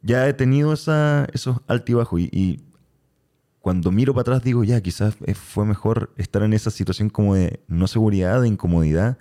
Ya 0.02 0.26
he 0.28 0.32
tenido 0.32 0.72
esa, 0.72 1.26
esos 1.32 1.58
altibajos 1.66 2.20
y, 2.20 2.28
y 2.32 2.60
cuando 3.60 3.92
miro 3.92 4.14
para 4.14 4.22
atrás 4.22 4.42
digo, 4.42 4.64
ya, 4.64 4.80
quizás 4.80 5.16
fue 5.34 5.66
mejor 5.66 6.14
estar 6.16 6.42
en 6.42 6.54
esa 6.54 6.70
situación 6.70 7.10
como 7.10 7.34
de 7.34 7.60
no 7.68 7.86
seguridad, 7.88 8.40
de 8.40 8.48
incomodidad, 8.48 9.18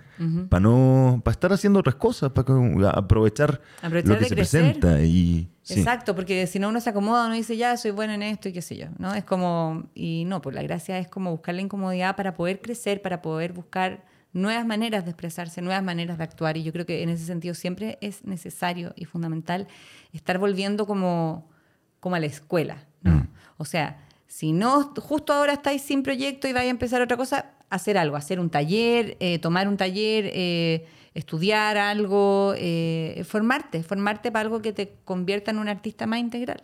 para 0.48 0.60
no 0.60 1.20
para 1.22 1.32
estar 1.32 1.52
haciendo 1.52 1.80
otras 1.80 1.96
cosas, 1.96 2.32
para 2.32 2.90
aprovechar, 2.90 3.60
Aprovechar 3.82 4.10
lo 4.10 4.14
que 4.16 4.22
de 4.22 4.28
se 4.28 4.34
crecer. 4.34 4.62
presenta. 4.62 5.02
Y, 5.02 5.50
sí. 5.62 5.80
Exacto, 5.80 6.14
porque 6.14 6.46
si 6.46 6.58
no 6.58 6.70
uno 6.70 6.80
se 6.80 6.88
acomoda, 6.88 7.26
uno 7.26 7.34
dice, 7.34 7.58
ya, 7.58 7.76
soy 7.76 7.90
bueno 7.90 8.14
en 8.14 8.22
esto 8.22 8.48
y 8.48 8.54
qué 8.54 8.62
sé 8.62 8.78
yo, 8.78 8.86
¿no? 8.98 9.14
Es 9.14 9.24
como, 9.24 9.90
y 9.94 10.24
no, 10.26 10.40
pues 10.40 10.54
la 10.54 10.62
gracia 10.62 10.98
es 10.98 11.08
como 11.08 11.30
buscar 11.32 11.54
la 11.54 11.60
incomodidad 11.60 12.16
para 12.16 12.34
poder 12.34 12.62
crecer, 12.62 13.02
para 13.02 13.20
poder 13.20 13.52
buscar 13.52 14.06
nuevas 14.32 14.64
maneras 14.64 15.04
de 15.04 15.10
expresarse, 15.10 15.60
nuevas 15.60 15.82
maneras 15.82 16.16
de 16.16 16.24
actuar, 16.24 16.56
y 16.56 16.62
yo 16.62 16.72
creo 16.72 16.86
que 16.86 17.02
en 17.02 17.10
ese 17.10 17.26
sentido 17.26 17.54
siempre 17.54 17.98
es 18.00 18.24
necesario 18.24 18.94
y 18.96 19.04
fundamental 19.04 19.68
estar 20.14 20.38
volviendo 20.38 20.86
como, 20.86 21.50
como 21.98 22.16
a 22.16 22.20
la 22.20 22.26
escuela, 22.26 22.86
¿no? 23.02 23.16
Mm. 23.16 23.28
O 23.58 23.66
sea, 23.66 24.06
si 24.30 24.52
no, 24.52 24.92
justo 24.96 25.32
ahora 25.32 25.54
estáis 25.54 25.82
sin 25.82 26.04
proyecto 26.04 26.46
y 26.46 26.52
vais 26.52 26.68
a 26.68 26.70
empezar 26.70 27.02
otra 27.02 27.16
cosa, 27.16 27.50
hacer 27.68 27.98
algo, 27.98 28.14
hacer 28.16 28.38
un 28.38 28.48
taller, 28.48 29.16
eh, 29.18 29.40
tomar 29.40 29.66
un 29.66 29.76
taller, 29.76 30.30
eh, 30.32 30.86
estudiar 31.14 31.76
algo, 31.76 32.54
eh, 32.56 33.24
formarte, 33.26 33.82
formarte 33.82 34.30
para 34.30 34.42
algo 34.42 34.62
que 34.62 34.72
te 34.72 34.94
convierta 35.04 35.50
en 35.50 35.58
un 35.58 35.68
artista 35.68 36.06
más 36.06 36.20
integral. 36.20 36.62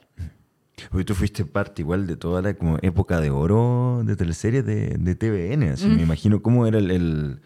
Porque 0.90 1.05
tú 1.05 1.14
fuiste 1.14 1.44
parte 1.44 1.83
igual 1.83 2.07
de 2.07 2.16
toda 2.16 2.40
la 2.40 2.55
como 2.55 2.79
época 2.83 3.20
de 3.20 3.31
oro 3.31 4.02
de 4.05 4.14
teleseries 4.14 4.64
de, 4.64 4.96
de 4.98 5.14
TVN. 5.16 5.72
Así 5.72 5.87
me 5.88 6.02
imagino 6.02 6.42
cómo 6.42 6.66
era 6.66 6.79
el, 6.79 6.90
el- 6.92 7.40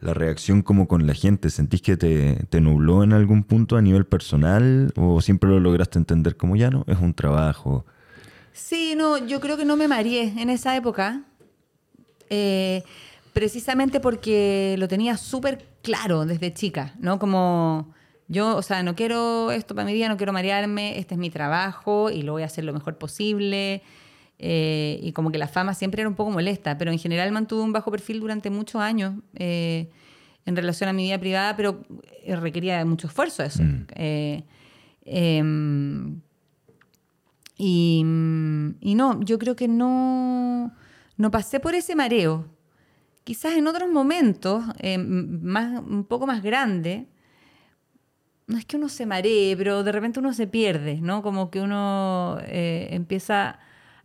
la 0.00 0.14
reacción 0.14 0.62
como 0.62 0.88
con 0.88 1.06
la 1.06 1.12
gente. 1.14 1.50
¿Sentís 1.50 1.82
que 1.82 1.96
te, 1.98 2.46
te 2.48 2.60
nubló 2.62 3.04
en 3.04 3.12
algún 3.12 3.44
punto 3.44 3.76
a 3.76 3.82
nivel 3.82 4.06
personal? 4.06 4.92
¿O 4.96 5.20
siempre 5.20 5.50
lo 5.50 5.60
lograste 5.60 5.98
entender 5.98 6.36
como 6.38 6.56
ya 6.56 6.70
no? 6.70 6.84
Es 6.88 6.98
un 6.98 7.12
trabajo. 7.14 7.84
Sí, 8.52 8.94
no, 8.96 9.18
yo 9.18 9.40
creo 9.40 9.56
que 9.56 9.64
no 9.64 9.76
me 9.76 9.88
mareé 9.88 10.32
en 10.36 10.50
esa 10.50 10.76
época, 10.76 11.22
eh, 12.28 12.82
precisamente 13.32 14.00
porque 14.00 14.76
lo 14.78 14.88
tenía 14.88 15.16
súper 15.16 15.64
claro 15.82 16.26
desde 16.26 16.52
chica, 16.52 16.94
¿no? 16.98 17.18
Como 17.18 17.94
yo, 18.28 18.56
o 18.56 18.62
sea, 18.62 18.82
no 18.82 18.94
quiero 18.94 19.50
esto 19.50 19.74
para 19.74 19.86
mi 19.86 19.92
vida, 19.92 20.08
no 20.08 20.16
quiero 20.16 20.32
marearme, 20.32 20.98
este 20.98 21.14
es 21.14 21.18
mi 21.18 21.30
trabajo 21.30 22.10
y 22.10 22.22
lo 22.22 22.32
voy 22.32 22.42
a 22.42 22.46
hacer 22.46 22.64
lo 22.64 22.72
mejor 22.72 22.96
posible. 22.98 23.82
eh, 24.38 24.98
y 25.02 25.12
como 25.12 25.30
que 25.30 25.38
la 25.38 25.48
fama 25.48 25.74
siempre 25.74 26.00
era 26.00 26.08
un 26.08 26.14
poco 26.14 26.30
molesta, 26.30 26.78
pero 26.78 26.90
en 26.92 26.98
general 26.98 27.30
mantuve 27.30 27.62
un 27.62 27.72
bajo 27.72 27.90
perfil 27.90 28.20
durante 28.20 28.48
muchos 28.48 28.80
años 28.80 29.14
eh, 29.34 29.90
en 30.46 30.56
relación 30.56 30.88
a 30.88 30.92
mi 30.94 31.02
vida 31.04 31.18
privada, 31.18 31.56
pero 31.56 31.82
eh, 32.24 32.36
requería 32.36 32.78
de 32.78 32.84
mucho 32.86 33.06
esfuerzo 33.06 33.42
eso. 33.42 33.62
Mm. 33.62 33.86
Y, 37.62 38.02
mm, 38.04 38.76
y 38.80 38.94
no, 38.94 39.20
yo 39.22 39.38
creo 39.38 39.54
que 39.54 39.68
no, 39.68 40.72
no 41.18 41.30
pasé 41.30 41.60
por 41.60 41.74
ese 41.74 41.94
mareo. 41.94 42.46
Quizás 43.24 43.54
en 43.54 43.66
otros 43.66 43.90
momentos, 43.90 44.64
eh, 44.78 44.96
más, 44.96 45.80
un 45.80 46.04
poco 46.04 46.26
más 46.26 46.42
grande, 46.42 47.06
no 48.46 48.56
es 48.56 48.64
que 48.64 48.76
uno 48.78 48.88
se 48.88 49.04
maree, 49.04 49.54
pero 49.58 49.84
de 49.84 49.92
repente 49.92 50.20
uno 50.20 50.32
se 50.32 50.46
pierde, 50.46 51.00
¿no? 51.02 51.22
Como 51.22 51.50
que 51.50 51.60
uno 51.60 52.38
eh, 52.46 52.88
empieza 52.92 53.58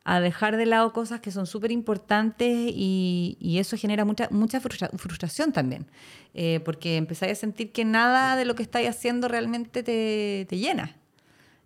a 0.03 0.19
dejar 0.19 0.57
de 0.57 0.65
lado 0.65 0.91
cosas 0.91 1.21
que 1.21 1.31
son 1.31 1.47
súper 1.47 1.71
importantes 1.71 2.49
y, 2.75 3.55
eso 3.57 3.77
genera 3.77 4.03
mucha, 4.05 4.27
mucha 4.31 4.59
frustra- 4.59 4.91
frustración 4.97 5.53
también, 5.53 5.87
eh, 6.33 6.59
porque 6.65 6.97
empezáis 6.97 7.31
a 7.31 7.35
sentir 7.35 7.71
que 7.71 7.85
nada 7.85 8.35
de 8.35 8.43
lo 8.45 8.53
que 8.55 8.63
estáis 8.63 8.89
haciendo 8.89 9.29
realmente 9.29 9.81
te, 9.81 10.45
te 10.49 10.57
llena. 10.57 10.95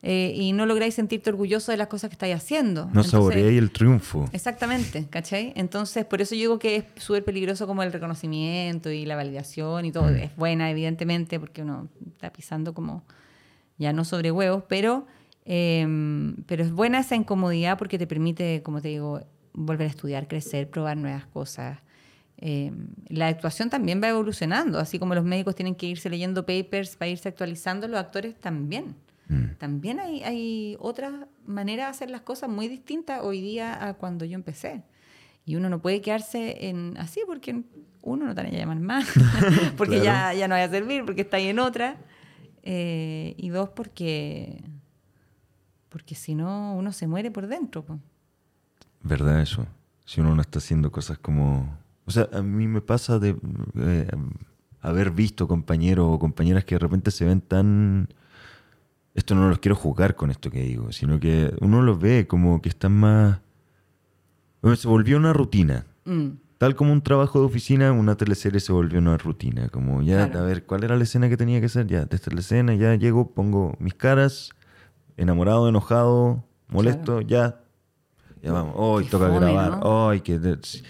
Eh, 0.01 0.31
y 0.35 0.53
no 0.53 0.65
lográis 0.65 0.93
sentirte 0.95 1.29
orgulloso 1.29 1.71
de 1.71 1.77
las 1.77 1.88
cosas 1.88 2.09
que 2.09 2.13
estáis 2.13 2.35
haciendo. 2.35 2.83
No 2.83 2.88
Entonces- 2.89 3.12
saboreé 3.12 3.57
el 3.57 3.71
triunfo. 3.71 4.29
Exactamente, 4.31 5.05
¿cachai? 5.09 5.51
Entonces, 5.55 6.05
por 6.05 6.21
eso 6.21 6.35
yo 6.35 6.39
digo 6.41 6.59
que 6.59 6.77
es 6.77 6.85
súper 6.95 7.23
peligroso 7.25 7.67
como 7.67 7.83
el 7.83 7.91
reconocimiento 7.91 8.89
y 8.91 9.05
la 9.05 9.15
validación 9.15 9.85
y 9.85 9.91
todo. 9.91 10.09
Es 10.09 10.35
buena, 10.38 10.71
evidentemente, 10.71 11.39
porque 11.39 11.63
uno 11.63 11.89
está 12.13 12.31
pisando 12.31 12.73
como 12.73 13.03
ya 13.77 13.91
no 13.93 14.05
sobre 14.05 14.31
huevos, 14.31 14.63
pero, 14.67 15.05
eh, 15.45 15.85
pero 16.45 16.63
es 16.63 16.71
buena 16.71 16.99
esa 16.99 17.15
incomodidad 17.15 17.77
porque 17.77 17.97
te 17.97 18.07
permite, 18.07 18.62
como 18.63 18.81
te 18.81 18.89
digo, 18.89 19.21
volver 19.53 19.88
a 19.88 19.89
estudiar, 19.89 20.27
crecer, 20.27 20.69
probar 20.69 20.95
nuevas 20.97 21.25
cosas. 21.25 21.79
Eh, 22.38 22.71
la 23.09 23.27
actuación 23.27 23.69
también 23.69 24.01
va 24.01 24.07
evolucionando, 24.07 24.79
así 24.79 24.97
como 24.97 25.13
los 25.13 25.25
médicos 25.25 25.55
tienen 25.55 25.75
que 25.75 25.88
irse 25.88 26.09
leyendo 26.09 26.45
papers 26.45 26.95
para 26.95 27.09
irse 27.09 27.27
actualizando, 27.27 27.88
los 27.89 27.99
actores 27.99 28.35
también. 28.39 28.95
Mm. 29.29 29.55
También 29.57 29.99
hay, 30.01 30.21
hay 30.23 30.75
otras 30.79 31.13
maneras 31.45 31.85
de 31.87 31.89
hacer 31.91 32.09
las 32.09 32.21
cosas 32.21 32.49
muy 32.49 32.67
distintas 32.67 33.21
hoy 33.23 33.39
día 33.41 33.87
a 33.87 33.93
cuando 33.93 34.25
yo 34.25 34.35
empecé. 34.35 34.83
Y 35.45 35.55
uno 35.55 35.69
no 35.69 35.81
puede 35.81 36.01
quedarse 36.01 36.67
en 36.69 36.97
así 36.97 37.21
porque 37.25 37.63
uno 38.01 38.25
no 38.25 38.35
te 38.35 38.43
van 38.43 38.53
a 38.53 38.57
llamar 38.57 38.79
más, 38.79 39.07
porque 39.77 39.99
Claro. 40.01 40.33
ya, 40.33 40.33
ya 40.33 40.47
no 40.47 40.55
va 40.55 40.63
a 40.63 40.69
servir, 40.69 41.05
porque 41.05 41.21
está 41.21 41.37
ahí 41.37 41.47
en 41.47 41.59
otra. 41.59 41.97
Eh, 42.63 43.33
y 43.37 43.49
dos, 43.49 43.69
porque, 43.69 44.61
porque 45.89 46.15
si 46.15 46.35
no, 46.35 46.75
uno 46.75 46.91
se 46.91 47.07
muere 47.07 47.31
por 47.31 47.47
dentro. 47.47 47.83
po. 47.85 47.99
¿Verdad 49.01 49.41
eso? 49.41 49.65
Si 50.05 50.21
uno 50.21 50.35
no 50.35 50.41
está 50.41 50.59
haciendo 50.59 50.91
cosas 50.91 51.17
como... 51.19 51.77
O 52.05 52.11
sea, 52.11 52.27
a 52.33 52.41
mí 52.41 52.67
me 52.67 52.81
pasa 52.81 53.19
de 53.19 53.35
eh, 53.75 54.08
haber 54.81 55.12
visto 55.12 55.47
compañeros 55.47 56.08
o 56.10 56.19
compañeras 56.19 56.65
que 56.65 56.75
de 56.75 56.79
repente 56.79 57.12
se 57.12 57.25
ven 57.25 57.41
tan... 57.41 58.10
Esto 59.19 59.35
no 59.35 59.49
los 59.49 59.59
quiero 59.59 59.75
juzgar 59.75 60.15
con 60.15 60.31
esto 60.31 60.49
que 60.49 60.63
digo, 60.63 60.93
sino 60.93 61.19
que 61.19 61.53
uno 61.59 61.81
los 61.81 61.99
ve 61.99 62.25
como 62.25 62.61
que 62.61 62.69
están 62.69 62.93
más... 62.93 63.39
Eh, 64.63 64.75
Se 64.77 64.87
volvió 64.87 65.17
una 65.17 65.33
rutina. 65.33 65.85
Mm. 66.05 66.29
Tal 66.57 66.73
como 66.75 66.93
un 66.93 67.01
trabajo 67.01 67.39
de 67.41 67.45
oficina, 67.45 67.91
una 67.91 68.15
teleserie 68.15 68.61
se 68.61 68.71
volvió 68.71 68.97
una 68.99 69.17
rutina. 69.17 69.67
Como 69.67 70.01
ya, 70.01 70.29
Claro. 70.29 70.39
a 70.45 70.47
ver, 70.47 70.65
¿cuál 70.65 70.85
era 70.85 70.95
la 70.95 71.03
escena 71.03 71.27
que 71.27 71.35
tenía 71.35 71.59
que 71.59 71.65
hacer? 71.65 71.85
Ya, 71.87 72.03
esta 72.03 72.15
es 72.15 72.33
la 72.33 72.39
escena, 72.39 72.73
ya 72.75 72.95
llego, 72.95 73.31
pongo 73.33 73.75
mis 73.79 73.93
caras, 73.93 74.51
enamorado, 75.17 75.67
enojado, 75.67 76.45
molesto. 76.69 77.19
Ya 77.19 77.59
vamos, 78.44 78.73
hoy 78.77 79.06
toca 79.06 79.27
fome, 79.27 79.40
grabar, 79.52 79.71
¿no? 79.79 80.06
hoy 80.06 80.21
que 80.21 80.37
muchos 80.40 80.81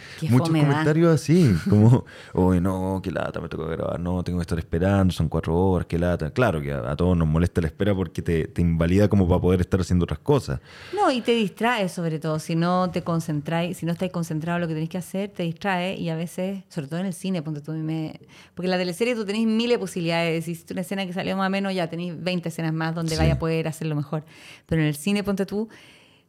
fome 0.47 0.61
da. 0.61 0.67
comentarios 0.69 1.13
así, 1.13 1.55
como, 1.69 2.05
hoy 2.33 2.61
no, 2.61 2.99
qué 3.03 3.11
lata, 3.11 3.39
me 3.41 3.49
toca 3.49 3.65
grabar, 3.65 3.99
no, 3.99 4.23
tengo 4.23 4.39
que 4.39 4.43
estar 4.43 4.59
esperando, 4.59 5.11
son 5.13 5.29
cuatro 5.29 5.55
horas, 5.57 5.87
qué 5.87 5.97
lata. 5.97 6.31
Claro 6.31 6.61
que 6.61 6.71
a, 6.71 6.91
a 6.91 6.95
todos 6.95 7.17
nos 7.17 7.27
molesta 7.27 7.61
la 7.61 7.67
espera 7.67 7.95
porque 7.95 8.21
te, 8.21 8.47
te 8.47 8.61
invalida 8.61 9.07
como 9.07 9.27
para 9.27 9.41
poder 9.41 9.61
estar 9.61 9.79
haciendo 9.79 10.03
otras 10.03 10.19
cosas. 10.19 10.59
No, 10.95 11.09
y 11.11 11.21
te 11.21 11.31
distrae 11.31 11.89
sobre 11.89 12.19
todo. 12.19 12.37
Si 12.39 12.55
no 12.55 12.89
te 12.91 13.03
concentráis, 13.03 13.77
si 13.77 13.85
no 13.85 13.91
estáis 13.93 14.11
concentrados 14.11 14.57
en 14.57 14.61
lo 14.61 14.67
que 14.67 14.73
tenéis 14.73 14.89
que 14.89 14.97
hacer, 14.99 15.29
te 15.29 15.43
distrae 15.43 15.95
y 15.95 16.09
a 16.09 16.15
veces, 16.15 16.63
sobre 16.69 16.87
todo 16.87 16.99
en 16.99 17.05
el 17.07 17.13
cine, 17.13 17.41
ponte 17.41 17.61
tú, 17.61 17.71
me... 17.71 18.19
porque 18.53 18.67
en 18.67 18.71
la 18.71 18.77
teleserie 18.77 19.15
tú 19.15 19.25
tenéis 19.25 19.47
miles 19.47 19.75
de 19.75 19.79
posibilidades. 19.79 20.45
Si 20.45 20.51
hiciste 20.51 20.73
una 20.73 20.81
escena 20.81 21.05
que 21.05 21.13
salió 21.13 21.35
más 21.35 21.47
o 21.47 21.49
menos, 21.49 21.73
ya 21.73 21.87
tenéis 21.89 22.13
20 22.21 22.49
escenas 22.49 22.73
más 22.73 22.93
donde 22.93 23.15
Sí. 23.15 23.17
vaya 23.21 23.33
a 23.33 23.39
poder 23.39 23.67
hacerlo 23.67 23.95
mejor. 23.95 24.23
Pero 24.67 24.81
en 24.81 24.87
el 24.87 24.95
cine, 24.95 25.23
ponte 25.23 25.45
tú, 25.45 25.67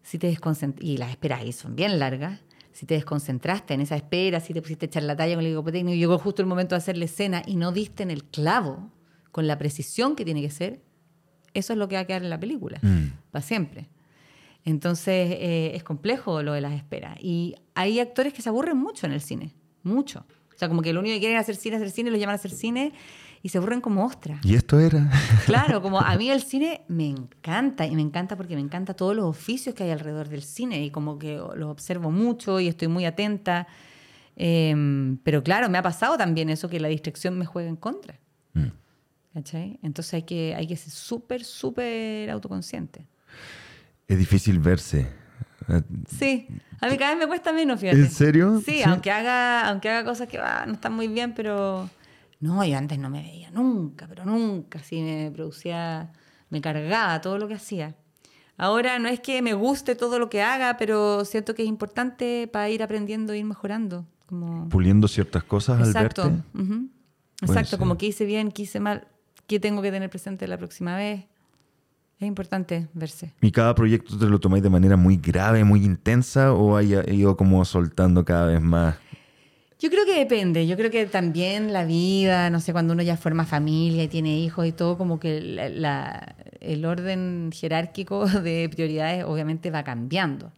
si 0.02 0.18
te 0.18 0.34
y 0.80 0.96
las 0.96 1.10
esperas 1.10 1.40
ahí 1.40 1.52
son 1.52 1.76
bien 1.76 1.98
largas, 1.98 2.40
si 2.72 2.86
te 2.86 2.94
desconcentraste 2.94 3.74
en 3.74 3.80
esa 3.80 3.96
espera, 3.96 4.40
si 4.40 4.54
te 4.54 4.62
pusiste 4.62 4.86
a 4.86 4.88
echar 4.88 5.02
la 5.02 5.16
talla 5.16 5.34
con 5.34 5.44
el 5.44 5.52
equipo 5.56 5.70
y 5.90 5.98
llegó 5.98 6.18
justo 6.18 6.40
el 6.42 6.46
momento 6.48 6.74
de 6.74 6.78
hacer 6.78 6.96
la 6.96 7.04
escena 7.04 7.42
y 7.46 7.56
no 7.56 7.72
diste 7.72 8.02
en 8.02 8.10
el 8.10 8.24
clavo 8.24 8.90
con 9.32 9.46
la 9.46 9.58
precisión 9.58 10.16
que 10.16 10.24
tiene 10.24 10.40
que 10.40 10.50
ser, 10.50 10.80
eso 11.52 11.72
es 11.72 11.78
lo 11.78 11.88
que 11.88 11.96
va 11.96 12.02
a 12.02 12.04
quedar 12.06 12.22
en 12.22 12.30
la 12.30 12.38
película, 12.40 12.78
Mm. 12.82 13.12
para 13.30 13.42
siempre. 13.42 13.88
Entonces 14.64 15.30
eh, 15.38 15.72
es 15.74 15.82
complejo 15.82 16.42
lo 16.42 16.52
de 16.52 16.60
las 16.60 16.74
esperas. 16.74 17.16
Y 17.20 17.54
hay 17.74 17.98
actores 18.00 18.32
que 18.32 18.42
se 18.42 18.48
aburren 18.48 18.76
mucho 18.76 19.06
en 19.06 19.12
el 19.12 19.20
cine, 19.20 19.54
mucho. 19.82 20.26
O 20.54 20.58
sea, 20.58 20.68
como 20.68 20.82
que 20.82 20.92
lo 20.92 21.00
único 21.00 21.14
que 21.14 21.20
quieren 21.20 21.38
es 21.38 21.42
hacer 21.42 21.56
cine, 21.56 21.76
hacer 21.76 21.90
cine, 21.90 22.10
los 22.10 22.20
llaman 22.20 22.34
a 22.34 22.36
hacer 22.36 22.50
cine 22.50 22.92
y 23.42 23.48
se 23.48 23.58
aburren 23.58 23.80
como 23.80 24.04
ostras. 24.04 24.44
Y 24.44 24.54
esto 24.54 24.78
era. 24.78 25.10
Claro, 25.46 25.82
como 25.82 26.00
a 26.00 26.16
mí 26.16 26.30
el 26.30 26.42
cine 26.42 26.82
me 26.88 27.08
encanta 27.08 27.86
y 27.86 27.94
me 27.96 28.02
encanta 28.02 28.36
porque 28.36 28.54
me 28.54 28.60
encanta 28.60 28.94
todos 28.94 29.16
los 29.16 29.24
oficios 29.24 29.74
que 29.74 29.84
hay 29.84 29.90
alrededor 29.90 30.28
del 30.28 30.42
cine 30.42 30.84
y 30.84 30.90
como 30.90 31.18
que 31.18 31.36
los 31.36 31.70
observo 31.70 32.10
mucho 32.10 32.60
y 32.60 32.68
estoy 32.68 32.88
muy 32.88 33.04
atenta. 33.04 33.66
Em, 34.36 35.16
pero 35.18 35.42
claro, 35.42 35.68
me 35.68 35.78
ha 35.78 35.82
pasado 35.82 36.16
también 36.16 36.50
eso 36.50 36.68
que 36.68 36.80
la 36.80 36.88
distracción 36.88 37.38
me 37.38 37.46
juega 37.46 37.68
en 37.68 37.76
contra. 37.76 38.18
Mm. 38.54 38.68
¿Cachai? 39.34 39.78
Entonces 39.82 40.14
hay 40.14 40.22
que, 40.22 40.54
hay 40.54 40.66
que 40.66 40.76
ser 40.76 40.92
súper, 40.92 41.44
súper 41.44 42.30
autoconsciente. 42.30 43.06
Es 44.06 44.18
difícil 44.18 44.58
verse. 44.58 45.08
Sí, 46.08 46.48
a 46.80 46.88
mí 46.88 46.96
cada 46.96 47.12
vez 47.12 47.20
me 47.20 47.26
cuesta 47.26 47.52
menos, 47.52 47.80
fíjate. 47.80 48.00
¿En 48.00 48.10
serio? 48.10 48.60
Sí, 48.64 48.78
Sí. 48.78 48.82
Aunque, 48.84 49.10
haga, 49.10 49.68
aunque 49.68 49.88
haga 49.88 50.04
cosas 50.04 50.28
que 50.28 50.38
ah, 50.38 50.64
no 50.66 50.74
están 50.74 50.94
muy 50.94 51.08
bien, 51.08 51.32
pero... 51.34 51.88
No, 52.40 52.64
yo 52.64 52.76
antes 52.78 52.98
no 52.98 53.10
me 53.10 53.22
veía 53.22 53.50
nunca, 53.50 54.06
pero 54.08 54.24
nunca. 54.24 54.78
Sí, 54.82 55.02
me 55.02 55.30
producía, 55.30 56.12
me 56.48 56.60
cargaba 56.60 57.20
todo 57.20 57.38
lo 57.38 57.46
que 57.46 57.54
hacía. 57.54 57.94
Ahora 58.56 58.98
no 58.98 59.08
es 59.08 59.20
que 59.20 59.40
me 59.42 59.54
guste 59.54 59.94
todo 59.94 60.18
lo 60.18 60.28
que 60.28 60.42
haga, 60.42 60.76
pero 60.76 61.24
siento 61.24 61.54
que 61.54 61.62
es 61.62 61.68
importante 61.68 62.48
para 62.50 62.68
ir 62.68 62.82
aprendiendo 62.82 63.32
e 63.32 63.38
ir 63.38 63.44
mejorando. 63.44 64.06
Como... 64.26 64.68
Puliendo 64.68 65.08
ciertas 65.08 65.44
cosas 65.44 65.86
Exacto. 65.86 66.22
al 66.22 66.30
verte. 66.30 66.44
Puede 66.52 66.88
Exacto, 67.42 67.70
ser. 67.70 67.78
como 67.78 67.96
que 67.96 68.06
hice 68.06 68.24
bien, 68.26 68.52
que 68.52 68.62
hice 68.62 68.80
mal, 68.80 69.08
qué 69.46 69.58
tengo 69.60 69.80
que 69.80 69.90
tener 69.90 70.10
presente 70.10 70.46
la 70.46 70.58
próxima 70.58 70.96
vez. 70.96 71.24
Es 72.18 72.26
importante 72.26 72.88
verse. 72.92 73.32
¿Y 73.40 73.50
cada 73.50 73.74
proyecto 73.74 74.18
te 74.18 74.26
lo 74.26 74.38
tomáis 74.38 74.62
de 74.62 74.68
manera 74.68 74.96
muy 74.98 75.16
grave, 75.16 75.64
muy 75.64 75.82
intensa 75.82 76.52
o 76.52 76.76
haya 76.76 77.02
ido 77.10 77.34
como 77.34 77.64
soltando 77.64 78.26
cada 78.26 78.46
vez 78.46 78.60
más? 78.60 78.96
Yo 79.80 79.88
creo 79.90 80.04
que 80.04 80.14
depende. 80.18 80.66
Yo 80.66 80.76
creo 80.76 80.90
que 80.90 81.06
también 81.06 81.72
la 81.72 81.84
vida, 81.86 82.50
no 82.50 82.60
sé, 82.60 82.72
cuando 82.72 82.92
uno 82.92 83.02
ya 83.02 83.16
forma 83.16 83.46
familia 83.46 84.04
y 84.04 84.08
tiene 84.08 84.38
hijos 84.38 84.66
y 84.66 84.72
todo, 84.72 84.98
como 84.98 85.18
que 85.18 85.40
la- 85.40 86.36
el 86.60 86.84
orden 86.84 87.50
jerárquico 87.52 88.26
de 88.44 88.68
prioridades 88.70 89.24
obviamente 89.24 89.70
va 89.70 89.82
cambiando. 89.82 90.52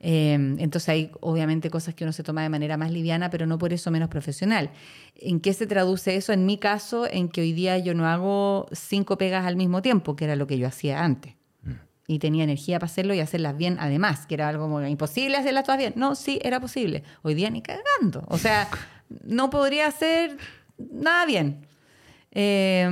Eh, 0.00 0.34
entonces 0.34 0.88
hay 0.90 1.12
obviamente 1.20 1.70
cosas 1.70 1.94
que 1.94 2.04
uno 2.04 2.12
se 2.14 2.22
toma 2.24 2.42
de 2.42 2.50
manera 2.50 2.76
más 2.78 2.92
liviana, 2.92 3.30
pero 3.30 3.46
no 3.46 3.58
por 3.58 3.72
eso 3.74 3.90
menos 3.92 4.10
profesional. 4.10 4.70
¿En 5.16 5.40
qué 5.40 5.54
se 5.54 5.66
traduce 5.68 6.16
eso? 6.16 6.32
En 6.34 6.46
mi 6.46 6.58
caso, 6.58 7.06
en 7.10 7.28
que 7.30 7.42
hoy 7.42 7.52
día 7.54 7.78
yo 7.78 7.94
no 7.94 8.06
hago 8.06 8.68
cinco 8.72 9.18
pegas 9.18 9.46
al 9.46 9.56
mismo 9.56 9.82
tiempo, 9.82 10.16
que 10.16 10.26
era 10.26 10.36
lo 10.36 10.46
que 10.48 10.58
yo 10.58 10.68
hacía 10.68 11.04
antes. 11.04 11.35
Y 12.06 12.18
tenía 12.20 12.44
energía 12.44 12.78
para 12.78 12.90
hacerlo 12.90 13.14
y 13.14 13.20
hacerlas 13.20 13.56
bien 13.56 13.78
además, 13.80 14.26
que 14.26 14.34
era 14.34 14.48
algo 14.48 14.64
como 14.64 14.80
imposible 14.86 15.36
hacerlas 15.36 15.64
todas 15.64 15.78
bien. 15.78 15.92
No, 15.96 16.14
sí, 16.14 16.38
era 16.42 16.60
posible. 16.60 17.02
Hoy 17.22 17.34
día 17.34 17.50
ni 17.50 17.62
cagando. 17.62 18.24
O 18.28 18.38
sea, 18.38 18.68
no 19.24 19.50
podría 19.50 19.88
hacer 19.88 20.36
nada 20.78 21.26
bien. 21.26 21.66
Eh, 22.32 22.82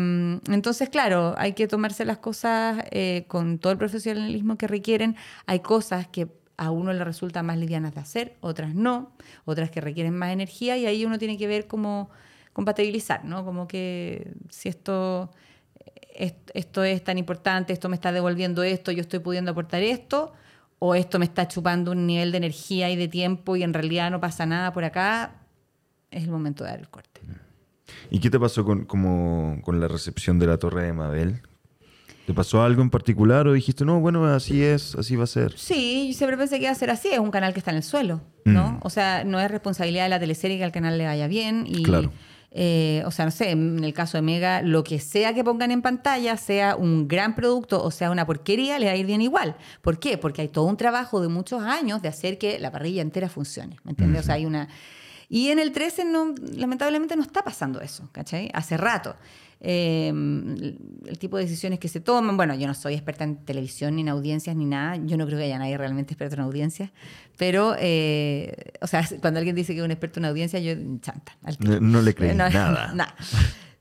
entonces, 0.49 0.89
claro, 0.89 1.35
hay 1.37 1.53
que 1.53 1.69
tomarse 1.69 2.05
las 2.05 2.19
cosas 2.19 2.83
eh, 2.91 3.25
con 3.29 3.59
todo 3.59 3.73
el 3.73 3.79
profesionalismo 3.79 4.57
que 4.57 4.67
requieren. 4.67 5.17
Hay 5.47 5.61
cosas 5.61 6.09
que 6.09 6.29
a 6.57 6.71
uno 6.71 6.93
le 6.93 7.05
resultan 7.05 7.47
más 7.47 7.59
livianas 7.59 7.95
de 7.95 8.01
hacer, 8.01 8.37
otras 8.41 8.75
no, 8.75 9.13
otras 9.45 9.71
que 9.71 9.81
requieren 9.81 10.17
más 10.17 10.33
energía 10.33 10.77
y 10.77 10.87
ahí 10.87 11.05
uno 11.05 11.19
tiene 11.19 11.37
que 11.37 11.47
ver 11.49 11.67
cómo 11.67 12.11
compatibilizar, 12.53 13.25
¿no? 13.25 13.45
Como 13.45 13.67
que 13.67 14.33
si 14.51 14.69
esto, 14.69 15.31
est- 15.33 15.44
esto 16.15 16.85
es 16.85 17.03
tan 17.03 17.19
importante, 17.19 17.73
esto 17.73 17.89
me 17.89 17.97
está 17.97 18.13
devolviendo 18.13 18.63
esto, 18.63 18.93
yo 18.93 19.01
estoy 19.01 19.19
pudiendo 19.19 19.51
aportar 19.51 19.83
esto, 19.83 20.33
o 20.79 20.95
esto 20.95 21.19
me 21.19 21.25
está 21.25 21.49
chupando 21.49 21.93
un 21.93 22.07
nivel 22.07 22.31
de 22.31 22.39
energía 22.39 22.91
y 22.91 22.97
de 22.97 23.09
tiempo 23.09 23.57
y 23.57 23.63
en 23.63 23.75
realidad 23.75 24.11
no 24.11 24.21
pasa 24.21 24.47
nada 24.47 24.73
por 24.73 24.85
acá, 24.85 25.43
es 26.11 26.25
el 26.25 26.31
momento 26.31 26.65
de 26.65 26.71
dar 26.71 26.81
el 26.81 26.89
corte. 26.89 27.21
¿Y 28.11 28.21
qué 28.21 28.31
te 28.31 28.39
pasó 28.39 28.65
con, 28.65 28.85
como, 28.85 29.61
con 29.63 29.81
la 29.81 29.89
recepción 29.89 30.39
de 30.39 30.47
la 30.47 30.59
Torre 30.59 30.85
de 30.85 30.93
Mabel? 30.93 31.43
¿Te 32.27 32.33
pasó 32.33 32.63
algo 32.63 32.81
en 32.81 32.89
particular 32.89 33.47
o 33.47 33.53
dijiste, 33.53 33.85
no, 33.85 34.01
bueno, 34.01 34.25
así 34.25 34.63
es, 34.63 34.95
así 34.95 35.15
va 35.15 35.25
a 35.25 35.27
ser? 35.27 35.59
Sí, 35.59 36.09
yo 36.09 36.15
siempre 36.17 36.39
pensé 36.39 36.57
que 36.57 36.65
iba 36.65 36.73
a 36.73 36.75
ser 36.75 36.89
así. 36.89 37.09
Es 37.09 37.19
un 37.19 37.31
canal 37.31 37.53
que 37.53 37.59
está 37.59 37.71
en 37.71 37.77
el 37.77 37.83
suelo, 37.83 38.23
¿no? 38.47 38.73
Mm. 38.73 38.79
O 38.83 38.89
sea, 38.89 39.25
no 39.25 39.39
es 39.41 39.51
responsabilidad 39.51 40.05
de 40.05 40.09
la 40.09 40.19
teleserie 40.19 40.57
que 40.57 40.65
al 40.65 40.73
canal 40.73 40.97
le 40.97 41.05
vaya 41.05 41.27
bien. 41.27 41.67
Y, 41.67 41.83
Claro. 41.83 42.13
Eh, 42.57 43.03
o 43.05 43.11
sea, 43.11 43.25
no 43.25 43.33
sé, 43.33 43.51
en 43.51 43.83
el 43.83 43.93
caso 43.93 44.17
de 44.17 44.23
Mega, 44.23 44.63
lo 44.63 44.85
que 44.85 45.01
sea 45.01 45.35
que 45.35 45.43
pongan 45.43 45.73
en 45.73 45.83
pantalla, 45.83 46.37
sea 46.37 46.77
un 46.77 47.09
gran 47.09 47.35
producto 47.35 47.83
o 47.83 47.91
sea 47.91 48.13
una 48.13 48.25
porquería, 48.27 48.79
le 48.79 48.87
va 48.87 48.93
a 48.93 48.97
ir 48.97 49.07
bien 49.07 49.21
igual. 49.21 49.57
¿Por 49.83 49.99
qué? 49.99 50.19
Porque 50.19 50.43
hay 50.43 50.49
todo 50.49 50.67
un 50.67 50.77
trabajo 50.77 51.21
de 51.21 51.27
muchos 51.27 51.65
años 51.65 52.01
de 52.01 52.09
hacer 52.09 52.39
que 52.39 52.61
la 52.61 52.71
parrilla 52.71 53.03
entera 53.03 53.29
funcione. 53.29 53.77
¿Me 53.83 53.91
entiendes? 53.91 54.23
O 54.23 54.25
sea, 54.27 54.37
hay 54.37 54.47
una. 54.47 54.69
Y 55.29 55.49
en 55.49 55.59
el 55.59 55.73
13, 55.73 56.05
no, 56.05 56.33
lamentablemente, 56.53 57.17
no 57.17 57.23
está 57.23 57.43
pasando 57.43 57.81
eso, 57.81 58.09
¿cachai? 58.13 58.51
Hace 58.55 58.77
rato. 58.77 59.17
Eh, 59.61 60.09
el 60.09 61.19
tipo 61.19 61.37
de 61.37 61.45
decisiones 61.45 61.79
que 61.79 61.89
se 61.89 62.01
toman. 62.01 62.37
Bueno, 62.37 62.55
yo 62.55 62.67
no 62.67 62.75
soy 62.75 62.95
experta 62.95 63.25
en 63.25 63.37
televisión 63.45 63.97
ni 63.97 64.03
en 64.03 64.09
audiencias 64.09 64.55
ni 64.57 64.65
nada. 64.67 64.97
Yo 64.97 65.17
no 65.17 65.27
creo 65.27 65.39
que 65.39 65.45
haya 65.45 65.59
nadie 65.59 65.79
realmente 65.79 66.13
experto 66.15 66.35
en 66.35 66.43
audiencias. 66.43 66.91
Pero, 67.37 67.75
eh, 67.79 68.55
o 68.81 68.87
sea, 68.87 69.09
cuando 69.21 69.39
alguien 69.39 69.57
dice 69.57 69.73
que 69.73 69.81
es 69.81 69.85
un 69.85 69.91
experto 69.91 70.21
en 70.21 70.27
audiencia, 70.27 70.59
yo 70.61 70.75
chanta. 71.01 71.37
al. 71.43 71.57
No, 71.61 71.81
no 71.81 72.03
le 72.03 72.15
creí 72.15 72.31
No, 72.35 72.49
nada. 72.51 72.93
nada. 72.95 73.15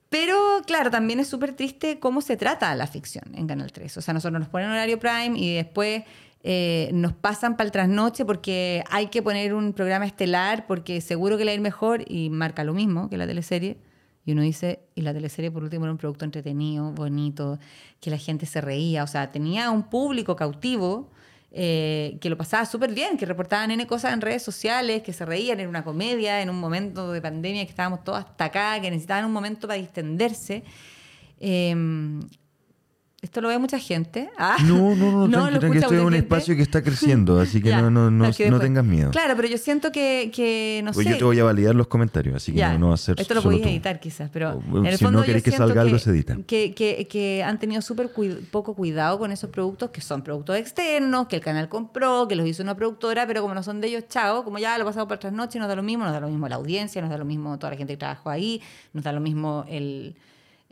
Pero 0.10 0.38
claro, 0.68 0.92
también 0.92 1.20
es 1.20 1.28
súper 1.28 1.54
triste 1.56 2.00
cómo 2.00 2.22
se 2.22 2.38
trata 2.38 2.76
la 2.76 2.86
ficción 2.86 3.24
en 3.34 3.48
Canal 3.48 3.72
3. 3.72 3.98
O 3.98 4.02
sea, 4.02 4.14
nosotros 4.14 4.40
nos 4.40 4.48
ponen 4.50 4.70
horario 4.70 5.00
prime 5.00 5.34
y 5.40 5.56
después 5.56 6.04
eh, 6.44 6.92
nos 6.94 7.14
pasan 7.14 7.58
para 7.58 7.66
el 7.66 7.72
trasnoche 7.72 8.24
porque 8.24 8.84
hay 8.92 9.08
que 9.08 9.24
poner 9.24 9.56
un 9.56 9.74
programa 9.74 10.06
estelar 10.06 10.68
porque 10.68 11.02
seguro 11.02 11.36
que 11.38 11.46
le 11.46 11.50
va 11.50 11.54
a 11.54 11.56
ir 11.56 11.62
mejor 11.62 12.04
y 12.08 12.30
marca 12.30 12.64
lo 12.64 12.74
mismo 12.76 13.10
que 13.10 13.18
la 13.18 13.26
teleserie. 13.26 13.78
Y 14.26 14.32
uno 14.32 14.42
dice, 14.42 14.80
y 14.96 15.02
la 15.02 15.14
teleserie 15.14 15.52
por 15.52 15.64
último 15.64 15.86
era 15.86 15.92
un 15.92 15.98
producto 15.98 16.24
entretenido, 16.24 16.92
bonito, 16.92 17.60
que 18.00 18.10
la 18.10 18.18
gente 18.18 18.46
se 18.46 18.62
reía, 18.62 19.04
o 19.04 19.08
sea, 19.08 19.32
tenía 19.32 19.70
un 19.70 19.84
público 19.84 20.36
cautivo 20.36 21.12
eh, 21.52 22.18
que 22.22 22.30
lo 22.30 22.38
pasaba 22.38 22.66
súper 22.66 22.94
bien, 22.94 23.18
que 23.18 23.26
reportaban 23.26 23.70
N 23.70 23.86
cosas 23.86 24.14
en 24.14 24.22
redes 24.22 24.42
sociales, 24.42 25.04
que 25.04 25.14
se 25.14 25.26
reían 25.26 25.60
en 25.60 25.68
una 25.68 25.84
comedia, 25.84 26.42
en 26.42 26.50
un 26.50 26.60
momento 26.60 27.12
de 27.12 27.22
pandemia 27.22 27.64
que 27.64 27.70
estábamos 27.70 28.04
todos 28.04 28.20
hasta 28.20 28.46
acá, 28.46 28.82
que 28.82 28.90
necesitaban 28.90 29.26
un 29.26 29.34
momento 29.34 29.68
para 29.68 29.80
distenderse. 29.80 30.64
Eh, 31.40 31.76
esto 33.24 33.42
lo 33.42 33.48
ve 33.48 33.58
mucha 33.58 33.80
gente. 33.80 34.30
Ah, 34.38 34.58
No, 34.68 34.96
no, 34.96 35.28
no, 35.28 35.28
lo 35.28 35.28
tranqui, 35.30 35.60
tranqui, 35.60 35.66
escucha 35.66 35.80
esto 35.80 35.96
es 35.96 36.02
un 36.04 36.14
espacio 36.14 36.56
que 36.56 36.62
está 36.62 36.84
creciendo, 36.84 37.40
así 37.40 37.62
que 37.62 37.70
Ya, 37.74 37.82
no, 37.82 37.90
no, 37.90 38.12
no, 38.12 38.32
que 38.32 38.52
no 38.52 38.60
tengas 38.60 38.84
miedo. 38.86 39.10
Claro, 39.12 39.36
pero 39.36 39.48
yo 39.48 39.58
siento 39.58 39.92
que, 39.92 40.30
que 40.36 40.82
no 40.84 40.92
Pues 40.92 41.06
sé. 41.08 41.14
yo 41.14 41.18
te 41.18 41.24
voy 41.24 41.40
a 41.40 41.44
validar 41.46 41.74
los 41.74 41.88
comentarios, 41.88 42.36
así 42.36 42.52
que 42.52 42.60
Ya, 42.60 42.74
no, 42.74 42.80
no 42.80 42.88
va 42.90 42.94
a 42.94 42.98
ser 42.98 43.20
Esto 43.20 43.34
lo 43.34 43.42
podéis 43.42 43.66
editar 43.66 44.00
quizás, 44.00 44.30
pero 44.32 44.62
O, 44.72 44.78
en 44.80 44.86
el 44.86 44.98
si 44.98 45.04
no 45.04 45.08
fondo 45.08 45.20
yo 45.22 45.26
queréis 45.26 45.44
que 45.44 45.52
salga 45.52 45.82
algo, 45.82 45.98
se 45.98 46.10
edita. 46.12 46.38
Que, 46.46 46.74
que- 46.76 47.08
que 47.10 47.44
han 47.44 47.58
tenido 47.60 47.82
súper 47.82 48.12
cui- 48.14 48.40
poco 48.52 48.76
cuidado 48.76 49.18
con 49.18 49.32
esos 49.32 49.50
productos 49.50 49.90
que 49.92 50.02
son 50.02 50.22
productos 50.22 50.58
externos, 50.58 51.28
que 51.28 51.38
el 51.38 51.42
canal 51.42 51.70
compró, 51.70 52.28
que 52.28 52.36
los 52.36 52.46
hizo 52.46 52.62
una 52.62 52.76
productora, 52.76 53.26
pero 53.26 53.42
como 53.42 53.54
no 53.56 53.64
son 53.64 53.80
de 53.82 53.88
ellos, 53.88 54.04
chao, 54.10 54.44
como 54.44 54.60
ya 54.60 54.78
lo 54.78 54.86
pasamos 54.86 55.08
por 55.08 55.16
otras 55.16 55.32
noches, 55.34 55.60
nos 55.60 55.70
da 55.70 55.76
lo 55.76 55.84
mismo, 55.84 56.04
nos 56.04 56.14
da 56.14 56.20
lo 56.20 56.28
mismo 56.28 56.48
la 56.50 56.56
audiencia, 56.56 57.02
nos 57.02 57.10
da 57.10 57.18
lo 57.18 57.26
mismo 57.26 57.58
toda 57.58 57.72
la 57.72 57.78
gente 57.78 57.94
que 57.94 57.98
trabajó 57.98 58.30
ahí, 58.30 58.62
nos 58.94 59.04
da 59.04 59.12
lo 59.14 59.22
mismo 59.22 59.64
el, 59.70 60.16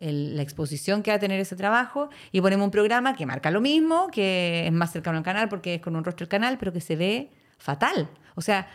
el- 0.02 0.36
la 0.36 0.41
exposición 0.41 1.02
que 1.04 1.12
va 1.12 1.16
a 1.16 1.20
tener 1.20 1.39
ese 1.39 1.56
trabajo 1.56 2.10
y 2.34 2.41
ponemos 2.41 2.66
un 2.66 2.72
programa 2.72 3.16
que 3.16 3.26
marca 3.26 3.49
lo 3.52 3.62
mismo, 3.62 4.08
que 4.12 4.66
es 4.68 4.74
más 4.74 4.91
cercano 4.91 5.18
al 5.20 5.24
canal 5.24 5.47
porque 5.47 5.76
es 5.76 5.82
con 5.82 5.95
un 5.95 6.04
rostro 6.04 6.26
el 6.26 6.30
canal, 6.30 6.58
pero 6.58 6.74
que 6.74 6.82
se 6.82 6.95
ve 6.97 7.32
fatal. 7.58 8.10
O 8.36 8.41
sea, 8.41 8.68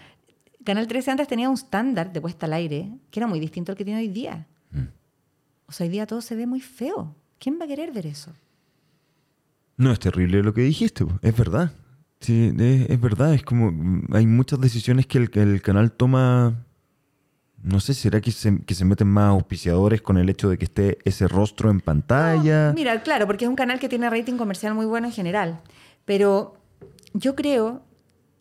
Canal 0.64 0.88
13 0.88 1.12
antes 1.12 1.28
tenía 1.28 1.48
un 1.48 1.54
estándar 1.54 2.12
de 2.12 2.20
puesta 2.20 2.46
al 2.46 2.52
aire 2.54 2.90
que 3.12 3.20
era 3.20 3.28
muy 3.28 3.38
distinto 3.38 3.70
al 3.70 3.78
que 3.78 3.84
tiene 3.84 4.00
hoy 4.00 4.08
día. 4.08 4.46
O 5.68 5.72
sea, 5.72 5.84
hoy 5.84 5.90
día 5.90 6.06
todo 6.06 6.20
se 6.20 6.34
ve 6.34 6.46
muy 6.46 6.60
feo. 6.60 7.14
¿Quién 7.38 7.58
va 7.60 7.64
a 7.66 7.68
querer 7.68 7.92
ver 7.92 8.06
eso? 8.06 8.32
No, 9.76 9.92
es 9.92 9.98
terrible 10.00 10.42
lo 10.42 10.54
que 10.54 10.62
dijiste, 10.62 11.04
es 11.22 11.36
verdad. 11.36 11.72
Sí, 12.20 12.52
es, 12.58 12.90
es 12.90 13.00
verdad, 13.00 13.34
es 13.34 13.42
como 13.42 13.70
mm, 13.70 14.06
hay 14.14 14.26
muchas 14.26 14.60
decisiones 14.60 15.06
que 15.06 15.18
el, 15.18 15.30
que 15.30 15.42
el 15.42 15.60
canal 15.62 15.92
toma. 15.92 16.65
No 17.66 17.80
sé, 17.80 17.94
¿será 17.94 18.20
que 18.20 18.30
se, 18.30 18.60
que 18.60 18.74
se 18.76 18.84
meten 18.84 19.08
más 19.08 19.30
auspiciadores 19.30 20.00
con 20.00 20.18
el 20.18 20.28
hecho 20.28 20.48
de 20.48 20.56
que 20.56 20.66
esté 20.66 20.98
ese 21.04 21.26
rostro 21.26 21.68
en 21.68 21.80
pantalla? 21.80 22.68
No, 22.68 22.74
mira, 22.74 23.02
claro, 23.02 23.26
porque 23.26 23.44
es 23.44 23.48
un 23.48 23.56
canal 23.56 23.80
que 23.80 23.88
tiene 23.88 24.08
rating 24.08 24.36
comercial 24.36 24.72
muy 24.72 24.86
bueno 24.86 25.08
en 25.08 25.12
general. 25.12 25.60
Pero 26.04 26.54
yo 27.12 27.34
creo 27.34 27.82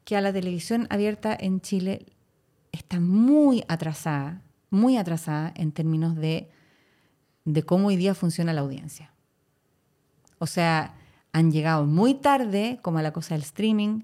que 0.04 0.16
a 0.16 0.22
la 0.22 0.32
televisión 0.32 0.86
abierta 0.92 1.36
en 1.40 1.60
Chile 1.60 2.06
está 2.72 3.00
muy 3.00 3.64
atrasada, 3.68 4.44
muy 4.70 4.96
atrasada 4.96 5.52
en 5.56 5.72
términos 5.72 6.16
de, 6.16 6.52
de 7.46 7.64
cómo 7.64 7.88
hoy 7.88 7.96
día 7.96 8.14
funciona 8.14 8.54
la 8.54 8.62
audiencia. 8.62 9.12
O 10.38 10.46
sea, 10.46 10.94
han 11.34 11.52
llegado 11.52 11.88
muy 11.88 12.14
tarde, 12.14 12.78
como 12.84 13.00
a 13.00 13.02
la 13.02 13.12
cosa 13.12 13.34
del 13.34 13.42
streaming, 13.42 14.02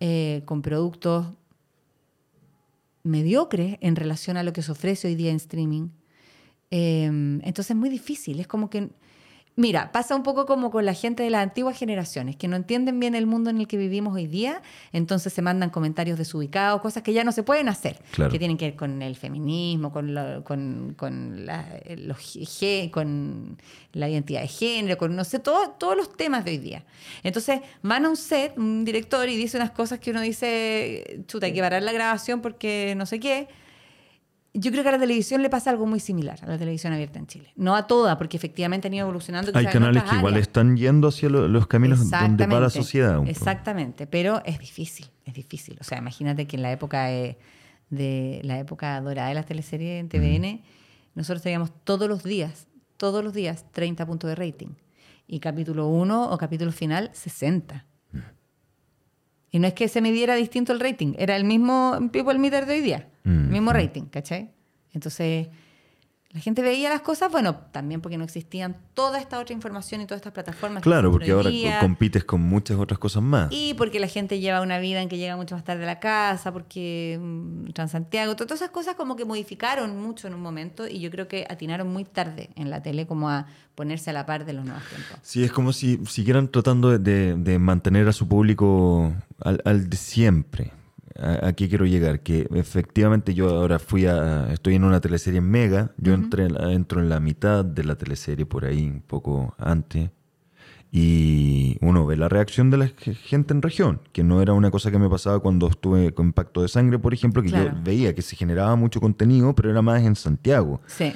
eh, 0.00 0.42
con 0.44 0.60
productos 0.60 1.28
mediocres 3.02 3.78
en 3.80 3.96
relación 3.96 4.36
a 4.36 4.42
lo 4.42 4.52
que 4.52 4.62
se 4.62 4.72
ofrece 4.72 5.08
hoy 5.08 5.14
día 5.14 5.30
en 5.30 5.36
streaming. 5.36 5.88
Eh, 6.70 7.04
entonces 7.04 7.70
es 7.70 7.76
muy 7.76 7.90
difícil, 7.90 8.40
es 8.40 8.46
como 8.46 8.70
que... 8.70 8.90
Mira, 9.56 9.92
pasa 9.92 10.14
un 10.14 10.22
poco 10.22 10.46
como 10.46 10.70
con 10.70 10.86
la 10.86 10.94
gente 10.94 11.22
de 11.22 11.28
las 11.28 11.42
antiguas 11.42 11.76
generaciones, 11.76 12.36
que 12.36 12.48
no 12.48 12.56
entienden 12.56 12.98
bien 12.98 13.14
el 13.14 13.26
mundo 13.26 13.50
en 13.50 13.58
el 13.58 13.66
que 13.66 13.76
vivimos 13.76 14.14
hoy 14.14 14.26
día, 14.26 14.62
entonces 14.92 15.32
se 15.32 15.42
mandan 15.42 15.68
comentarios 15.70 16.16
desubicados, 16.16 16.80
cosas 16.80 17.02
que 17.02 17.12
ya 17.12 17.24
no 17.24 17.32
se 17.32 17.42
pueden 17.42 17.68
hacer, 17.68 17.98
Claro. 18.12 18.30
que 18.30 18.38
tienen 18.38 18.56
que 18.56 18.66
ver 18.66 18.76
con 18.76 19.02
el 19.02 19.16
feminismo, 19.16 19.92
con, 19.92 20.14
lo- 20.14 20.44
con, 20.44 20.94
con 20.96 21.44
la, 21.44 21.66
los 21.98 22.38
con 22.92 23.58
la 23.92 24.08
identidad 24.08 24.40
de 24.42 24.48
género, 24.48 24.96
con 24.96 25.14
no 25.14 25.24
sé, 25.24 25.40
todo- 25.40 25.70
todos 25.78 25.96
los 25.96 26.16
temas 26.16 26.44
de 26.44 26.52
hoy 26.52 26.58
día. 26.58 26.84
Entonces 27.22 27.60
van 27.82 28.06
a 28.06 28.08
un 28.08 28.16
set, 28.16 28.56
un 28.56 28.84
director, 28.84 29.28
y 29.28 29.36
dice 29.36 29.56
unas 29.58 29.72
cosas 29.72 29.98
que 29.98 30.12
uno 30.12 30.22
dice, 30.22 31.22
chuta, 31.26 31.46
hay 31.46 31.52
que 31.52 31.60
parar 31.60 31.82
la 31.82 31.92
grabación 31.92 32.40
porque 32.40 32.94
no 32.96 33.04
sé 33.04 33.20
qué. 33.20 33.48
Yo 34.52 34.72
creo 34.72 34.82
que 34.82 34.88
a 34.88 34.92
la 34.92 34.98
televisión 34.98 35.42
le 35.42 35.48
pasa 35.50 35.70
algo 35.70 35.86
muy 35.86 36.00
similar, 36.00 36.38
a 36.42 36.46
la 36.46 36.58
televisión 36.58 36.92
abierta 36.92 37.18
en 37.20 37.26
Chile. 37.28 37.52
No 37.54 37.76
a 37.76 37.86
toda, 37.86 38.18
porque 38.18 38.36
efectivamente 38.36 38.88
han 38.88 38.94
ido 38.94 39.04
evolucionando. 39.04 39.52
Hay 39.54 39.66
canales 39.66 40.02
que 40.02 40.16
igual 40.16 40.36
están 40.40 40.76
yendo 40.76 41.08
hacia 41.08 41.28
lo- 41.28 41.46
los 41.46 41.66
caminos 41.68 42.00
donde 42.10 42.46
va 42.46 42.60
la 42.60 42.70
sociedad. 42.70 43.12
un 43.18 43.26
poco. 43.26 43.30
Exactamente, 43.30 44.06
pero 44.08 44.42
es 44.44 44.58
difícil, 44.58 45.06
es 45.24 45.34
difícil. 45.34 45.78
O 45.80 45.84
sea, 45.84 45.98
imagínate 45.98 46.46
que 46.48 46.56
en 46.56 46.62
la 46.62 46.72
época 46.72 47.04
de, 47.06 47.38
de 47.90 48.40
la 48.42 48.58
época 48.58 49.00
dorada 49.00 49.28
de 49.28 49.34
las 49.34 49.46
teleseries 49.46 50.00
en 50.00 50.08
TVN, 50.08 50.62
nosotros 51.14 51.42
teníamos 51.42 51.70
todos 51.84 52.08
los 52.08 52.24
días, 52.24 52.66
todos 52.96 53.22
los 53.22 53.32
días 53.32 53.66
30 53.70 54.04
puntos 54.04 54.28
de 54.28 54.34
rating. 54.34 54.70
Y 55.28 55.38
capítulo 55.38 55.86
1 55.86 56.30
o 56.32 56.38
capítulo 56.38 56.72
final 56.72 57.10
60. 57.12 57.84
Y 59.50 59.58
no 59.58 59.66
es 59.66 59.74
que 59.74 59.88
se 59.88 60.00
midiera 60.00 60.34
distinto 60.36 60.72
el 60.72 60.80
rating, 60.80 61.14
era 61.18 61.36
el 61.36 61.44
mismo 61.44 61.98
People 62.12 62.38
Meter 62.38 62.66
de 62.66 62.74
hoy 62.74 62.80
día, 62.80 63.08
el 63.24 63.32
Mm, 63.32 63.50
mismo 63.50 63.70
mm. 63.70 63.74
rating, 63.74 64.02
¿cachai? 64.04 64.50
Entonces, 64.92 65.48
la 66.32 66.38
gente 66.40 66.62
veía 66.62 66.88
las 66.88 67.00
cosas, 67.00 67.32
bueno, 67.32 67.56
también 67.72 68.00
porque 68.00 68.16
no 68.16 68.22
existían 68.22 68.76
toda 68.94 69.18
esta 69.20 69.40
otra 69.40 69.52
información 69.52 70.00
y 70.00 70.06
todas 70.06 70.18
estas 70.20 70.32
plataformas. 70.32 70.80
Claro, 70.82 71.10
porque 71.10 71.32
ahora 71.32 71.50
compites 71.80 72.22
con 72.24 72.40
muchas 72.40 72.78
otras 72.78 73.00
cosas 73.00 73.20
más. 73.20 73.48
Y 73.50 73.74
porque 73.74 73.98
la 73.98 74.06
gente 74.06 74.38
lleva 74.38 74.60
una 74.60 74.78
vida 74.78 75.02
en 75.02 75.08
que 75.08 75.18
llega 75.18 75.36
mucho 75.36 75.56
más 75.56 75.64
tarde 75.64 75.82
a 75.82 75.86
la 75.86 75.98
casa, 75.98 76.52
porque 76.52 77.18
mm, 77.20 77.70
Transantiago, 77.72 78.36
to- 78.36 78.46
todas 78.46 78.60
esas 78.60 78.70
cosas 78.70 78.94
como 78.94 79.16
que 79.16 79.24
modificaron 79.24 80.00
mucho 80.00 80.28
en 80.28 80.34
un 80.34 80.40
momento 80.40 80.86
y 80.86 81.00
yo 81.00 81.10
creo 81.10 81.26
que 81.26 81.46
atinaron 81.50 81.88
muy 81.92 82.04
tarde 82.04 82.50
en 82.54 82.70
la 82.70 82.80
tele 82.80 83.08
como 83.08 83.28
a 83.28 83.46
ponerse 83.74 84.10
a 84.10 84.12
la 84.12 84.24
par 84.24 84.44
de 84.44 84.52
los 84.52 84.64
nuevos 84.64 84.84
tiempos. 84.88 85.18
Sí, 85.22 85.42
es 85.42 85.50
como 85.50 85.72
si 85.72 85.98
siguieran 86.06 86.46
tratando 86.48 86.90
de, 86.90 86.98
de- 87.00 87.34
de 87.34 87.58
mantener 87.58 88.06
a 88.06 88.12
su 88.12 88.28
público 88.28 89.12
al, 89.40 89.60
al 89.64 89.90
de 89.90 89.96
siempre. 89.96 90.70
A- 91.20 91.48
Aquí 91.48 91.68
quiero 91.68 91.84
llegar, 91.86 92.20
que 92.20 92.48
efectivamente 92.54 93.34
yo 93.34 93.48
ahora 93.50 93.78
fui 93.78 94.06
a, 94.06 94.50
estoy 94.52 94.74
en 94.76 94.84
una 94.84 95.00
teleserie 95.00 95.40
Mega, 95.40 95.92
yo 95.98 96.14
entré, 96.14 96.44
en 96.46 96.54
la- 96.54 96.72
entro 96.72 97.00
en 97.00 97.08
la 97.08 97.20
mitad 97.20 97.64
de 97.64 97.84
la 97.84 97.94
teleserie 97.96 98.46
por 98.46 98.64
ahí, 98.64 98.86
un 98.88 99.02
poco 99.02 99.54
antes, 99.58 100.10
y 100.92 101.76
uno 101.82 102.04
ve 102.04 102.16
la 102.16 102.28
reacción 102.28 102.70
de 102.70 102.76
la 102.78 102.88
ge- 102.88 103.14
gente 103.14 103.54
en 103.54 103.62
región, 103.62 104.00
que 104.12 104.24
no 104.24 104.42
era 104.42 104.52
una 104.54 104.70
cosa 104.70 104.90
que 104.90 104.98
me 104.98 105.08
pasaba 105.08 105.38
cuando 105.38 105.68
estuve 105.68 106.12
con 106.12 106.32
Pacto 106.32 106.62
de 106.62 106.68
Sangre, 106.68 106.98
por 106.98 107.14
ejemplo, 107.14 107.42
que 107.42 107.50
Claro. 107.50 107.72
yo 107.76 107.82
veía 107.84 108.14
que 108.14 108.22
se 108.22 108.34
generaba 108.34 108.74
mucho 108.76 109.00
contenido, 109.00 109.54
pero 109.54 109.70
era 109.70 109.82
más 109.82 110.02
en 110.02 110.16
Santiago. 110.16 110.80
Sí, 110.86 111.12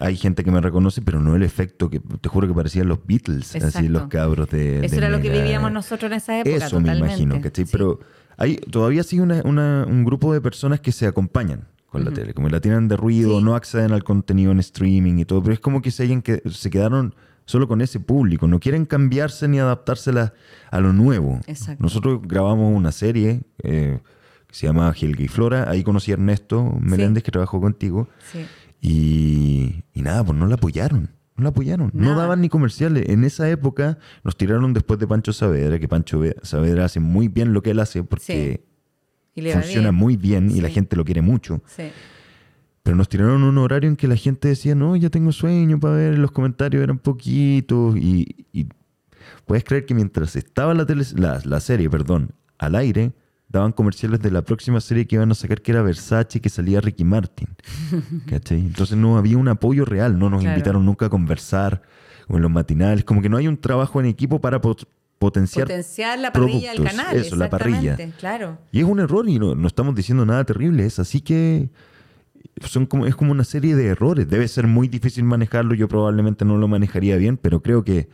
Hay 0.00 0.16
gente 0.16 0.42
que 0.42 0.50
me 0.50 0.60
reconoce, 0.60 1.02
pero 1.02 1.20
no 1.20 1.36
el 1.36 1.44
efecto 1.44 1.88
que 1.88 2.00
te 2.00 2.28
juro 2.28 2.48
que 2.48 2.52
parecían 2.54 2.88
los 2.88 2.98
Beatles, 3.06 3.50
así 3.54 3.58
Exacto. 3.58 3.88
los 3.90 4.06
cabros 4.08 4.50
de. 4.50 4.84
eso 4.84 4.90
de 4.90 4.98
era 4.98 5.08
lo 5.08 5.22
que 5.22 5.30
Mega. 5.30 5.42
vivíamos 5.44 5.70
nosotros 5.70 6.10
en 6.10 6.16
esa 6.16 6.40
época. 6.40 6.66
Eso 6.66 6.80
me 6.80 6.88
totalmente. 6.88 7.22
imagino, 7.22 7.40
¿cachai? 7.40 7.64
Sí. 7.64 7.70
Pero 7.70 8.00
hay, 8.36 8.56
todavía 8.56 9.02
sigue 9.02 9.22
una- 9.22 9.42
una- 9.44 9.84
un 9.86 10.04
grupo 10.04 10.32
de 10.32 10.40
personas 10.40 10.80
que 10.80 10.92
se 10.92 11.06
acompañan 11.06 11.66
con 11.86 12.04
la 12.04 12.10
tele, 12.10 12.34
como 12.34 12.48
la 12.48 12.60
tienen 12.60 12.88
de 12.88 12.96
ruido, 12.96 13.38
Sí. 13.38 13.44
no 13.44 13.54
acceden 13.54 13.92
al 13.92 14.02
contenido 14.02 14.50
en 14.50 14.58
streaming 14.58 15.18
y 15.18 15.24
todo, 15.24 15.40
pero 15.42 15.54
es 15.54 15.60
como 15.60 15.80
que 15.80 15.92
se, 15.92 16.02
hayan 16.02 16.22
que, 16.22 16.42
se 16.50 16.68
quedaron 16.68 17.14
solo 17.44 17.68
con 17.68 17.80
ese 17.82 18.00
público, 18.00 18.48
no 18.48 18.58
quieren 18.58 18.84
cambiarse 18.84 19.46
ni 19.46 19.60
adaptársela 19.60 20.32
a 20.72 20.80
lo 20.80 20.92
nuevo. 20.92 21.40
Exacto. 21.46 21.80
Nosotros 21.82 22.20
grabamos 22.22 22.76
una 22.76 22.90
serie 22.90 23.42
eh, 23.62 24.00
que 24.48 24.54
se 24.54 24.66
llama 24.66 24.92
Helga 25.00 25.22
y 25.22 25.28
Flora, 25.28 25.70
ahí 25.70 25.84
conocí 25.84 26.10
a 26.10 26.14
Ernesto 26.14 26.76
Meléndez 26.80 27.22
que 27.22 27.30
trabajó 27.30 27.60
contigo. 27.60 28.08
Sí. 28.32 28.44
Y, 28.80 29.84
y 29.94 30.02
nada, 30.02 30.22
pues 30.24 30.38
no 30.38 30.46
la 30.46 30.56
apoyaron. 30.56 31.10
No 31.36 31.42
la 31.44 31.48
apoyaron. 31.50 31.90
No 31.94 32.16
daban 32.16 32.40
ni 32.40 32.48
comerciales. 32.48 33.08
En 33.08 33.24
esa 33.24 33.48
época 33.50 33.98
nos 34.22 34.36
tiraron 34.36 34.72
después 34.72 35.00
de 35.00 35.06
Pancho 35.06 35.32
Saavedra, 35.32 35.78
que 35.80 35.88
Pancho 35.88 36.20
Ve- 36.20 36.36
Saavedra 36.42 36.84
hace 36.84 37.00
muy 37.00 37.28
bien 37.28 37.52
lo 37.52 37.60
que 37.62 37.70
él 37.70 37.80
hace 37.80 38.04
porque 38.04 38.64
Y 39.34 39.42
funciona 39.50 39.88
bien. 39.90 39.94
muy 39.94 40.16
bien 40.16 40.50
y 40.50 40.60
la 40.60 40.68
gente 40.68 40.94
lo 40.96 41.04
quiere 41.04 41.22
mucho. 41.22 41.60
Sí. 41.66 41.84
Pero 42.84 42.96
nos 42.96 43.08
tiraron 43.08 43.42
un 43.42 43.58
horario 43.58 43.88
en 43.88 43.96
que 43.96 44.06
la 44.06 44.14
gente 44.16 44.46
decía, 44.48 44.74
no, 44.74 44.94
ya 44.94 45.08
tengo 45.10 45.32
sueño 45.32 45.80
para 45.80 45.94
ver, 45.94 46.18
los 46.18 46.30
comentarios 46.30 46.82
eran 46.84 46.98
poquitos. 46.98 47.96
Y, 47.96 48.46
y 48.52 48.68
puedes 49.46 49.64
creer 49.64 49.86
que 49.86 49.94
mientras 49.94 50.36
estaba 50.36 50.72
la, 50.74 50.84
tele- 50.86 51.04
la, 51.16 51.40
la 51.44 51.60
serie 51.60 51.88
perdón, 51.90 52.30
al 52.58 52.74
aire, 52.76 53.12
daban 53.54 53.72
comerciales 53.72 54.20
de 54.20 54.30
la 54.30 54.42
próxima 54.42 54.80
serie 54.80 55.06
que 55.06 55.16
iban 55.16 55.30
a 55.30 55.34
sacar, 55.34 55.62
que 55.62 55.72
era 55.72 55.82
Versace, 55.82 56.40
que 56.40 56.48
salía 56.48 56.80
Ricky 56.80 57.04
Martin. 57.04 57.48
¿Cachai? 58.28 58.60
Entonces 58.60 58.96
no 58.96 59.16
había 59.18 59.38
un 59.38 59.48
apoyo 59.48 59.84
real, 59.84 60.18
no 60.18 60.28
nos 60.30 60.40
Claro. 60.42 60.54
invitaron 60.56 60.84
nunca 60.86 61.06
a 61.06 61.08
conversar 61.08 61.82
o 62.28 62.36
en 62.36 62.42
los 62.42 62.50
matinales. 62.50 63.04
Como 63.04 63.20
que 63.22 63.28
no 63.28 63.36
hay 63.36 63.48
un 63.48 63.56
trabajo 63.56 64.00
en 64.00 64.06
equipo 64.06 64.40
para 64.40 64.60
pot- 64.60 64.86
potenciar. 65.18 65.66
Potenciar 65.66 66.18
la 66.18 66.32
parrilla 66.32 66.72
del 66.72 66.82
canal. 66.84 67.16
eso, 67.16 67.36
la 67.36 67.48
parrilla. 67.50 67.96
Claro. 68.18 68.58
Y 68.72 68.80
es 68.80 68.84
un 68.84 69.00
error 69.00 69.28
y 69.28 69.38
no, 69.38 69.54
no 69.54 69.66
estamos 69.66 69.94
diciendo 69.94 70.26
nada 70.26 70.44
terrible, 70.44 70.84
es 70.84 70.98
así 70.98 71.20
que 71.20 71.70
son 72.62 72.86
como, 72.86 73.06
es 73.06 73.16
como 73.16 73.32
una 73.32 73.44
serie 73.44 73.74
de 73.76 73.86
errores. 73.86 74.28
Debe 74.28 74.46
ser 74.48 74.66
muy 74.66 74.88
difícil 74.88 75.24
manejarlo, 75.24 75.74
yo 75.74 75.88
probablemente 75.88 76.44
no 76.44 76.56
lo 76.56 76.68
manejaría 76.68 77.16
bien, 77.16 77.36
pero 77.36 77.62
creo 77.62 77.84
que 77.84 78.08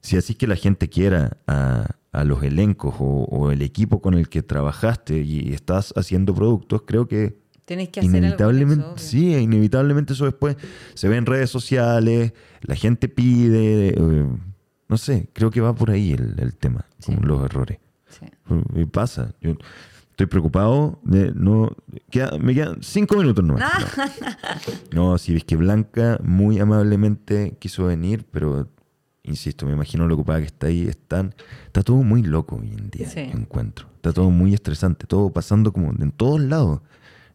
si 0.00 0.16
así 0.16 0.34
que 0.34 0.46
la 0.46 0.56
gente 0.56 0.88
quiera 0.88 1.36
a, 1.46 1.86
a 2.20 2.24
los 2.24 2.42
elencos 2.42 2.94
o, 2.98 3.24
o 3.24 3.50
el 3.50 3.62
equipo 3.62 4.00
con 4.00 4.14
el 4.14 4.28
que 4.28 4.42
trabajaste 4.42 5.18
y 5.20 5.52
estás 5.52 5.92
haciendo 5.96 6.34
productos, 6.34 6.82
creo 6.86 7.06
que 7.08 7.38
Tienes 7.64 7.88
que 7.88 7.98
hacer 8.00 8.10
algo 8.14 8.18
inevitablemente, 8.26 8.84
eso, 8.86 8.94
sí, 8.98 9.34
inevitablemente 9.34 10.12
eso 10.12 10.24
después 10.24 10.56
se 10.94 11.08
ve 11.08 11.16
en 11.16 11.26
redes 11.26 11.50
sociales, 11.50 12.32
la 12.62 12.76
gente 12.76 13.08
pide, 13.08 13.88
eh, 13.88 14.26
no 14.88 14.96
sé, 14.96 15.28
creo 15.32 15.50
que 15.50 15.60
va 15.60 15.74
por 15.74 15.90
ahí 15.90 16.12
el, 16.12 16.34
el 16.38 16.54
tema, 16.54 16.86
Sí. 17.00 17.12
como 17.14 17.26
los 17.26 17.44
errores. 17.44 17.78
Sí. 18.08 18.26
Y 18.76 18.84
pasa. 18.84 19.34
Yo 19.40 19.54
estoy 20.10 20.26
preocupado 20.26 21.00
de 21.02 21.32
no. 21.34 21.72
queda- 22.08 22.38
me 22.38 22.54
quedan 22.54 22.78
cinco 22.82 23.16
minutos 23.16 23.44
nomás. 23.44 23.70
No, 24.92 25.10
no 25.10 25.18
si 25.18 25.34
es 25.36 25.42
que 25.44 25.56
Blanca 25.56 26.18
muy 26.22 26.60
amablemente 26.60 27.56
quiso 27.58 27.86
venir, 27.86 28.24
pero 28.30 28.68
insisto, 29.26 29.66
me 29.66 29.72
imagino 29.72 30.06
lo 30.08 30.14
ocupada 30.14 30.40
que 30.40 30.46
está 30.46 30.66
ahí. 30.68 30.86
Están, 30.88 31.34
está 31.66 31.82
todo 31.82 31.98
muy 31.98 32.22
loco 32.22 32.56
hoy 32.56 32.70
en 32.72 32.90
día, 32.90 33.08
Sí. 33.08 33.20
encuentro. 33.20 33.86
Está 33.96 34.12
todo 34.12 34.30
muy 34.30 34.54
estresante, 34.54 35.06
todo 35.06 35.30
pasando 35.30 35.72
como 35.72 35.92
en 35.92 36.10
todos 36.12 36.40
lados. 36.40 36.80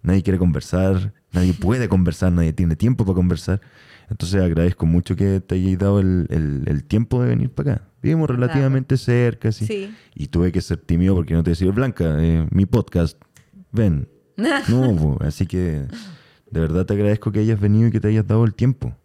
Nadie 0.04 0.24
quiere 0.24 0.40
conversar, 0.40 1.14
nadie 1.32 1.54
puede 1.60 1.88
conversar, 1.90 2.32
nadie 2.32 2.54
tiene 2.54 2.76
tiempo 2.76 3.06
para 3.06 3.16
conversar. 3.16 3.62
Entonces 4.10 4.42
agradezco 4.42 4.86
mucho 4.86 5.16
que 5.16 5.40
te 5.40 5.56
hayas 5.56 5.78
dado 5.80 6.00
el, 6.00 6.28
el- 6.30 6.64
el 6.68 6.84
tiempo 6.84 7.22
de 7.22 7.30
venir 7.30 7.50
para 7.50 7.74
acá. 7.74 7.88
Vivimos 8.02 8.28
Claro. 8.28 8.42
relativamente 8.42 8.98
cerca, 8.98 9.52
sí. 9.52 9.66
Sí. 9.68 9.94
Y 10.16 10.28
tuve 10.28 10.52
que 10.52 10.60
ser 10.62 10.78
tímido 10.78 11.16
porque 11.16 11.34
no 11.34 11.44
te 11.44 11.52
decía, 11.52 11.72
Blanca, 11.72 12.18
eh, 12.20 12.46
mi 12.52 12.66
podcast, 12.66 13.18
ven. 13.72 14.08
No, 14.70 15.18
así 15.22 15.46
que 15.46 15.86
de 16.50 16.60
verdad 16.60 16.86
te 16.86 16.94
agradezco 16.94 17.32
que 17.32 17.40
hayas 17.40 17.60
venido 17.60 17.88
y 17.88 17.92
que 17.92 18.00
te 18.00 18.08
hayas 18.08 18.26
dado 18.28 18.44
el 18.44 18.54
tiempo. 18.56 18.96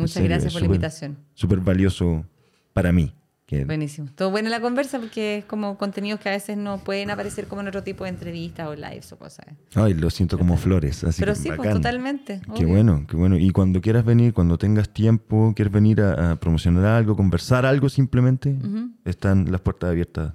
Muchas 0.00 0.12
serio, 0.14 0.28
gracias 0.30 0.52
por 0.52 0.62
la 0.62 0.66
invitación. 0.66 1.18
Súper 1.34 1.60
valioso 1.60 2.24
para 2.72 2.92
mí. 2.92 3.12
Que- 3.46 3.64
Buenísimo. 3.64 4.08
Todo 4.16 4.32
buena 4.32 4.50
la 4.50 4.60
conversa 4.60 4.98
porque 4.98 5.36
es 5.38 5.44
como 5.44 5.78
contenidos 5.78 6.18
que 6.18 6.28
a 6.28 6.32
veces 6.32 6.56
no 6.58 6.78
pueden 6.78 7.10
aparecer 7.12 7.46
como 7.46 7.60
en 7.60 7.68
otro 7.68 7.84
tipo 7.84 8.02
de 8.02 8.10
entrevistas 8.10 8.66
o 8.66 8.74
lives 8.74 9.12
o 9.12 9.18
cosas. 9.18 9.46
Ay, 9.74 9.94
lo 9.94 10.10
siento 10.10 10.36
como 10.36 10.56
flores. 10.56 11.04
Así 11.04 11.20
Pero 11.22 11.32
que 11.34 11.38
sí, 11.38 11.50
pues 11.56 11.70
totalmente. 11.72 12.40
Qué 12.56 12.64
obvio. 12.64 12.68
bueno, 12.74 13.06
qué 13.08 13.16
bueno. 13.16 13.38
Y 13.38 13.50
cuando 13.50 13.80
quieras 13.80 14.04
venir, 14.04 14.34
cuando 14.34 14.58
tengas 14.58 14.88
tiempo, 14.88 15.52
quieres 15.54 15.72
venir 15.72 16.00
a, 16.00 16.32
a 16.32 16.36
promocionar 16.40 16.84
algo, 16.86 17.14
conversar 17.14 17.64
algo 17.66 17.88
simplemente, 17.88 18.56
están 19.04 19.52
las 19.52 19.60
puertas 19.60 19.90
abiertas 19.90 20.32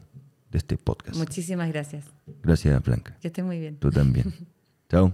de 0.50 0.58
este 0.58 0.78
podcast. 0.78 1.18
Muchísimas 1.18 1.68
gracias. 1.68 2.06
Gracias, 2.42 2.82
Blanca. 2.82 3.18
Que 3.20 3.28
estés 3.28 3.44
muy 3.44 3.60
bien. 3.60 3.76
Tú 3.76 3.92
también. 3.92 4.34
Chao. 4.90 5.14